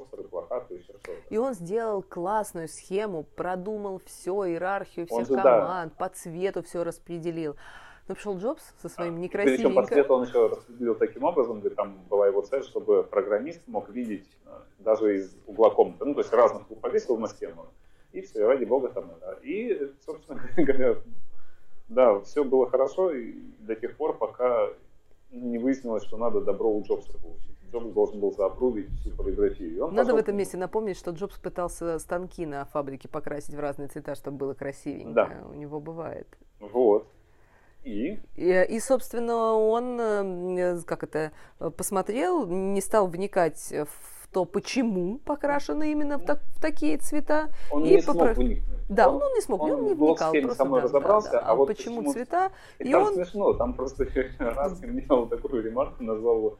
постеры, 0.00 0.24
плакаты, 0.24 0.74
еще 0.74 0.92
что-то. 0.92 1.12
И 1.30 1.36
он 1.36 1.54
сделал 1.54 2.02
классную 2.02 2.68
схему, 2.68 3.24
продумал 3.36 4.00
все, 4.04 4.46
иерархию 4.46 5.06
всех 5.06 5.28
же, 5.28 5.34
команд, 5.34 5.92
да. 5.96 6.04
по 6.06 6.14
цвету 6.14 6.62
все 6.62 6.84
распределил. 6.84 7.56
Но 8.06 8.14
пришел 8.14 8.36
Джобс 8.36 8.62
со 8.82 8.88
своим 8.88 9.18
некрасивеньким... 9.18 9.70
Причем 9.70 9.74
по 9.74 9.86
цвету 9.86 10.14
он 10.14 10.24
еще 10.24 10.46
распределил 10.48 10.94
таким 10.94 11.24
образом, 11.24 11.60
где 11.60 11.70
там 11.70 11.98
была 12.10 12.26
его 12.26 12.42
цель, 12.42 12.62
чтобы 12.62 13.02
программист 13.02 13.62
мог 13.66 13.88
видеть 13.88 14.28
э, 14.44 14.50
даже 14.80 15.16
из 15.16 15.34
угла 15.46 15.70
комнаты, 15.70 16.04
ну, 16.04 16.14
то 16.14 16.20
есть 16.20 16.32
разных 16.32 16.66
повесил 16.66 17.16
на 17.16 17.28
стену. 17.28 17.66
И 18.12 18.20
все, 18.20 18.46
ради 18.46 18.64
бога 18.64 18.90
там. 18.90 19.10
Да. 19.20 19.38
И, 19.42 19.90
собственно 20.04 20.40
говоря, 20.56 20.96
да, 21.88 22.20
все 22.20 22.44
было 22.44 22.68
хорошо 22.68 23.10
и 23.10 23.32
до 23.60 23.74
тех 23.74 23.96
пор, 23.96 24.18
пока 24.18 24.68
не 25.30 25.58
выяснилось, 25.58 26.04
что 26.04 26.16
надо 26.16 26.40
добро 26.40 26.70
у 26.70 26.82
Джобса 26.82 27.18
получить. 27.18 27.53
Джобс 27.74 27.92
должен 27.92 28.20
был 28.20 28.32
заапрувить 28.32 28.88
всю 29.00 29.10
полиграфию. 29.10 29.86
Надо 29.88 29.96
пошел... 29.96 30.16
в 30.16 30.20
этом 30.20 30.36
месте 30.36 30.56
напомнить, 30.56 30.96
что 30.96 31.10
Джобс 31.10 31.38
пытался 31.38 31.98
станки 31.98 32.46
на 32.46 32.64
фабрике 32.66 33.08
покрасить 33.08 33.54
в 33.54 33.60
разные 33.60 33.88
цвета, 33.88 34.14
чтобы 34.14 34.38
было 34.38 34.54
красивенько. 34.54 35.12
Да. 35.12 35.48
У 35.50 35.54
него 35.54 35.80
бывает. 35.80 36.28
Вот. 36.60 37.08
И? 37.82 38.18
и? 38.36 38.66
И, 38.70 38.80
собственно, 38.80 39.52
он, 39.52 40.00
э, 40.00 40.80
как 40.86 41.02
это, 41.02 41.32
посмотрел, 41.76 42.46
не 42.46 42.80
стал 42.80 43.08
вникать 43.08 43.72
в 43.72 44.28
то, 44.32 44.44
почему 44.44 45.18
покрашены 45.18 45.92
именно 45.92 46.18
в, 46.18 46.24
так, 46.24 46.40
в 46.56 46.60
такие 46.60 46.98
цвета. 46.98 47.50
Он 47.70 47.84
и 47.84 47.96
не 47.96 48.02
попро... 48.02 48.34
смог 48.34 48.36
вникнуть. 48.36 48.88
Да, 48.88 49.08
он, 49.08 49.22
он 49.22 49.32
не 49.32 49.40
смог, 49.40 49.62
он, 49.62 49.70
он 49.72 49.84
не 49.84 49.94
вникал. 49.94 50.32
Он 50.32 50.42
просто, 50.42 50.64
со 50.64 50.80
разобрался, 50.80 51.30
да, 51.30 51.40
да. 51.40 51.46
а 51.46 51.54
вот 51.54 51.68
почему, 51.68 51.98
почему 51.98 52.12
цвета. 52.12 52.52
И, 52.78 52.88
и 52.88 52.92
там 52.92 53.02
он... 53.02 53.14
смешно, 53.14 53.52
там 53.54 53.74
просто 53.74 54.06
раз 54.38 54.80
делал 54.80 55.26
такую 55.26 55.62
ремарку, 55.62 56.02
назвал 56.02 56.36
его 56.36 56.58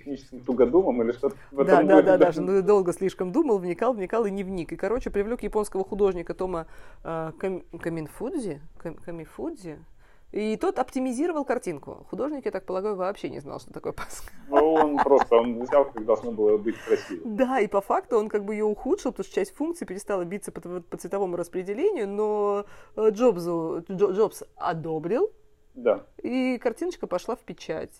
техническим 0.00 0.40
тугодумом 0.40 1.02
или 1.02 1.12
что-то 1.12 1.36
в 1.52 1.60
этом 1.60 1.86
Да, 1.86 1.96
да, 1.96 2.02
да, 2.02 2.18
даже 2.18 2.40
ну, 2.40 2.62
долго 2.62 2.92
слишком 2.92 3.32
думал, 3.32 3.58
вникал, 3.58 3.92
вникал 3.92 4.24
и 4.24 4.30
не 4.30 4.42
вник. 4.42 4.72
И, 4.72 4.76
короче, 4.76 5.10
привлек 5.10 5.42
японского 5.42 5.84
художника 5.84 6.34
Тома 6.34 6.66
э, 7.04 7.32
Кам, 7.38 7.62
Каминфудзи, 7.78 8.60
Кам, 8.78 8.94
Камифудзи, 8.94 9.78
и 10.32 10.56
тот 10.56 10.78
оптимизировал 10.78 11.44
картинку. 11.44 12.06
Художник, 12.08 12.44
я 12.44 12.52
так 12.52 12.64
полагаю, 12.64 12.94
вообще 12.94 13.28
не 13.30 13.40
знал, 13.40 13.58
что 13.58 13.72
такое 13.72 13.92
Пасха. 13.92 14.32
Ну, 14.48 14.74
он 14.74 14.96
просто, 14.98 15.36
он 15.36 15.60
взял, 15.60 15.84
как 15.84 16.04
должно 16.04 16.30
было 16.30 16.56
быть 16.56 16.76
красиво. 16.78 17.22
Да, 17.24 17.58
и 17.58 17.66
по 17.66 17.80
факту 17.80 18.16
он 18.16 18.28
как 18.28 18.44
бы 18.44 18.54
ее 18.54 18.64
ухудшил, 18.64 19.10
потому 19.10 19.24
что 19.24 19.34
часть 19.34 19.54
функций 19.54 19.86
перестала 19.86 20.24
биться 20.24 20.52
по, 20.52 20.60
по 20.60 20.96
цветовому 20.96 21.36
распределению, 21.36 22.08
но 22.08 22.64
э, 22.96 23.10
Джобсу, 23.10 23.84
Джобс 23.90 24.44
одобрил, 24.54 25.32
да. 25.74 26.04
и 26.22 26.58
картиночка 26.58 27.08
пошла 27.08 27.34
в 27.34 27.40
печать. 27.40 27.94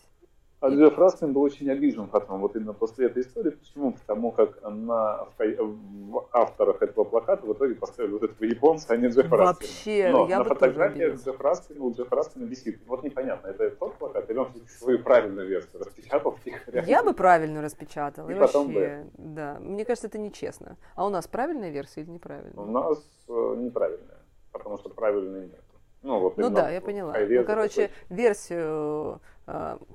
А 0.61 0.69
Джефф 0.69 1.23
был 1.33 1.41
очень 1.41 1.71
обижен 1.71 2.07
потом, 2.09 2.43
вот 2.43 2.55
именно 2.55 2.75
после 2.75 3.07
этой 3.07 3.23
истории. 3.23 3.51
Почему? 3.51 3.93
Потому 3.93 4.31
как 4.31 4.63
на, 4.63 5.27
в 5.39 6.29
авторах 6.33 6.83
этого 6.83 7.05
плаката 7.05 7.47
в 7.47 7.53
итоге 7.55 7.77
поставили 7.77 8.13
вот 8.13 8.25
этого 8.25 8.45
японца, 8.45 8.93
а 8.93 8.97
не 8.99 9.09
Джеффа 9.09 9.37
Раскина. 9.37 9.47
Вообще, 9.47 10.11
Но 10.13 10.29
я 10.29 10.39
на 10.39 10.45
бы 10.45 10.51
фотографиях 10.51 11.15
Джефф 11.15 11.41
Раскин, 11.41 11.81
у 11.81 11.93
Джеффа 11.93 12.15
Раскина 12.15 12.45
висит. 12.45 12.87
Вот 12.87 13.03
непонятно, 13.03 13.47
это 13.49 13.71
тот 13.71 13.95
плакат, 13.95 14.29
или 14.29 14.37
он 14.37 14.53
свою 14.69 14.99
правильную 15.03 15.49
версию 15.49 15.81
распечатал 15.81 16.33
втихаря. 16.33 16.83
Я 16.83 17.03
бы 17.03 17.15
правильную 17.15 17.65
распечатал. 17.65 18.29
И, 18.29 18.35
и 18.35 18.39
потом 18.39 18.67
вообще, 18.67 19.05
бы. 19.17 19.33
Да, 19.35 19.59
мне 19.61 19.87
кажется, 19.87 20.09
это 20.09 20.19
нечестно. 20.19 20.77
А 20.95 21.07
у 21.07 21.09
нас 21.09 21.27
правильная 21.27 21.71
версия 21.71 22.03
или 22.03 22.11
неправильная? 22.11 22.63
У 22.63 22.71
нас 22.71 23.03
э, 23.29 23.55
неправильная, 23.57 24.19
потому 24.53 24.77
что 24.77 24.91
правильной 24.91 25.47
нет. 25.47 25.61
Ну, 26.03 26.19
вот 26.19 26.39
ну 26.39 26.49
да, 26.49 26.71
я 26.71 26.81
поняла. 26.81 27.15
Ну, 27.19 27.45
короче, 27.45 27.91
версию 28.09 29.21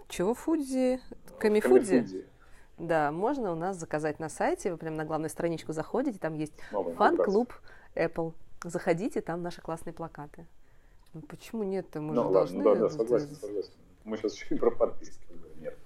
чего 0.10 0.34
Фудзи? 0.34 1.00
Камифудзи? 1.40 1.90
Камифудзи. 1.90 2.26
Да, 2.78 3.12
можно 3.12 3.52
у 3.52 3.56
нас 3.56 3.78
заказать 3.78 4.20
на 4.20 4.30
сайте. 4.30 4.72
Вы 4.72 4.78
прям 4.78 4.96
на 4.96 5.06
главную 5.06 5.30
страничку 5.30 5.72
заходите, 5.72 6.20
там 6.20 6.34
есть 6.34 6.54
фан-клуб 6.98 7.54
Apple. 7.96 8.34
Заходите, 8.64 9.22
там 9.22 9.42
наши 9.42 9.62
классные 9.62 9.94
плакаты. 9.94 10.46
Ну, 11.14 11.22
почему 11.22 11.64
нет-то? 11.64 12.02
Мы 12.02 12.14
ну, 12.14 12.24
же 12.24 12.28
ладно, 12.28 12.34
должны... 12.34 12.64
Да, 12.64 12.76
да, 12.76 12.90
согласен, 12.90 13.36
согласен. 13.36 13.72
Мы 14.04 14.18
сейчас 14.18 14.36
еще 14.36 14.56
и 14.56 14.58
про 14.58 14.72
подписки 14.72 15.26
нет. 15.62 15.78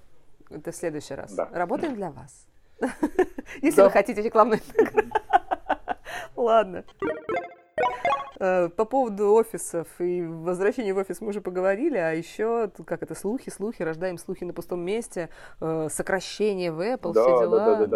Это 0.50 0.72
в 0.72 0.76
следующий 0.76 1.14
раз. 1.14 1.34
Да. 1.34 1.48
Работаем 1.52 1.96
для 1.96 2.10
вас. 2.10 2.48
Если 3.62 3.82
вы 3.82 3.92
хотите 3.92 4.22
рекламную... 4.22 4.62
Ладно. 6.36 6.84
Э, 8.40 8.70
по 8.70 8.86
поводу 8.86 9.34
офисов 9.34 9.88
и 10.00 10.22
возвращения 10.22 10.94
в 10.94 10.98
офис 10.98 11.20
мы 11.20 11.30
уже 11.30 11.42
поговорили, 11.42 11.98
а 11.98 12.12
еще, 12.12 12.72
как 12.86 13.04
это, 13.04 13.14
слухи, 13.14 13.50
слухи, 13.50 13.82
рождаем 13.82 14.18
слухи 14.18 14.46
на 14.46 14.54
пустом 14.54 14.80
месте, 14.80 15.30
э, 15.60 15.90
сокращение 15.92 16.72
в 16.72 16.80
Apple, 16.80 17.12
да, 17.12 17.22
все 17.22 17.40
дела. 17.40 17.60
Да, 17.60 17.76
да, 17.76 17.86
да, 17.86 17.88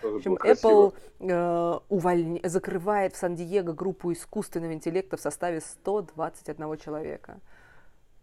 да. 0.00 0.08
В 0.08 0.16
общем, 0.16 0.34
Apple 0.36 0.94
э, 1.20 1.78
уволь... 1.90 2.40
закрывает 2.44 3.14
в 3.14 3.18
Сан-Диего 3.18 3.72
группу 3.72 4.10
искусственного 4.10 4.72
интеллекта 4.72 5.18
в 5.18 5.20
составе 5.20 5.60
121 5.60 6.78
человека. 6.78 7.38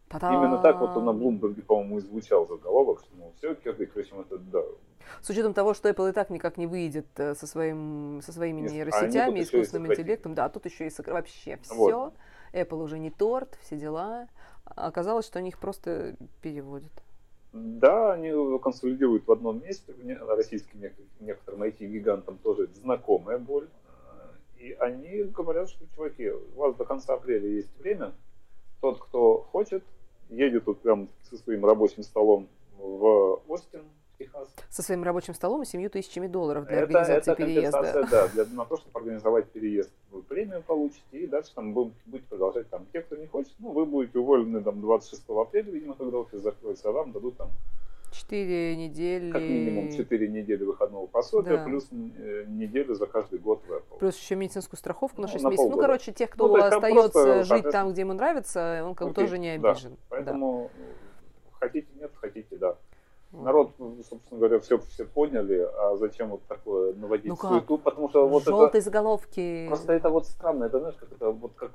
Та-дам! 0.10 0.34
Именно 0.34 0.58
так 0.58 0.80
вот 0.80 0.98
он 0.98 1.06
на 1.06 1.12
Bloomberg, 1.12 1.62
по-моему, 1.62 2.00
и 2.00 2.02
звучал 2.02 2.48
заголовок, 2.48 3.02
что, 3.02 3.10
ну, 3.18 3.34
все, 3.38 3.54
кирдык, 3.54 3.94
в 3.94 4.00
общем, 4.00 4.22
это, 4.22 4.40
да, 4.40 4.64
с 5.22 5.30
учетом 5.30 5.53
того, 5.53 5.74
что 5.74 5.89
Apple 5.89 6.10
и 6.10 6.14
так 6.14 6.30
никак 6.30 6.58
не 6.58 6.68
выйдет 6.68 7.08
э, 7.18 7.36
со, 7.36 7.47
своим, 7.47 8.22
со 8.24 8.32
своими 8.32 8.62
Нет, 8.62 8.72
нейросетями, 8.72 9.41
искусственным 9.41 9.91
интеллектом, 9.91 10.34
да, 10.34 10.49
тут 10.49 10.66
еще 10.66 10.88
и 10.88 10.89
сокр... 10.89 11.14
вообще 11.14 11.60
все. 11.62 11.76
Вот. 11.76 12.14
Apple 12.53 12.82
уже 12.82 12.99
не 12.99 13.12
торт, 13.12 13.58
все 13.62 13.78
дела. 13.78 14.28
Оказалось, 14.66 15.26
что 15.26 15.39
они 15.39 15.49
их 15.49 15.60
просто 15.60 16.16
переводят. 16.41 16.91
Да, 17.53 18.14
они 18.14 18.32
консолидируют 18.60 19.28
в 19.28 19.32
одном 19.32 19.62
месте. 19.64 19.93
Российским 20.28 20.82
некоторым 21.20 21.64
IT-гигантам 21.64 22.38
тоже 22.38 22.68
знакомая 22.76 23.38
боль. 23.38 23.68
И 24.58 24.74
они 24.74 25.24
говорят, 25.24 25.70
что, 25.70 25.86
чуваки, 25.95 26.30
у 26.30 26.60
вас 26.60 26.76
до 26.76 26.86
конца 26.86 27.14
апреля 27.14 27.47
есть 27.47 27.76
время. 27.80 28.14
Тот, 28.82 28.99
кто 28.99 29.39
хочет, 29.51 29.84
едет 30.30 30.66
тут 30.66 30.82
прям 30.82 31.10
со 31.24 31.38
своим 31.38 31.66
рабочим 31.66 32.03
столом 32.03 32.47
в 32.78 33.41
Остин. 33.47 33.84
Со 34.70 34.82
своим 34.82 35.03
рабочим 35.03 35.34
столом 35.34 35.61
и 35.61 35.65
семью 35.65 35.89
тысячами 35.89 36.28
долларов 36.28 36.65
для 36.65 36.78
это, 36.78 36.84
организации 36.86 37.32
это 37.32 37.36
переезда. 37.36 38.07
Да, 38.09 38.28
для, 38.34 38.45
на 38.45 38.65
то, 38.65 38.78
чтобы 38.78 38.99
организовать 38.99 39.49
переезд. 39.51 39.91
Вы 40.11 40.24
премию 40.24 40.63
получите 40.63 41.01
и 41.11 41.28
дальше 41.28 41.51
там 41.53 41.74
будете 41.74 41.95
продолжать 42.30 42.70
там. 42.70 42.86
Те, 42.91 43.01
кто 43.01 43.15
не 43.15 43.28
хочет, 43.28 43.53
ну, 43.59 43.72
вы 43.72 43.86
будете 43.86 44.20
уволены 44.20 44.61
там 44.61 44.82
26 44.82 45.24
апреля, 45.30 45.72
видимо, 45.72 45.93
когда 45.93 46.18
офис 46.18 46.39
закроется, 46.41 46.89
а 46.89 46.91
вам 46.91 47.11
дадут 47.11 47.38
там 47.38 47.51
Четыре 48.11 48.76
недели. 48.76 49.32
Как 49.32 49.41
минимум 49.41 49.91
четыре 49.91 50.28
недели 50.30 50.63
выходного 50.63 51.07
пособия, 51.07 51.57
да. 51.57 51.65
плюс 51.65 51.88
э, 51.91 52.45
неделю 52.47 52.95
за 52.95 53.05
каждый 53.05 53.39
год 53.39 53.61
в 53.68 53.72
Apple. 53.72 53.99
Плюс 53.99 54.18
еще 54.18 54.36
медицинскую 54.36 54.78
страховку 54.78 55.22
на 55.22 55.28
6 55.28 55.43
ну, 55.43 55.51
месяцев. 55.51 55.72
Ну, 55.72 55.78
короче, 55.78 56.13
тех, 56.13 56.30
кто 56.30 56.47
ну, 56.47 56.55
остается 56.55 57.43
жить 57.43 57.70
там, 57.70 57.91
где 57.91 58.01
ему 58.01 58.13
нравится, 58.13 58.82
он 58.86 58.95
как 58.95 59.09
бы 59.09 59.13
тоже 59.13 59.38
не 59.38 59.49
обижен. 59.49 59.91
Да. 59.91 59.97
Поэтому 60.09 60.72
да. 60.78 61.57
хотите 61.59 61.88
нет, 61.99 62.11
хотите 62.15 62.55
да. 62.55 62.78
Народ, 63.44 63.74
собственно 64.10 64.40
говоря, 64.40 64.60
все, 64.60 64.78
все 64.78 65.06
поняли, 65.06 65.68
а 65.78 65.96
зачем 65.98 66.30
вот 66.30 66.44
такое 66.48 66.94
наводить 66.94 67.28
ну 67.28 67.36
суету, 67.36 67.78
потому 67.78 68.10
что 68.10 68.28
вот 68.28 68.44
Желтые 68.44 68.80
это... 68.80 68.82
заголовки. 68.82 69.68
Просто 69.68 69.94
это 69.94 70.10
вот 70.10 70.26
странно, 70.26 70.66
это 70.66 70.80
знаешь, 70.80 70.96
как 70.96 71.12
это 71.12 71.30
вот 71.30 71.54
как 71.56 71.72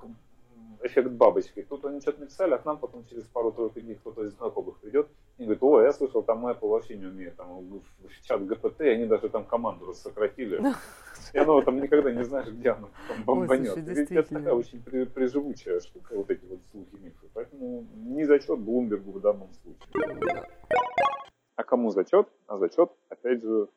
эффект 0.82 1.10
бабочки. 1.10 1.62
Тут 1.62 1.84
они 1.84 2.00
что-то 2.00 2.20
написали, 2.20 2.54
а 2.54 2.58
к 2.58 2.64
нам 2.64 2.78
потом 2.78 3.04
через 3.06 3.24
пару-тройку 3.24 3.80
дней 3.80 3.94
кто-то 3.94 4.24
из 4.24 4.32
знакомых 4.34 4.78
придет. 4.78 5.08
И 5.38 5.44
говорит, 5.44 5.62
о, 5.62 5.82
я 5.82 5.92
слышал, 5.92 6.22
там 6.22 6.46
Apple 6.46 6.68
вообще 6.68 6.96
не 6.96 7.06
умеет, 7.06 7.36
там 7.36 7.64
в 7.68 8.26
чат 8.26 8.44
ГПТ, 8.44 8.80
они 8.80 9.06
даже 9.06 9.28
там 9.28 9.44
команду 9.44 9.92
сократили. 9.94 10.62
И 11.32 11.38
оно 11.38 11.62
там 11.62 11.80
никогда 11.80 12.12
не 12.12 12.24
знаешь, 12.24 12.48
где 12.48 12.70
оно 12.70 12.88
там 13.08 13.24
бомбанет. 13.24 13.76
Ой, 13.76 13.82
слушай, 13.82 14.16
это 14.16 14.34
такая 14.34 14.54
очень 14.54 14.82
при, 14.82 15.04
приживучая 15.04 15.80
штука, 15.80 16.16
вот 16.16 16.30
эти 16.30 16.44
вот 16.44 16.60
слухи 16.70 17.02
мифы. 17.02 17.28
Поэтому 17.32 17.86
не 17.94 18.24
зачет 18.24 18.58
Блумбергу 18.58 19.12
в 19.12 19.20
данном 19.20 19.48
случае. 19.62 20.44
А 21.56 21.64
кому 21.64 21.90
зачет? 21.90 22.28
А 22.46 22.58
зачет, 22.58 22.90
опять 23.08 23.42
же, 23.42 23.68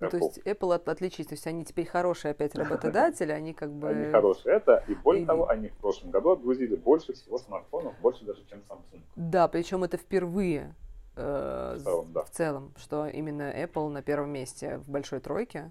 ну, 0.00 0.08
то 0.08 0.16
есть 0.16 0.38
Apple 0.46 0.74
от, 0.74 0.88
отличить, 0.88 1.28
то 1.28 1.34
есть 1.34 1.46
они 1.46 1.62
теперь 1.64 1.86
хорошие 1.86 2.32
опять 2.32 2.54
работодатели, 2.56 3.32
они 3.32 3.52
как 3.52 3.70
бы... 3.70 3.88
Они 3.88 4.10
хорошие, 4.10 4.56
это, 4.56 4.82
и 4.88 4.94
более 4.94 5.24
и... 5.24 5.26
того, 5.26 5.48
они 5.48 5.68
в 5.68 5.76
прошлом 5.76 6.10
году 6.10 6.30
отгрузили 6.30 6.74
больше 6.74 7.12
всего 7.12 7.36
смартфонов, 7.36 7.94
больше 8.00 8.24
даже, 8.24 8.42
чем 8.46 8.60
Samsung. 8.68 9.00
Да, 9.16 9.46
причем 9.48 9.84
это 9.84 9.98
впервые 9.98 10.74
э, 11.16 11.76
в, 11.78 11.82
целом, 11.82 12.12
да. 12.12 12.22
в 12.22 12.30
целом, 12.30 12.74
что 12.78 13.06
именно 13.06 13.52
Apple 13.52 13.88
на 13.90 14.02
первом 14.02 14.30
месте 14.30 14.78
в 14.78 14.88
большой 14.88 15.20
тройке. 15.20 15.70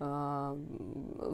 Э, 0.00 0.56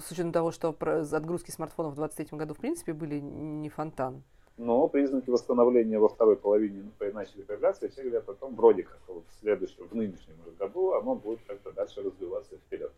с 0.01 0.11
учетом 0.11 0.33
того, 0.33 0.51
что 0.51 0.71
отгрузки 0.71 1.53
смартфонов 1.53 1.93
в 1.93 1.97
2023 1.97 2.39
году 2.39 2.55
в 2.55 2.59
принципе 2.59 2.93
были 2.93 3.21
не 3.21 3.69
фонтан 3.69 4.25
но 4.63 4.89
признаки 4.89 5.31
восстановления 5.31 5.99
во 5.99 6.09
второй 6.09 6.37
половине 6.37 6.85
начали 7.13 7.43
появляться, 7.43 7.87
и 7.87 7.89
все 7.91 8.03
говорят 8.03 8.29
о 8.29 8.35
том, 8.35 8.55
вроде 8.55 8.85
как 8.85 9.01
в 9.09 9.23
следующем, 9.41 9.89
в 9.89 9.95
нынешнем 9.95 10.37
году 10.59 10.93
оно 10.93 11.15
будет 11.17 11.41
как-то 11.47 11.73
дальше 11.73 12.03
развиваться 12.03 12.57
вперед. 12.57 12.93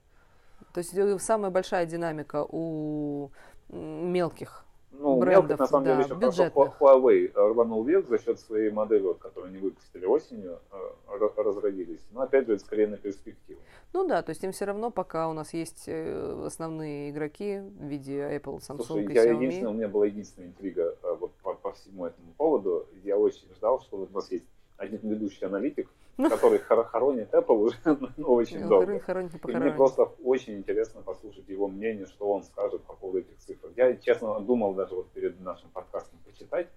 То 0.72 0.78
есть 0.78 0.94
э, 0.94 1.18
самая 1.18 1.50
большая 1.50 1.86
динамика 1.86 2.46
у 2.48 3.30
мелких 3.68 4.63
ну, 4.99 5.18
брендов, 5.18 5.51
мелких, 5.51 5.59
на 5.59 5.66
самом 5.66 5.84
да, 5.84 5.92
деле, 5.92 6.05
еще 6.05 6.14
бюджетных. 6.14 6.76
хорошо. 6.76 7.09
Huawei 7.09 7.32
рванул 7.34 7.84
вверх 7.84 8.09
за 8.09 8.18
счет 8.18 8.40
своей 8.40 8.70
модели, 8.70 9.03
вот, 9.03 9.18
которую 9.18 9.51
они 9.51 9.59
выпустили 9.59 10.07
осенью, 10.07 10.59
э, 10.72 11.28
разродились. 11.36 12.01
Но, 12.12 12.22
опять 12.22 12.47
же, 12.47 12.55
это 12.55 12.64
скорее 12.64 12.86
на 12.86 12.97
перспективу. 12.97 13.61
Ну 13.92 14.07
да, 14.07 14.22
то 14.22 14.30
есть 14.30 14.42
им 14.42 14.53
все 14.53 14.64
равно, 14.64 14.90
пока 14.90 15.28
у 15.28 15.32
нас 15.32 15.55
есть 15.55 15.84
э, 15.86 16.45
основные 16.47 17.11
игроки 17.11 17.61
в 17.61 17.84
виде 17.84 18.18
Apple, 18.18 18.59
Samsung 18.59 18.84
Слушай, 18.84 19.07
и 19.07 19.14
я 19.14 19.32
Xiaomi. 19.32 19.64
У 19.66 19.72
меня 19.72 19.88
была 19.88 20.07
единственная 20.07 20.49
интрига 20.49 20.97
вот, 21.20 21.32
по, 21.42 21.55
по 21.55 21.72
всему 21.72 22.07
этому 22.07 22.32
поводу. 22.36 22.86
Я 23.05 23.16
очень 23.16 23.53
ждал, 23.55 23.80
что 23.80 23.97
у 23.97 24.09
нас 24.14 24.30
есть 24.30 24.47
один 24.76 25.01
ведущий 25.03 25.45
аналитик. 25.45 25.88
Который 26.16 26.58
хоронит 26.58 27.32
Apple 27.32 27.56
уже 27.56 27.76
ну, 28.16 28.34
очень 28.34 28.60
ну, 28.60 28.68
долго. 28.68 28.98
Хоронит, 29.00 29.32
и 29.34 29.56
мне 29.56 29.70
просто 29.72 30.04
очень 30.22 30.58
интересно 30.58 31.02
послушать 31.02 31.48
его 31.48 31.68
мнение, 31.68 32.06
что 32.06 32.32
он 32.32 32.42
скажет 32.42 32.82
по 32.82 32.94
поводу 32.94 33.20
этих 33.20 33.38
цифр. 33.38 33.68
Я, 33.76 33.96
честно, 33.96 34.40
думал 34.40 34.74
даже 34.74 34.94
вот 34.94 35.10
перед 35.10 35.40
нашим 35.40 35.70
подкастом 35.70 36.18
почитать, 36.24 36.68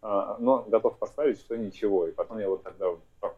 а, 0.00 0.36
но 0.38 0.64
готов 0.68 0.98
поставить, 0.98 1.38
что 1.38 1.56
ничего. 1.56 2.06
И 2.06 2.12
потом 2.12 2.38
я 2.38 2.48
вот 2.48 2.62
тогда 2.62 2.86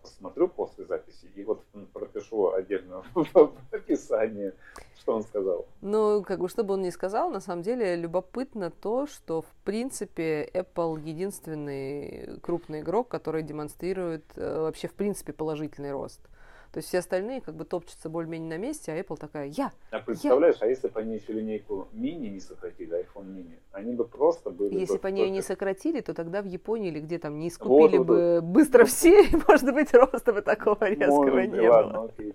посмотрю 0.03 0.49
после 0.49 0.85
записи 0.85 1.27
и 1.35 1.45
вот 1.45 1.65
пропишу 1.93 2.53
отдельно 2.53 3.03
в 3.15 3.53
описании, 3.71 4.53
что 4.99 5.17
он 5.17 5.23
сказал. 5.23 5.67
Ну, 5.81 6.23
как 6.23 6.41
бы, 6.41 6.49
что 6.49 6.65
бы 6.65 6.75
он 6.75 6.83
ни 6.83 6.91
сказал, 6.91 7.31
на 7.31 7.41
самом 7.41 7.63
деле 7.63 7.97
любопытно 7.97 8.71
то, 8.71 9.07
что, 9.07 9.43
в 9.43 9.53
принципе, 9.65 10.49
Apple 10.53 11.01
единственный 11.01 12.39
крупный 12.41 12.81
игрок, 12.81 13.09
который 13.09 13.43
демонстрирует 13.43 14.25
э, 14.37 14.61
вообще, 14.61 14.89
в 14.89 14.95
принципе, 14.95 15.33
положительный 15.33 15.93
рост. 15.93 16.21
То 16.73 16.79
есть 16.79 16.89
все 16.89 16.99
остальные 16.99 17.41
как 17.41 17.57
бы 17.57 17.65
топчутся 17.65 18.09
более-менее 18.09 18.59
на 18.59 18.63
месте, 18.63 18.93
а 18.93 18.99
Apple 18.99 19.17
такая, 19.17 19.47
я, 19.47 19.73
А 19.91 19.99
представляешь, 19.99 20.57
я. 20.61 20.67
а 20.67 20.71
если 20.71 20.87
бы 20.87 21.01
они 21.01 21.17
еще 21.17 21.33
линейку 21.33 21.89
мини 21.93 22.29
не 22.29 22.39
сократили, 22.39 23.05
iPhone 23.05 23.27
мини, 23.27 23.59
они 23.73 23.95
бы 23.95 24.05
просто 24.05 24.51
были... 24.51 24.79
Если 24.79 24.99
бы 24.99 25.09
они 25.09 25.23
ее 25.23 25.31
не 25.31 25.43
сократили, 25.43 26.01
то 26.01 26.15
тогда 26.15 26.43
в 26.43 26.47
Японии 26.47 26.89
или 26.91 27.01
где 27.01 27.19
там 27.19 27.39
не 27.39 27.49
искупили 27.49 27.99
вот, 27.99 28.07
бы 28.07 28.41
вот, 28.41 28.45
быстро 28.45 28.85
все, 28.85 29.25
и, 29.25 29.37
может 29.49 29.75
быть, 29.75 29.93
роста 29.93 30.33
бы 30.33 30.43
такого 30.43 30.85
резкого 30.85 31.25
может, 31.25 31.53
не 31.53 31.69
ладно, 31.69 31.93
было. 31.93 32.05
Окей, 32.05 32.35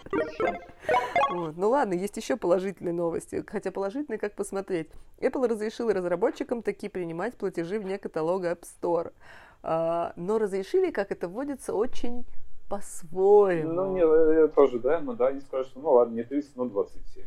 вот. 1.32 1.56
Ну 1.56 1.70
ладно, 1.70 1.94
есть 1.94 2.18
еще 2.18 2.36
положительные 2.36 2.94
новости. 2.94 3.44
Хотя 3.48 3.72
положительные, 3.72 4.20
как 4.20 4.36
посмотреть. 4.36 4.90
Apple 5.20 5.48
разрешила 5.48 5.94
разработчикам 5.94 6.62
таки 6.62 6.90
принимать 6.90 7.36
платежи 7.36 7.80
вне 7.80 7.98
каталога 7.98 8.52
App 8.52 8.64
Store. 8.64 9.14
А, 9.64 10.14
но 10.16 10.38
разрешили, 10.38 10.92
как 10.92 11.12
это 11.12 11.28
вводится, 11.28 11.74
очень 11.74 12.26
по-своему. 12.68 13.74
Ну, 13.74 13.94
не, 13.94 14.42
я 14.42 14.48
тоже, 14.48 14.80
да, 14.80 15.00
ну 15.00 15.14
да, 15.14 15.28
они 15.28 15.42
скажут, 15.42 15.68
что 15.68 15.80
ну 15.80 15.92
ладно, 15.92 16.16
не 16.16 16.24
30, 16.24 16.56
но 16.56 16.66
27. 16.66 17.26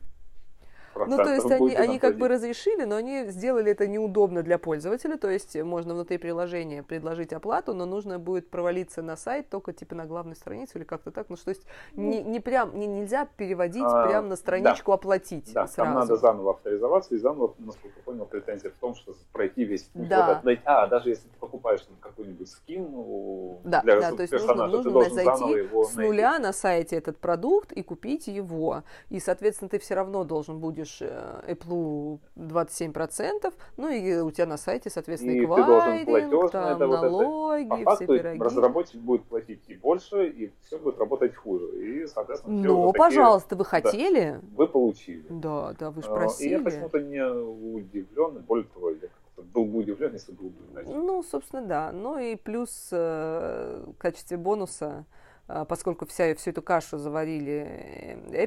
Ну, 0.94 1.16
то 1.16 1.34
есть 1.34 1.50
они, 1.50 1.74
они 1.74 1.98
как 1.98 2.16
бы 2.16 2.28
разрешили, 2.28 2.84
но 2.84 2.96
они 2.96 3.26
сделали 3.26 3.72
это 3.72 3.86
неудобно 3.86 4.42
для 4.42 4.58
пользователя, 4.58 5.16
то 5.16 5.30
есть 5.30 5.56
можно 5.62 5.94
внутри 5.94 6.18
приложения 6.18 6.82
предложить 6.82 7.32
оплату, 7.32 7.74
но 7.74 7.86
нужно 7.86 8.18
будет 8.18 8.50
провалиться 8.50 9.02
на 9.02 9.16
сайт 9.16 9.48
только 9.48 9.72
типа 9.72 9.94
на 9.94 10.06
главной 10.06 10.36
странице 10.36 10.78
или 10.78 10.84
как-то 10.84 11.10
так, 11.10 11.28
ну, 11.28 11.36
что 11.36 11.50
есть 11.50 11.66
не, 11.92 12.22
не 12.22 12.40
прям, 12.40 12.78
не, 12.78 12.86
нельзя 12.86 13.26
переводить 13.36 13.84
а, 13.84 14.06
прям 14.06 14.28
на 14.28 14.36
страничку 14.36 14.90
да. 14.90 14.94
оплатить 14.94 15.52
Да, 15.52 15.66
сразу. 15.66 15.76
там 15.76 15.94
надо 15.94 16.16
заново 16.16 16.52
авторизоваться, 16.52 17.14
и 17.14 17.18
заново, 17.18 17.54
насколько 17.58 18.00
понял, 18.00 18.24
претензия 18.26 18.70
в 18.70 18.74
том, 18.74 18.94
что 18.94 19.14
пройти 19.32 19.64
весь 19.64 19.84
путь. 19.84 20.08
Да. 20.08 20.40
Вот, 20.44 20.58
а, 20.64 20.86
даже 20.86 21.10
если 21.10 21.28
ты 21.28 21.36
покупаешь 21.38 21.82
там 21.82 21.96
какой-нибудь 22.00 22.48
скин 22.48 22.88
ну, 22.90 23.60
да, 23.64 23.82
для 23.82 24.00
да, 24.00 24.12
то 24.12 24.22
есть 24.22 24.32
нужно, 24.32 24.66
нужно 24.66 25.10
зайти 25.10 25.68
с 25.84 25.94
нуля 25.96 26.30
найти. 26.30 26.42
на 26.42 26.52
сайте 26.52 26.96
этот 26.96 27.18
продукт 27.18 27.72
и 27.72 27.82
купить 27.82 28.26
его, 28.26 28.82
и, 29.10 29.20
соответственно, 29.20 29.68
ты 29.68 29.78
все 29.78 29.94
равно 29.94 30.24
должен 30.24 30.58
будешь 30.58 30.77
платишь 30.78 30.98
э, 31.00 31.40
Apple 31.48 32.20
27%, 32.36 33.52
ну 33.76 33.88
и 33.88 34.20
у 34.20 34.30
тебя 34.30 34.46
на 34.46 34.56
сайте, 34.56 34.90
соответственно, 34.90 35.32
и 35.32 35.44
эквайринг, 35.44 36.50
там, 36.50 36.78
налоги, 36.78 37.68
вот 37.68 37.76
это. 37.76 37.84
По 37.84 37.90
факту, 37.90 38.04
все 38.04 38.18
пироги. 38.18 38.40
разработчик 38.40 39.00
будет 39.00 39.24
платить 39.24 39.62
и 39.68 39.74
больше, 39.74 40.28
и 40.28 40.52
все 40.62 40.78
будет 40.78 40.98
работать 40.98 41.34
хуже. 41.34 41.66
И, 41.84 42.06
соответственно, 42.06 42.58
все 42.58 42.68
Ну, 42.68 42.92
пожалуйста, 42.92 43.50
такие, 43.50 43.58
вы 43.58 43.64
хотели? 43.64 44.30
Да, 44.30 44.56
вы 44.56 44.68
получили. 44.68 45.26
Да, 45.28 45.74
да, 45.78 45.90
вы 45.90 46.02
же 46.02 46.08
просили. 46.08 46.48
И 46.48 46.52
я 46.52 46.60
почему-то 46.60 47.00
не 47.00 47.24
удивлен, 47.24 48.42
более 48.46 48.66
того, 48.66 48.90
я 48.90 49.08
был 49.36 49.64
бы 49.64 49.78
удивлен, 49.78 50.12
если 50.12 50.32
был 50.32 50.50
бы 50.50 50.72
иначе. 50.72 50.90
Ну, 50.90 51.22
собственно, 51.22 51.62
да. 51.62 51.92
Ну 51.92 52.18
и 52.18 52.36
плюс 52.36 52.88
э, 52.92 53.84
в 53.86 53.98
качестве 53.98 54.36
бонуса, 54.36 55.06
э, 55.48 55.64
поскольку 55.68 56.06
вся, 56.06 56.34
всю 56.34 56.50
эту 56.50 56.62
кашу 56.62 56.98
заварили 56.98 58.20
э, 58.32 58.44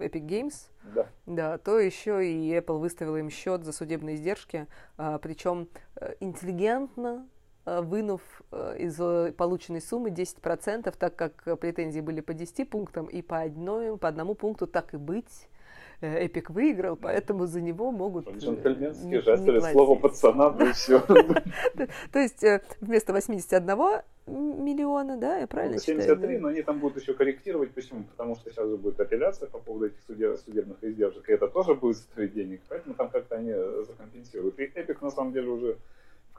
Epic, 0.00 0.26
Games, 0.26 0.54
да. 0.94 1.06
да, 1.26 1.58
то 1.58 1.78
еще 1.78 2.26
и 2.26 2.52
Apple 2.56 2.78
выставила 2.78 3.16
им 3.16 3.30
счет 3.30 3.64
за 3.64 3.72
судебные 3.72 4.16
издержки, 4.16 4.66
а, 4.96 5.18
причем 5.18 5.68
э, 5.96 6.14
интеллигентно 6.20 7.28
э, 7.66 7.80
вынув 7.80 8.22
э, 8.52 8.76
из 8.78 9.34
полученной 9.34 9.80
суммы 9.80 10.10
10%, 10.10 10.94
так 10.98 11.16
как 11.16 11.58
претензии 11.60 12.00
были 12.00 12.20
по 12.20 12.34
10 12.34 12.68
пунктам, 12.68 13.06
и 13.06 13.22
по, 13.22 13.40
одной, 13.40 13.96
по 13.96 14.08
одному 14.08 14.34
пункту 14.34 14.66
так 14.66 14.94
и 14.94 14.96
быть. 14.96 15.48
Эпик 16.00 16.50
выиграл, 16.50 16.96
поэтому 16.96 17.46
за 17.46 17.60
него 17.60 17.92
могут... 17.92 18.28
Джентльменский 18.36 19.20
жест 19.20 19.46
или 19.46 19.60
слово 19.60 19.98
пацана, 19.98 20.50
да 20.50 20.70
и 20.70 20.72
все. 20.72 21.00
То 22.12 22.18
есть 22.18 22.42
вместо 22.80 23.12
81 23.12 24.02
миллиона, 24.26 25.16
да, 25.16 25.38
я 25.38 25.46
правильно 25.46 25.78
73, 25.78 26.02
считаю? 26.02 26.18
73, 26.18 26.38
но 26.38 26.48
они 26.48 26.62
там 26.62 26.78
будут 26.78 27.02
еще 27.02 27.14
корректировать. 27.14 27.72
Почему? 27.72 28.04
Потому 28.04 28.36
что 28.36 28.50
сейчас 28.50 28.68
же 28.68 28.76
будет 28.76 28.98
апелляция 29.00 29.48
по 29.48 29.58
поводу 29.58 29.86
этих 29.86 30.00
судебных 30.02 30.82
издержек, 30.82 31.28
и 31.28 31.32
это 31.32 31.48
тоже 31.48 31.74
будет 31.74 31.96
стоить 31.96 32.32
денег, 32.32 32.60
поэтому 32.68 32.94
там 32.94 33.10
как-то 33.10 33.36
они 33.36 33.52
закомпенсируют. 33.86 34.58
И 34.58 34.62
Эпик 34.62 35.02
на 35.02 35.10
самом 35.10 35.32
деле 35.32 35.48
уже 35.48 35.76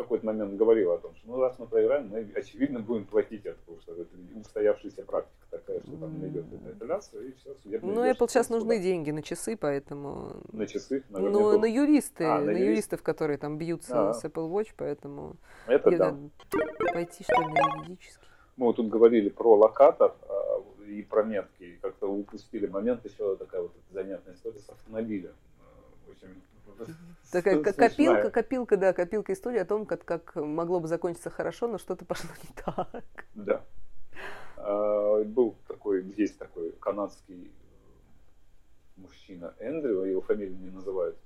какой-то 0.04 0.26
момент 0.26 0.56
говорил 0.56 0.92
о 0.92 0.98
том, 0.98 1.16
что 1.16 1.28
ну 1.28 1.40
раз 1.40 1.58
мы 1.60 1.68
проиграем, 1.68 2.10
мы 2.10 2.32
очевидно 2.36 2.80
будем 2.80 3.06
платить 3.06 3.44
потому 3.44 3.80
что 3.82 3.94
это 3.94 4.06
устоявшаяся 4.36 5.04
практика 5.04 5.46
такая, 5.50 5.82
что 5.82 5.98
там 5.98 6.28
идет 6.28 6.46
эта 6.52 6.70
апелляция, 6.70 7.22
и 7.24 7.34
все, 7.34 7.56
Ну, 7.82 8.04
Apple 8.04 8.28
сейчас 8.30 8.50
нужны 8.50 8.80
деньги 8.80 9.12
на 9.12 9.22
часы, 9.22 9.58
поэтому... 9.58 10.42
На 10.52 10.66
часы? 10.66 11.04
На 11.10 11.20
ну, 11.20 11.60
на 11.60 11.66
юристы, 11.66 12.24
а, 12.24 12.40
на, 12.40 12.52
на 12.52 12.58
юристов, 12.58 13.04
которые 13.04 13.38
там 13.38 13.58
бьются 13.58 14.10
а. 14.10 14.14
с 14.14 14.24
Apple 14.24 14.50
Watch, 14.50 14.70
поэтому... 14.78 15.36
Это 15.68 15.92
да. 15.92 16.18
Пойти, 16.94 17.24
что 17.24 17.42
ли, 17.42 17.48
на 17.48 17.80
юридический. 17.80 18.28
Мы 18.58 18.68
вот 18.68 18.76
тут 18.76 18.90
говорили 18.90 19.30
про 19.30 19.56
локатор 19.56 20.16
а, 20.28 20.64
и 20.88 21.02
про 21.04 21.24
метки, 21.24 21.80
как-то 21.82 22.08
упустили 22.08 22.68
момент, 22.68 23.06
еще 23.06 23.36
такая 23.36 23.62
вот 23.62 23.74
занятная 23.92 24.36
история 24.36 24.60
с 24.60 24.70
автомобилем. 24.70 25.34
В 26.08 26.12
общем, 26.12 26.42
Такая 27.32 27.62
копилка, 27.64 28.30
копилка, 28.30 28.78
да, 28.78 28.94
копилка 28.94 29.34
истории 29.34 29.60
о 29.60 29.66
том, 29.66 29.86
как, 29.86 30.04
как 30.04 30.36
могло 30.36 30.80
бы 30.80 30.88
закончиться 30.88 31.30
хорошо, 31.30 31.68
но 31.68 31.78
что-то 31.78 32.06
пошло 32.06 32.30
не 32.44 32.50
так. 32.64 33.26
Да. 33.36 33.66
А, 34.58 35.24
был 35.24 35.56
такой, 35.68 36.04
есть 36.18 36.38
такой 36.38 36.72
канадский 36.74 37.52
мужчина 38.98 39.56
Эндрю, 39.60 40.04
его 40.04 40.22
фамилию 40.22 40.58
не 40.58 40.70
называют 40.70 41.18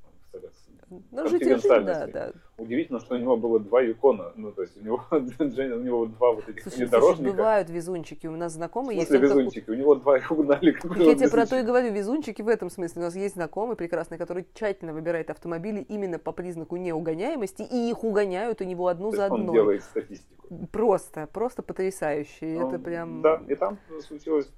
целях 0.42 0.86
ну, 1.12 1.28
жить, 1.28 1.44
да, 1.70 2.08
да. 2.08 2.32
Удивительно, 2.58 3.00
что 3.00 3.16
у 3.16 3.18
него 3.18 3.38
было 3.38 3.60
два 3.60 3.82
Юкона. 3.82 4.32
Ну, 4.36 4.52
то 4.52 4.62
есть 4.62 4.78
у 4.78 4.82
него, 4.82 5.04
Дженни, 5.12 5.74
у 5.74 5.82
него 5.82 6.06
два 6.06 6.34
вот 6.34 6.48
этих 6.48 6.64
слушай, 6.64 6.84
внедорожника. 6.84 7.24
Слушай, 7.24 7.32
бывают 7.32 7.70
везунчики. 7.70 8.28
У 8.28 8.36
нас 8.36 8.54
знакомые 8.54 9.00
есть. 9.00 9.12
везунчики? 9.12 9.70
У 9.70 9.74
него 9.74 9.96
два 9.96 10.18
их 10.18 10.32
угнали. 10.32 10.76
Я 10.98 11.16
тебе 11.16 11.30
про 11.30 11.46
то 11.46 11.60
и 11.60 11.64
говорю. 11.64 11.92
Везунчики 11.92 12.42
в 12.42 12.48
этом 12.48 12.70
смысле. 12.70 13.02
У 13.02 13.06
нас 13.06 13.16
есть 13.16 13.36
знакомый 13.36 13.76
прекрасный, 13.76 14.18
который 14.18 14.46
тщательно 14.54 14.94
выбирает 14.94 15.30
автомобили 15.30 15.82
именно 15.82 16.20
по 16.20 16.32
признаку 16.32 16.78
неугоняемости, 16.78 17.64
и 17.64 17.90
их 17.90 18.04
угоняют 18.04 18.62
у 18.62 18.64
него 18.64 18.88
одну 18.88 19.12
то 19.12 19.18
за 19.18 19.26
одной. 19.26 19.42
он 19.42 19.54
делает 19.54 19.84
статистику. 19.84 20.68
Просто, 20.72 21.28
просто 21.28 21.64
потрясающе. 21.64 22.60
Ну, 22.60 22.70
Это 22.70 22.80
прям... 22.80 23.22
Да, 23.22 23.42
и 23.48 23.56
там 23.56 23.80
случилась 24.02 24.50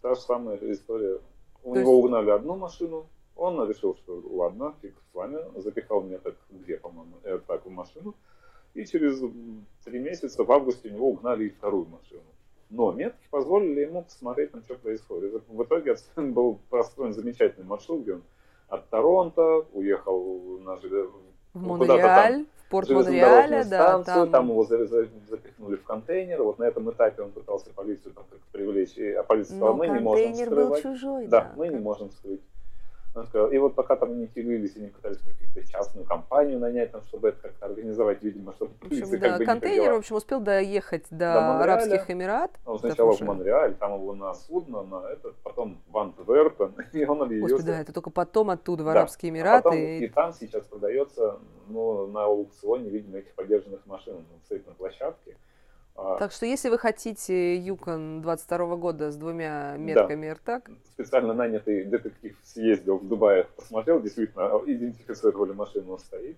та 0.00 0.14
же 0.14 0.20
самая 0.20 0.58
история. 0.70 1.18
У 1.64 1.74
то 1.74 1.80
него 1.80 1.92
есть... 1.92 2.04
угнали 2.04 2.30
одну 2.30 2.56
машину, 2.56 3.06
он 3.42 3.68
решил, 3.68 3.96
что 3.96 4.22
ладно, 4.30 4.74
фиг 4.80 4.94
с 5.10 5.14
вами, 5.14 5.38
запихал 5.60 6.02
мне 6.02 6.18
так 6.18 6.36
две, 6.50 6.78
по-моему, 6.78 7.16
э, 7.24 7.38
так 7.46 7.66
в 7.66 7.70
машину. 7.70 8.14
И 8.74 8.86
через 8.86 9.20
три 9.84 9.98
месяца 9.98 10.44
в 10.44 10.52
августе 10.52 10.88
у 10.88 10.92
него 10.92 11.08
угнали 11.10 11.44
и 11.44 11.50
вторую 11.50 11.86
машину. 11.86 12.22
Но 12.70 12.92
метки 12.92 13.28
позволили 13.30 13.80
ему 13.80 14.02
посмотреть, 14.02 14.54
на 14.54 14.62
что 14.62 14.76
происходит. 14.76 15.42
В 15.46 15.62
итоге 15.62 15.96
был 16.16 16.58
построен 16.70 17.12
замечательный 17.12 17.66
маршрут, 17.66 18.02
где 18.02 18.14
он 18.14 18.22
от 18.68 18.88
Торонто 18.88 19.66
уехал 19.72 20.58
на 20.60 20.76
в 21.54 21.60
Монреаль, 21.60 22.46
в 22.66 22.70
порт 22.70 22.88
Монреаля, 22.88 23.64
да, 23.64 24.02
там... 24.02 24.30
там 24.30 24.48
его 24.48 24.64
запихнули 24.64 25.76
в 25.76 25.84
контейнер. 25.84 26.42
Вот 26.42 26.58
на 26.58 26.64
этом 26.64 26.90
этапе 26.90 27.22
он 27.22 27.32
пытался 27.32 27.70
полицию 27.74 28.14
там 28.14 28.24
как-то 28.30 28.46
привлечь, 28.52 28.96
а 29.18 29.22
полиция 29.22 29.56
сказала, 29.56 29.74
мы 29.74 29.88
не 29.88 30.00
можем 30.00 30.34
скрывать. 30.34 30.82
был 30.82 30.92
чужой, 30.92 31.26
да. 31.26 31.40
Да, 31.40 31.52
мы 31.56 31.68
не 31.68 31.78
можем 31.78 32.10
скрыть. 32.10 32.40
Он 33.14 33.26
сказал, 33.26 33.50
и 33.50 33.58
вот 33.58 33.74
пока 33.74 33.96
там 33.96 34.18
не 34.18 34.26
тянулись, 34.26 34.74
они 34.76 34.88
пытались 34.88 35.18
каких-то 35.18 35.70
частную 35.70 36.06
компанию 36.06 36.58
нанять, 36.58 36.92
там, 36.92 37.02
чтобы 37.02 37.28
это 37.28 37.42
как-то 37.42 37.66
организовать, 37.66 38.22
видимо, 38.22 38.54
чтобы 38.54 38.72
в 38.80 38.86
общем, 38.86 39.10
да, 39.10 39.18
как 39.18 39.38
бы 39.38 39.44
контейнер, 39.44 39.92
в 39.92 39.96
общем, 39.96 40.16
успел 40.16 40.40
доехать 40.40 41.04
до, 41.10 41.34
до 41.34 41.62
Арабских 41.62 42.10
Эмират. 42.10 42.58
Он 42.64 42.78
сначала 42.78 43.12
в 43.12 43.20
Монреаль, 43.20 43.74
там 43.74 43.94
его 43.94 44.14
на 44.14 44.32
судно, 44.34 44.82
на 44.82 45.10
этот, 45.10 45.36
потом 45.42 45.82
в 45.88 45.98
Антверпен, 45.98 46.74
и 46.92 47.04
он 47.04 47.22
объявился. 47.22 47.56
Господи, 47.56 47.76
да, 47.76 47.80
это 47.80 47.92
только 47.92 48.10
потом 48.10 48.48
оттуда 48.48 48.82
в 48.82 48.86
да. 48.86 48.92
Арабские 48.92 49.30
а 49.30 49.34
Эмираты. 49.34 49.68
А 49.68 49.70
потом, 49.70 49.78
и... 49.78 49.98
и 49.98 50.08
там 50.08 50.32
сейчас 50.32 50.64
продается, 50.64 51.38
ну, 51.68 52.06
на 52.06 52.24
аукционе, 52.24 52.88
видимо, 52.88 53.18
этих 53.18 53.34
поддержанных 53.34 53.84
машин, 53.84 54.14
ну, 54.14 54.38
стоит 54.44 54.66
на 54.66 54.72
площадке. 54.72 55.36
А, 55.94 56.16
так 56.16 56.32
что 56.32 56.46
если 56.46 56.68
вы 56.68 56.78
хотите 56.78 57.56
Юкон 57.56 58.22
22 58.22 58.76
года 58.76 59.10
с 59.10 59.16
двумя 59.16 59.76
метками 59.76 60.28
да. 60.28 60.34
РТАК... 60.34 60.70
Специально 60.94 61.34
нанятый 61.34 61.84
детектив 61.84 62.36
съездил 62.42 62.98
в 62.98 63.08
Дубае, 63.08 63.46
посмотрел, 63.56 64.00
действительно, 64.00 64.60
идентифицировали 64.66 65.52
машину, 65.52 65.92
он 65.92 65.98
стоит. 65.98 66.36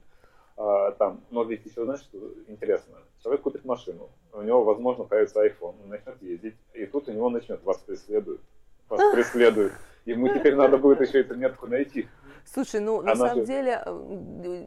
А, 0.56 0.92
там, 0.92 1.20
но 1.30 1.44
ведь 1.44 1.64
еще, 1.66 1.84
знаешь, 1.84 2.00
что 2.00 2.18
интересно? 2.48 2.94
Человек 3.22 3.42
купит 3.42 3.64
машину, 3.64 4.10
у 4.32 4.42
него, 4.42 4.64
возможно, 4.64 5.04
появится 5.04 5.44
iPhone, 5.44 5.74
он 5.82 5.88
начнет 5.88 6.20
ездить, 6.22 6.54
и 6.74 6.86
тут 6.86 7.08
у 7.08 7.12
него 7.12 7.30
начнет 7.30 7.62
вас 7.64 7.78
преследует. 7.78 8.40
Вас 8.88 9.00
преследует. 9.14 9.72
Ему 10.04 10.28
теперь 10.28 10.54
надо 10.54 10.76
будет 10.76 11.00
еще 11.00 11.20
эту 11.20 11.34
метку 11.34 11.66
найти. 11.66 12.08
Слушай, 12.52 12.80
ну 12.80 13.00
Она 13.00 13.10
на 13.10 13.16
самом 13.16 13.40
же... 13.40 13.46
деле 13.46 13.82
э, 13.84 14.64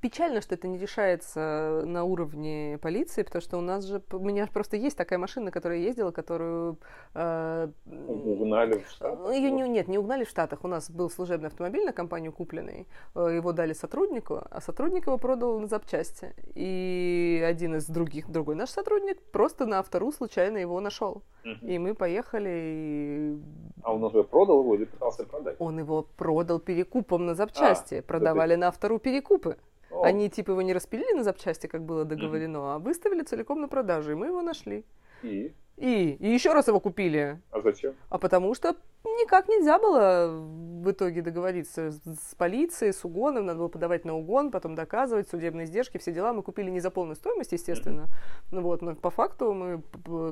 печально, 0.00 0.40
что 0.40 0.54
это 0.54 0.68
не 0.68 0.78
решается 0.78 1.82
на 1.86 2.04
уровне 2.04 2.78
полиции, 2.82 3.22
потому 3.22 3.42
что 3.42 3.58
у 3.58 3.60
нас 3.60 3.84
же 3.84 4.02
у 4.12 4.18
меня 4.18 4.46
просто 4.46 4.76
есть 4.76 4.96
такая 4.96 5.18
машина, 5.18 5.50
которая 5.50 5.78
ездила, 5.78 6.10
которую 6.10 6.78
э, 7.14 7.68
угнали 7.86 8.78
в 8.78 8.88
Штатах. 8.90 9.32
Ее 9.32 9.50
не, 9.50 9.68
нет, 9.68 9.88
не 9.88 9.98
угнали 9.98 10.24
в 10.24 10.28
Штатах. 10.28 10.64
У 10.64 10.68
нас 10.68 10.90
был 10.90 11.10
служебный 11.10 11.48
автомобиль 11.48 11.84
на 11.84 11.92
компанию 11.92 12.32
купленный, 12.32 12.86
э, 13.14 13.34
его 13.36 13.52
дали 13.52 13.72
сотруднику, 13.72 14.42
а 14.50 14.60
сотрудник 14.60 15.06
его 15.06 15.18
продал 15.18 15.58
на 15.60 15.66
запчасти. 15.66 16.34
И 16.54 17.42
один 17.46 17.76
из 17.76 17.86
других, 17.86 18.28
другой 18.30 18.54
наш 18.54 18.70
сотрудник 18.70 19.22
просто 19.30 19.66
на 19.66 19.78
автору 19.78 20.12
случайно 20.12 20.58
его 20.58 20.80
нашел. 20.80 21.22
И 21.62 21.78
мы 21.78 21.94
поехали. 21.94 22.50
И... 22.50 23.38
А 23.82 23.94
он 23.94 24.04
уже 24.04 24.22
продал 24.22 24.60
его 24.60 24.74
или 24.74 24.84
пытался 24.84 25.24
продать? 25.24 25.56
Он 25.58 25.78
его 25.78 26.02
продал 26.16 26.58
перекупом 26.88 27.26
на 27.26 27.34
запчасти. 27.34 27.96
А, 27.96 28.02
Продавали 28.02 28.56
на 28.56 28.68
автору 28.68 28.98
перекупы. 28.98 29.56
О. 29.90 30.02
Они 30.02 30.28
типа 30.28 30.50
его 30.50 30.62
не 30.62 30.74
распилили 30.74 31.16
на 31.16 31.24
запчасти, 31.24 31.66
как 31.66 31.82
было 31.82 32.04
договорено, 32.04 32.58
mm-hmm. 32.58 32.74
а 32.74 32.78
выставили 32.78 33.22
целиком 33.22 33.60
на 33.60 33.68
продажу, 33.68 34.12
и 34.12 34.14
мы 34.14 34.26
его 34.26 34.42
нашли. 34.42 34.84
И? 35.22 35.54
И, 35.76 36.16
и 36.20 36.28
еще 36.28 36.52
раз 36.52 36.68
его 36.68 36.80
купили. 36.80 37.40
А 37.52 37.60
зачем? 37.60 37.94
А 38.10 38.18
потому 38.18 38.54
что 38.54 38.76
никак 39.04 39.48
нельзя 39.48 39.78
было 39.78 40.28
в 40.28 40.90
итоге 40.90 41.22
договориться 41.22 41.92
с, 41.92 42.00
с 42.04 42.34
полицией, 42.34 42.92
с 42.92 43.04
угоном, 43.04 43.46
надо 43.46 43.60
было 43.60 43.68
подавать 43.68 44.04
на 44.04 44.14
угон, 44.14 44.50
потом 44.50 44.74
доказывать 44.74 45.28
судебные 45.28 45.64
издержки, 45.64 45.98
все 45.98 46.12
дела. 46.12 46.32
Мы 46.32 46.42
купили 46.42 46.70
не 46.70 46.80
за 46.80 46.90
полную 46.90 47.16
стоимость, 47.16 47.52
естественно. 47.52 48.02
Mm-hmm. 48.02 48.48
Ну 48.50 48.62
вот, 48.62 48.82
но 48.82 48.94
по 48.94 49.10
факту 49.10 49.54
мы 49.54 49.82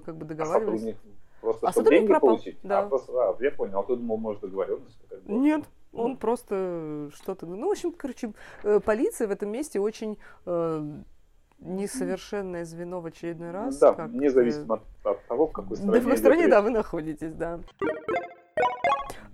как 0.00 0.16
бы 0.16 0.24
а 0.24 0.28
договаривались. 0.28 0.94
А 0.94 1.40
просто, 1.40 1.68
а 1.68 1.72
чтобы 1.72 1.90
деньги 1.90 2.09
пропал. 2.09 2.30
получить? 2.30 2.59
Да. 2.62 2.80
А, 2.80 2.88
просто, 2.88 3.12
а, 3.12 3.36
я 3.40 3.50
понял, 3.52 3.80
а 3.80 3.84
ты 3.84 3.96
думал, 3.96 4.18
может, 4.18 4.42
договоренность? 4.42 5.00
Нет, 5.26 5.64
он 5.97 6.12
mm. 6.12 6.16
просто 6.18 7.11
что-то... 7.14 7.47
Ну, 7.47 7.68
в 7.68 7.72
общем, 7.72 7.92
короче, 7.92 8.32
э, 8.62 8.80
полиция 8.80 9.28
в 9.28 9.30
этом 9.30 9.51
месте 9.51 9.80
очень 9.80 10.18
э, 10.44 11.01
несовершенное 11.59 12.64
звено 12.64 13.01
в 13.01 13.07
очередной 13.07 13.51
раз. 13.51 13.78
Да, 13.78 13.94
как, 13.94 14.12
независимо 14.12 14.82
от, 15.03 15.26
того, 15.26 15.47
в 15.47 15.53
какой 15.53 15.76
стране. 15.76 15.92
Да, 15.92 16.01
в 16.01 16.03
какой 16.03 16.18
стране, 16.18 16.49
да, 16.49 16.62
вы 16.62 16.70
находитесь, 16.70 17.32
да. 17.32 17.61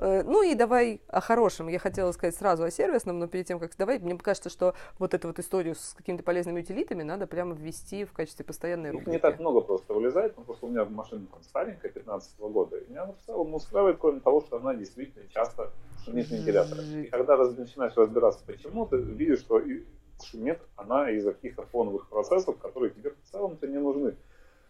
Э, 0.02 0.22
ну 0.24 0.42
и 0.42 0.54
давай 0.54 1.00
о 1.06 1.20
хорошем. 1.20 1.68
Я 1.68 1.78
хотела 1.78 2.10
сказать 2.10 2.34
сразу 2.34 2.64
о 2.64 2.70
сервисном, 2.70 3.20
но 3.20 3.28
перед 3.28 3.46
тем, 3.46 3.60
как 3.60 3.76
давай, 3.76 4.00
мне 4.00 4.18
кажется, 4.18 4.50
что 4.50 4.74
вот 4.98 5.14
эту 5.14 5.28
вот 5.28 5.38
историю 5.38 5.76
с 5.76 5.94
какими-то 5.96 6.24
полезными 6.24 6.60
утилитами 6.60 7.04
надо 7.04 7.28
прямо 7.28 7.54
ввести 7.54 8.04
в 8.04 8.12
качестве 8.12 8.44
постоянной 8.44 8.90
рубрики. 8.90 9.10
Не 9.10 9.18
так 9.18 9.38
много 9.38 9.60
просто 9.60 9.94
вылезает, 9.94 10.36
но 10.36 10.42
просто 10.42 10.66
у 10.66 10.70
меня 10.70 10.84
машина 10.86 11.26
там 11.30 11.42
старенькая, 11.42 11.90
15 11.90 12.38
-го 12.40 12.50
года, 12.50 12.78
и 12.78 12.90
меня 12.90 13.06
в 13.06 13.24
целом 13.24 13.54
устраивает, 13.54 13.98
кроме 14.00 14.18
того, 14.18 14.40
что 14.40 14.56
она 14.56 14.74
действительно 14.74 15.24
часто 15.28 15.70
шумит 16.04 16.30
вентилятором. 16.30 16.84
И 16.84 17.06
когда 17.06 17.36
раз, 17.36 17.56
начинаешь 17.56 17.96
разбираться, 17.96 18.40
почему, 18.46 18.86
ты 18.86 18.96
видишь, 18.96 19.40
что 19.40 19.60
шумит 20.24 20.58
она 20.76 21.10
из-за 21.10 21.32
каких-то 21.32 21.62
фоновых 21.62 22.08
процессов, 22.08 22.58
которые 22.58 22.90
тебе 22.90 23.10
в 23.10 23.30
целом-то 23.30 23.66
не 23.66 23.78
нужны. 23.78 24.14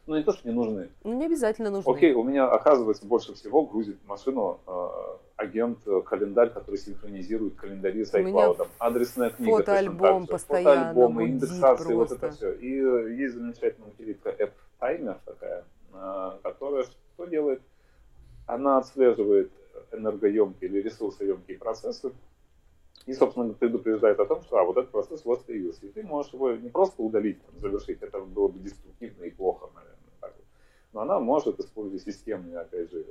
Ну, 0.07 0.17
не 0.17 0.25
то, 0.25 0.33
что 0.33 0.49
не 0.49 0.55
нужны. 0.55 0.89
Ну, 1.05 1.15
не 1.15 1.27
обязательно 1.27 1.71
нужны. 1.71 1.89
Окей, 1.93 2.13
у 2.13 2.25
меня, 2.25 2.49
оказывается, 2.49 3.07
больше 3.07 3.35
всего 3.35 3.65
грузит 3.65 3.99
машину 4.05 4.59
э, 4.67 4.89
агент 5.37 5.79
э, 5.87 6.01
календарь, 6.05 6.51
который 6.51 6.77
синхронизирует 6.77 7.55
календари 7.55 8.05
с 8.05 8.13
iCloud. 8.13 8.67
Адресная 8.79 9.31
книга. 9.31 9.59
Фотоальбом 9.59 10.27
постоянно. 10.27 10.89
Фотоальбомы, 10.89 11.29
индексации, 11.29 11.95
вот 11.95 12.11
это 12.11 12.31
все. 12.33 12.53
И 12.53 12.81
э, 12.81 13.15
есть 13.15 13.35
замечательная 13.35 13.91
утилитка 13.91 14.31
App 14.31 14.53
Timer 14.81 15.19
такая, 15.25 15.65
э, 15.95 16.31
которая 16.43 16.85
что 17.15 17.27
делает? 17.27 17.63
Она 18.47 18.79
отслеживает 18.79 19.53
энергоемкие 19.93 20.71
или 20.71 20.83
ресурсоемкие 20.83 21.59
процессы, 21.59 22.13
и, 23.07 23.15
собственно, 23.15 23.53
предупреждает 23.53 24.21
о 24.21 24.27
том, 24.27 24.43
что 24.43 24.59
а, 24.59 24.65
вот 24.65 24.77
этот 24.77 24.93
процесс 24.93 25.25
вас 25.25 25.41
появился. 25.41 25.87
И 25.87 25.91
ты 25.91 26.05
можешь 26.05 26.33
его 26.33 26.53
не 26.53 26.69
просто 26.69 27.03
удалить, 27.03 27.45
там, 27.45 27.59
завершить, 27.59 28.01
это 28.01 28.21
было 28.21 28.49
бы 28.49 28.61
деструктивно 28.61 29.25
и 29.25 29.31
плохо, 29.31 29.69
наверное. 29.75 29.99
Так 30.21 30.35
вот. 30.37 30.47
Но 30.93 31.01
она 31.01 31.19
может, 31.19 31.59
используя 31.59 31.99
системные, 31.99 32.59
опять 32.59 32.91
же, 32.91 33.05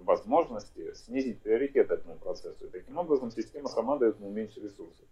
возможности, 0.00 0.94
снизить 0.94 1.40
приоритет 1.40 1.90
этому 1.90 2.16
процессу. 2.16 2.66
И 2.66 2.68
таким 2.68 2.96
образом 2.96 3.30
система 3.30 3.68
сама 3.68 3.98
дает 3.98 4.18
ему 4.18 4.30
меньше 4.30 4.60
ресурсов. 4.60 5.06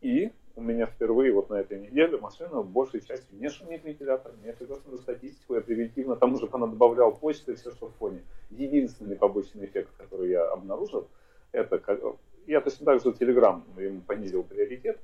И 0.00 0.30
у 0.54 0.60
меня 0.60 0.86
впервые 0.86 1.32
вот 1.32 1.50
на 1.50 1.54
этой 1.54 1.78
неделе 1.78 2.18
машина 2.18 2.62
большей 2.62 3.00
частью 3.00 3.38
не 3.38 3.48
шумит 3.48 3.84
вентилятор. 3.84 4.32
Я 4.44 4.52
прекрасно 4.52 4.96
статистику, 4.96 5.54
я 5.54 5.60
превентивно 5.60 6.16
там 6.16 6.34
уже 6.34 6.48
добавлял 6.48 7.12
почты 7.14 7.52
и 7.52 7.54
все, 7.54 7.70
что 7.70 7.88
в 7.88 7.94
фоне. 7.94 8.22
Единственный 8.50 9.16
побочный 9.16 9.66
эффект, 9.66 9.90
который 9.96 10.30
я 10.30 10.50
обнаружил, 10.50 11.08
это 11.52 11.80
я 12.46 12.60
точно 12.60 12.86
так 12.86 13.02
же 13.02 13.10
Telegram 13.10 13.62
ему 13.80 14.00
понизил 14.00 14.42
приоритет. 14.42 14.98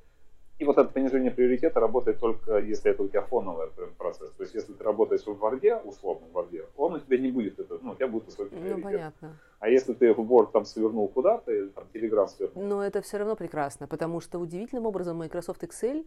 И 0.59 0.65
вот 0.65 0.79
это 0.79 0.89
понижение 0.89 1.33
приоритета 1.33 1.81
работает 1.81 2.21
только 2.21 2.59
если 2.59 2.93
это 2.93 3.03
у 3.03 3.09
тебя 3.09 3.23
фоновый 3.23 3.69
процесс. 3.99 4.31
То 4.33 4.45
есть 4.45 4.55
если 4.55 4.73
ты 4.73 4.85
работаешь 4.85 5.27
в 5.27 5.37
Варде, 5.37 5.77
условно 5.77 6.29
в 6.29 6.33
Варде, 6.33 6.65
он 6.77 6.95
у 6.95 7.01
тебя 7.01 7.19
не 7.19 7.33
будет, 7.33 7.59
это, 7.59 7.79
ну, 7.83 7.93
у 7.93 7.95
тебя 7.97 8.07
будет 8.07 8.27
высокий 8.27 8.55
ну, 8.55 8.61
приоритет. 8.61 8.85
Ну, 8.85 8.91
понятно. 8.91 9.39
А 9.59 9.69
если 9.69 9.95
ты 9.95 10.15
в 10.15 10.21
Word 10.21 10.53
там 10.53 10.65
свернул 10.65 11.09
куда-то, 11.09 11.51
или 11.53 11.69
там 11.69 11.85
Telegram 11.93 12.29
свернул. 12.29 12.65
Но 12.65 12.85
это 12.85 13.03
все 13.03 13.19
равно 13.19 13.35
прекрасно, 13.35 13.89
потому 13.89 14.21
что 14.21 14.39
удивительным 14.39 14.87
образом 14.87 15.17
Microsoft 15.17 15.65
Excel 15.65 16.07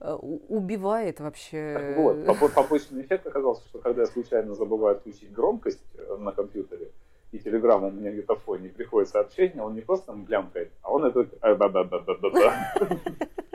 э, 0.00 0.12
убивает 0.12 1.20
вообще. 1.20 1.74
Так 1.74 1.96
вот, 2.40 2.52
побочный 2.52 3.00
эффект 3.02 3.26
оказался, 3.26 3.66
что 3.68 3.78
когда 3.78 4.02
я 4.02 4.06
случайно 4.06 4.54
забываю 4.54 4.96
отключить 4.96 5.32
громкость 5.32 5.82
э, 5.94 6.16
на 6.18 6.32
компьютере, 6.32 6.90
и 7.32 7.38
Телеграм 7.38 7.82
у 7.84 7.90
меня 7.90 8.12
где-то 8.12 8.36
в 8.36 8.42
фоне 8.42 8.68
приходит 8.68 9.08
сообщение, 9.08 9.62
он 9.62 9.74
не 9.74 9.80
просто 9.80 10.06
там 10.06 10.24
блямкает, 10.24 10.70
а 10.82 10.92
он 10.92 11.04
это 11.06 11.24
да-да-да-да-да. 11.40 12.74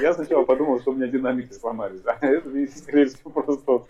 Я 0.00 0.12
сначала 0.14 0.44
подумал, 0.44 0.80
что 0.80 0.92
у 0.92 0.94
меня 0.94 1.06
динамики 1.06 1.52
сломались, 1.52 2.00
а 2.04 2.24
это, 2.24 2.48
скорее 2.76 3.06
всего, 3.06 3.30
просто 3.30 3.84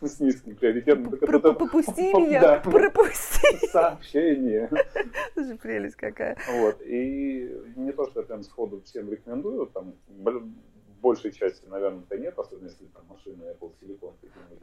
с 0.00 0.20
низким 0.20 0.56
приоритетом. 0.56 1.10
Попусти 1.10 2.12
меня, 2.14 2.60
пропусти. 2.60 3.66
Сообщение. 3.68 4.70
Это 4.70 5.44
же 5.44 5.56
прелесть 5.56 5.96
какая. 5.96 6.36
Вот. 6.58 6.80
И 6.82 7.50
не 7.76 7.92
то, 7.92 8.06
что 8.10 8.20
я 8.20 8.26
прям 8.26 8.42
сходу 8.42 8.82
всем 8.84 9.10
рекомендую, 9.10 9.66
там 9.66 9.94
большей 11.04 11.32
части, 11.32 11.66
наверное, 11.66 12.02
это 12.08 12.18
нет, 12.18 12.38
особенно 12.38 12.68
если 12.68 12.86
там 12.86 13.02
машина 13.08 13.42
Apple 13.42 13.72
Silicon. 13.80 14.12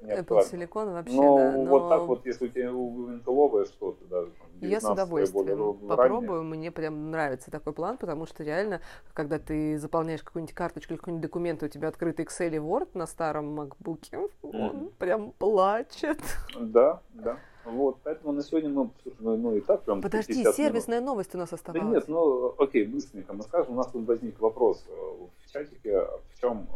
Apple 0.01 0.51
Silicon 0.51 0.93
вообще, 0.93 1.15
но, 1.15 1.37
да. 1.37 1.51
Но 1.51 1.65
вот 1.65 1.89
так 1.89 2.01
вот, 2.01 2.25
если 2.25 2.45
у 2.45 2.49
тебя 2.49 2.69
интеловое 2.69 3.65
что-то, 3.65 4.03
даже 4.05 4.31
там, 4.31 4.69
Я 4.69 4.81
с 4.81 4.89
удовольствием 4.89 5.87
попробую, 5.87 6.43
мне 6.43 6.71
прям 6.71 7.11
нравится 7.11 7.51
такой 7.51 7.73
план, 7.73 7.97
потому 7.97 8.25
что 8.25 8.43
реально, 8.43 8.81
когда 9.13 9.37
ты 9.37 9.77
заполняешь 9.77 10.23
какую-нибудь 10.23 10.55
карточку 10.55 10.93
или 10.93 10.97
какой-нибудь 10.97 11.23
документ, 11.23 11.61
у 11.61 11.67
тебя 11.67 11.87
открыт 11.89 12.19
Excel 12.19 12.55
и 12.55 12.59
Word 12.59 12.89
на 12.95 13.05
старом 13.05 13.59
MacBook, 13.59 14.29
он 14.41 14.51
mm. 14.51 14.91
прям 14.97 15.31
плачет. 15.33 16.19
Да, 16.59 17.01
да. 17.13 17.37
Вот, 17.65 17.97
поэтому 18.03 18.33
на 18.33 18.41
сегодня 18.41 18.69
мы, 18.69 18.89
ну, 19.19 19.37
ну 19.37 19.55
и 19.55 19.61
так 19.61 19.83
прям 19.83 20.01
Подожди, 20.01 20.43
сервисная 20.45 20.99
минут. 20.99 21.11
новость 21.11 21.35
у 21.35 21.37
нас 21.37 21.53
оставалась. 21.53 21.89
Да 21.89 21.95
нет, 21.95 22.07
ну, 22.07 22.55
окей, 22.57 22.85
быстренько 22.85 23.33
мы 23.33 23.43
скажем, 23.43 23.73
у 23.73 23.75
нас 23.75 23.87
тут 23.91 24.07
возник 24.07 24.39
вопрос 24.39 24.83
э, 24.89 24.91
в 24.91 25.40
чатике, 25.51 26.01
в 26.29 26.39
чем, 26.39 26.67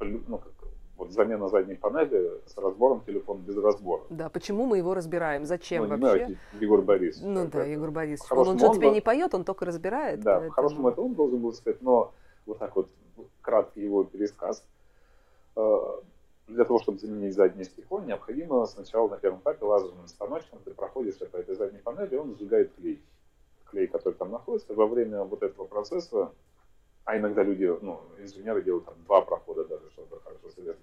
э, 0.00 0.04
ну, 0.04 0.38
как, 0.38 0.52
вот 0.96 1.10
замена 1.10 1.48
задней 1.48 1.74
панели 1.74 2.40
с 2.46 2.56
разбором 2.56 3.02
телефона 3.04 3.40
без 3.40 3.56
разбора. 3.56 4.02
Да, 4.10 4.28
почему 4.28 4.66
мы 4.66 4.78
его 4.78 4.94
разбираем, 4.94 5.44
зачем 5.44 5.84
ну, 5.84 5.96
вообще? 5.96 6.26
Знаю, 6.26 6.38
Егор 6.60 6.82
Борис. 6.82 7.20
Ну 7.20 7.48
да, 7.48 7.64
Егор 7.64 7.90
Борис. 7.90 8.20
Он, 8.30 8.48
он 8.48 8.58
же 8.58 8.68
тебе 8.74 8.90
не 8.90 9.00
поет, 9.00 9.34
он 9.34 9.44
только 9.44 9.64
разбирает. 9.64 10.20
Да, 10.20 10.34
поэтому... 10.34 10.48
по-хорошему 10.50 10.88
это 10.88 11.00
он 11.00 11.14
должен 11.14 11.40
был 11.40 11.52
сказать, 11.52 11.82
но 11.82 12.12
вот 12.46 12.58
так 12.58 12.76
вот 12.76 12.88
краткий 13.40 13.82
его 13.82 14.04
пересказ 14.04 14.64
э, 15.56 15.78
для 16.48 16.64
того, 16.64 16.78
чтобы 16.80 16.98
заменить 16.98 17.34
заднее 17.34 17.64
стекло, 17.64 18.00
необходимо 18.00 18.66
сначала 18.66 19.08
на 19.08 19.16
первом 19.16 19.40
этапе 19.40 19.64
лазерным 19.64 20.06
станочком 20.06 20.60
ты 20.64 20.72
проходишь 20.72 21.16
по 21.16 21.36
этой 21.36 21.54
задней 21.54 21.78
панели, 21.78 22.16
он 22.16 22.36
сжигает 22.36 22.72
клей. 22.74 23.02
Клей, 23.70 23.86
который 23.88 24.14
там 24.14 24.30
находится. 24.30 24.72
Во 24.74 24.86
время 24.86 25.24
вот 25.24 25.42
этого 25.42 25.64
процесса, 25.64 26.30
а 27.04 27.18
иногда 27.18 27.42
люди, 27.42 27.64
ну, 27.82 28.00
инженеры 28.18 28.62
делают 28.62 28.86
там 28.86 28.94
два 29.04 29.22
прохода 29.22 29.64
даже, 29.64 29.90
чтобы 29.90 30.20
хорошо 30.20 30.50
срезать. 30.50 30.78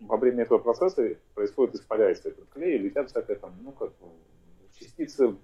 Во 0.00 0.16
время 0.16 0.42
этого 0.42 0.58
процесса 0.58 1.16
происходит, 1.34 1.74
испаряется 1.74 2.28
этот 2.28 2.48
клей, 2.50 2.78
летят 2.78 3.10
всякие 3.10 3.36
там, 3.36 3.54
ну, 3.62 3.72
как 3.72 3.92
частицы 4.78 5.36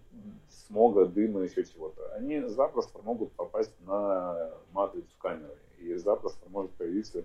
смога, 0.48 1.06
дыма, 1.06 1.40
еще 1.40 1.64
чего-то. 1.64 2.14
Они 2.14 2.40
запросто 2.42 2.98
могут 3.02 3.32
попасть 3.32 3.74
на 3.86 4.50
матрицу 4.72 5.14
камеры, 5.18 5.56
и 5.78 5.94
запросто 5.94 6.48
может 6.50 6.70
появиться 6.72 7.24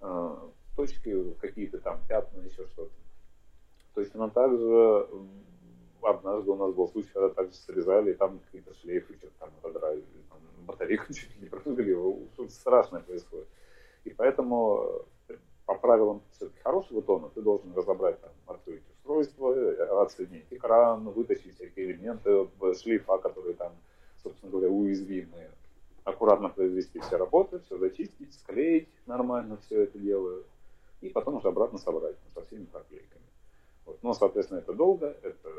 Э, 0.00 0.34
точки, 0.76 1.34
какие-то 1.40 1.78
там 1.78 2.00
пятна, 2.08 2.40
еще 2.40 2.66
что-то. 2.68 2.90
Точно 3.94 4.30
так 4.30 4.50
же 4.50 5.08
однажды 6.02 6.50
у 6.50 6.56
нас 6.56 6.72
был 6.74 6.88
случай, 6.88 7.10
когда 7.12 7.28
также 7.30 7.54
срезали, 7.54 8.12
и 8.12 8.14
там 8.14 8.38
какие-то 8.38 8.74
шлейфы 8.74 9.14
что-то 9.14 9.32
там 9.38 9.50
отодрали, 9.62 10.04
там 10.28 10.38
батарейку 10.66 11.12
чуть 11.12 11.34
ли 11.36 11.42
не 11.42 11.46
прыгали, 11.46 12.26
что-то 12.34 12.50
страшное 12.50 13.00
происходит. 13.00 13.48
И 14.04 14.10
поэтому 14.10 15.04
э, 15.28 15.36
по 15.66 15.74
правилам 15.74 16.22
все-таки 16.32 16.60
хорошего 16.62 17.02
тона 17.02 17.28
ты 17.34 17.42
должен 17.42 17.74
разобрать 17.74 18.20
там 18.20 18.30
открыть 18.46 18.82
устройство, 18.90 19.52
э, 19.52 20.02
оценить 20.02 20.46
экран, 20.50 21.08
вытащить 21.10 21.54
всякие 21.54 21.92
элементы 21.92 22.48
шлейфа, 22.74 23.18
которые 23.18 23.54
там, 23.54 23.72
собственно 24.22 24.50
говоря, 24.50 24.68
уязвимые 24.68 25.50
аккуратно 26.04 26.48
произвести 26.48 26.98
все 27.00 27.16
работы, 27.16 27.60
все 27.60 27.78
зачистить, 27.78 28.34
склеить 28.34 28.88
нормально 29.06 29.58
все 29.58 29.82
это 29.82 29.98
дело, 29.98 30.42
и 31.00 31.08
потом 31.08 31.36
уже 31.36 31.48
обратно 31.48 31.78
собрать 31.78 32.16
со 32.34 32.42
всеми 32.44 32.64
проклейками. 32.64 33.24
Вот. 33.86 34.02
Но, 34.02 34.14
соответственно, 34.14 34.58
это 34.58 34.72
долго, 34.72 35.16
это 35.22 35.50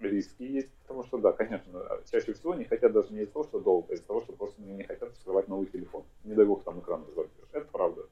риски 0.00 0.42
есть, 0.42 0.70
потому 0.82 1.04
что, 1.04 1.18
да, 1.18 1.32
конечно, 1.32 1.86
чаще 2.10 2.32
всего 2.32 2.54
не 2.54 2.64
хотят 2.64 2.92
даже 2.92 3.12
не 3.12 3.22
из-за 3.22 3.32
того, 3.32 3.44
что 3.44 3.60
долго, 3.60 3.86
а 3.90 3.94
из-за 3.94 4.04
того, 4.04 4.20
что 4.22 4.32
просто 4.32 4.60
не 4.62 4.84
хотят 4.84 5.12
вскрывать 5.14 5.48
новый 5.48 5.66
телефон. 5.66 6.04
Не 6.24 6.34
дай 6.34 6.44
бог 6.44 6.62
там 6.64 6.80
экран 6.80 7.04
разобьешь. 7.08 7.30
Это 7.52 7.66
правда. 7.70 8.06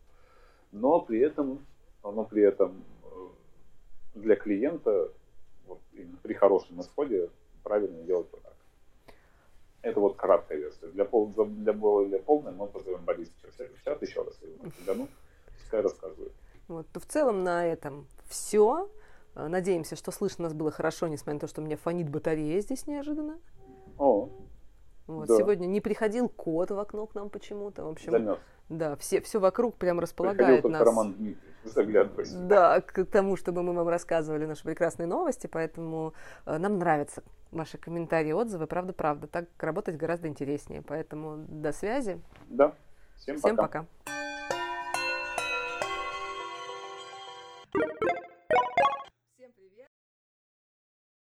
Но 0.71 1.01
при 1.01 1.21
этом, 1.21 1.65
но 2.03 2.25
при 2.25 2.43
этом 2.43 2.85
э, 3.05 3.29
для 4.15 4.37
клиента 4.37 5.11
вот, 5.67 5.81
при 6.23 6.35
хорошем 6.35 6.81
исходе 6.81 7.31
правильно 7.63 8.03
делать 8.03 8.29
вот 8.33 8.43
так. 8.43 8.55
Это 9.83 10.01
вот 10.01 10.17
краткая 10.17 10.59
версия. 10.59 10.87
Для, 10.89 11.05
пол, 11.05 11.29
для 11.29 11.73
более 11.73 12.21
полной 12.21 12.53
мы 12.53 12.69
позовем 12.69 13.05
Бориса 13.05 13.33
в 13.41 14.03
еще 14.03 14.23
раз. 14.23 14.39
Да, 14.87 14.95
ну, 14.95 15.09
пускай 15.61 15.81
рассказывает. 15.81 16.33
Вот, 16.69 16.87
то 16.93 17.01
в 17.01 17.07
целом 17.07 17.43
на 17.43 17.67
этом 17.67 18.07
все. 18.29 18.89
Э, 19.35 19.49
надеемся, 19.49 19.97
что 19.97 20.11
слышно 20.11 20.45
нас 20.45 20.55
было 20.55 20.71
хорошо, 20.71 21.09
несмотря 21.09 21.35
на 21.35 21.41
то, 21.41 21.47
что 21.47 21.61
у 21.61 21.65
меня 21.65 21.77
фонит 21.77 22.09
батарея 22.09 22.61
здесь 22.61 22.87
неожиданно. 22.87 23.39
О, 23.99 24.29
вот, 25.07 25.29
да. 25.29 25.37
Сегодня 25.37 25.67
не 25.67 25.81
приходил 25.81 26.29
кот 26.29 26.71
в 26.71 26.79
окно 26.79 27.07
к 27.07 27.15
нам 27.15 27.31
почему-то. 27.31 27.85
В 27.85 27.89
общем, 27.89 28.13
Замерз. 28.13 28.39
Да, 28.69 28.97
все, 28.97 29.21
все 29.21 29.39
вокруг 29.39 29.77
прям 29.77 30.01
располагает 30.01 30.65
нас. 30.65 30.83
Роман 30.83 31.13
Дмитриев, 31.15 31.55
Да, 32.49 32.81
к 32.81 33.05
тому, 33.05 33.37
чтобы 33.37 33.63
мы 33.63 33.75
вам 33.75 33.89
рассказывали 33.89 34.47
наши 34.47 34.63
прекрасные 34.63 35.07
новости, 35.07 35.47
поэтому 35.47 36.15
э, 36.47 36.57
нам 36.59 36.79
нравятся 36.79 37.23
ваши 37.51 37.77
комментарии, 37.77 38.33
отзывы, 38.33 38.67
правда-правда. 38.67 39.27
Так 39.27 39.47
работать 39.59 39.97
гораздо 39.97 40.29
интереснее, 40.29 40.83
поэтому 40.83 41.45
до 41.49 41.73
связи. 41.73 42.21
Да, 42.49 42.75
всем, 43.17 43.37
всем 43.39 43.57
пока. 43.57 43.87
пока. 44.05 44.22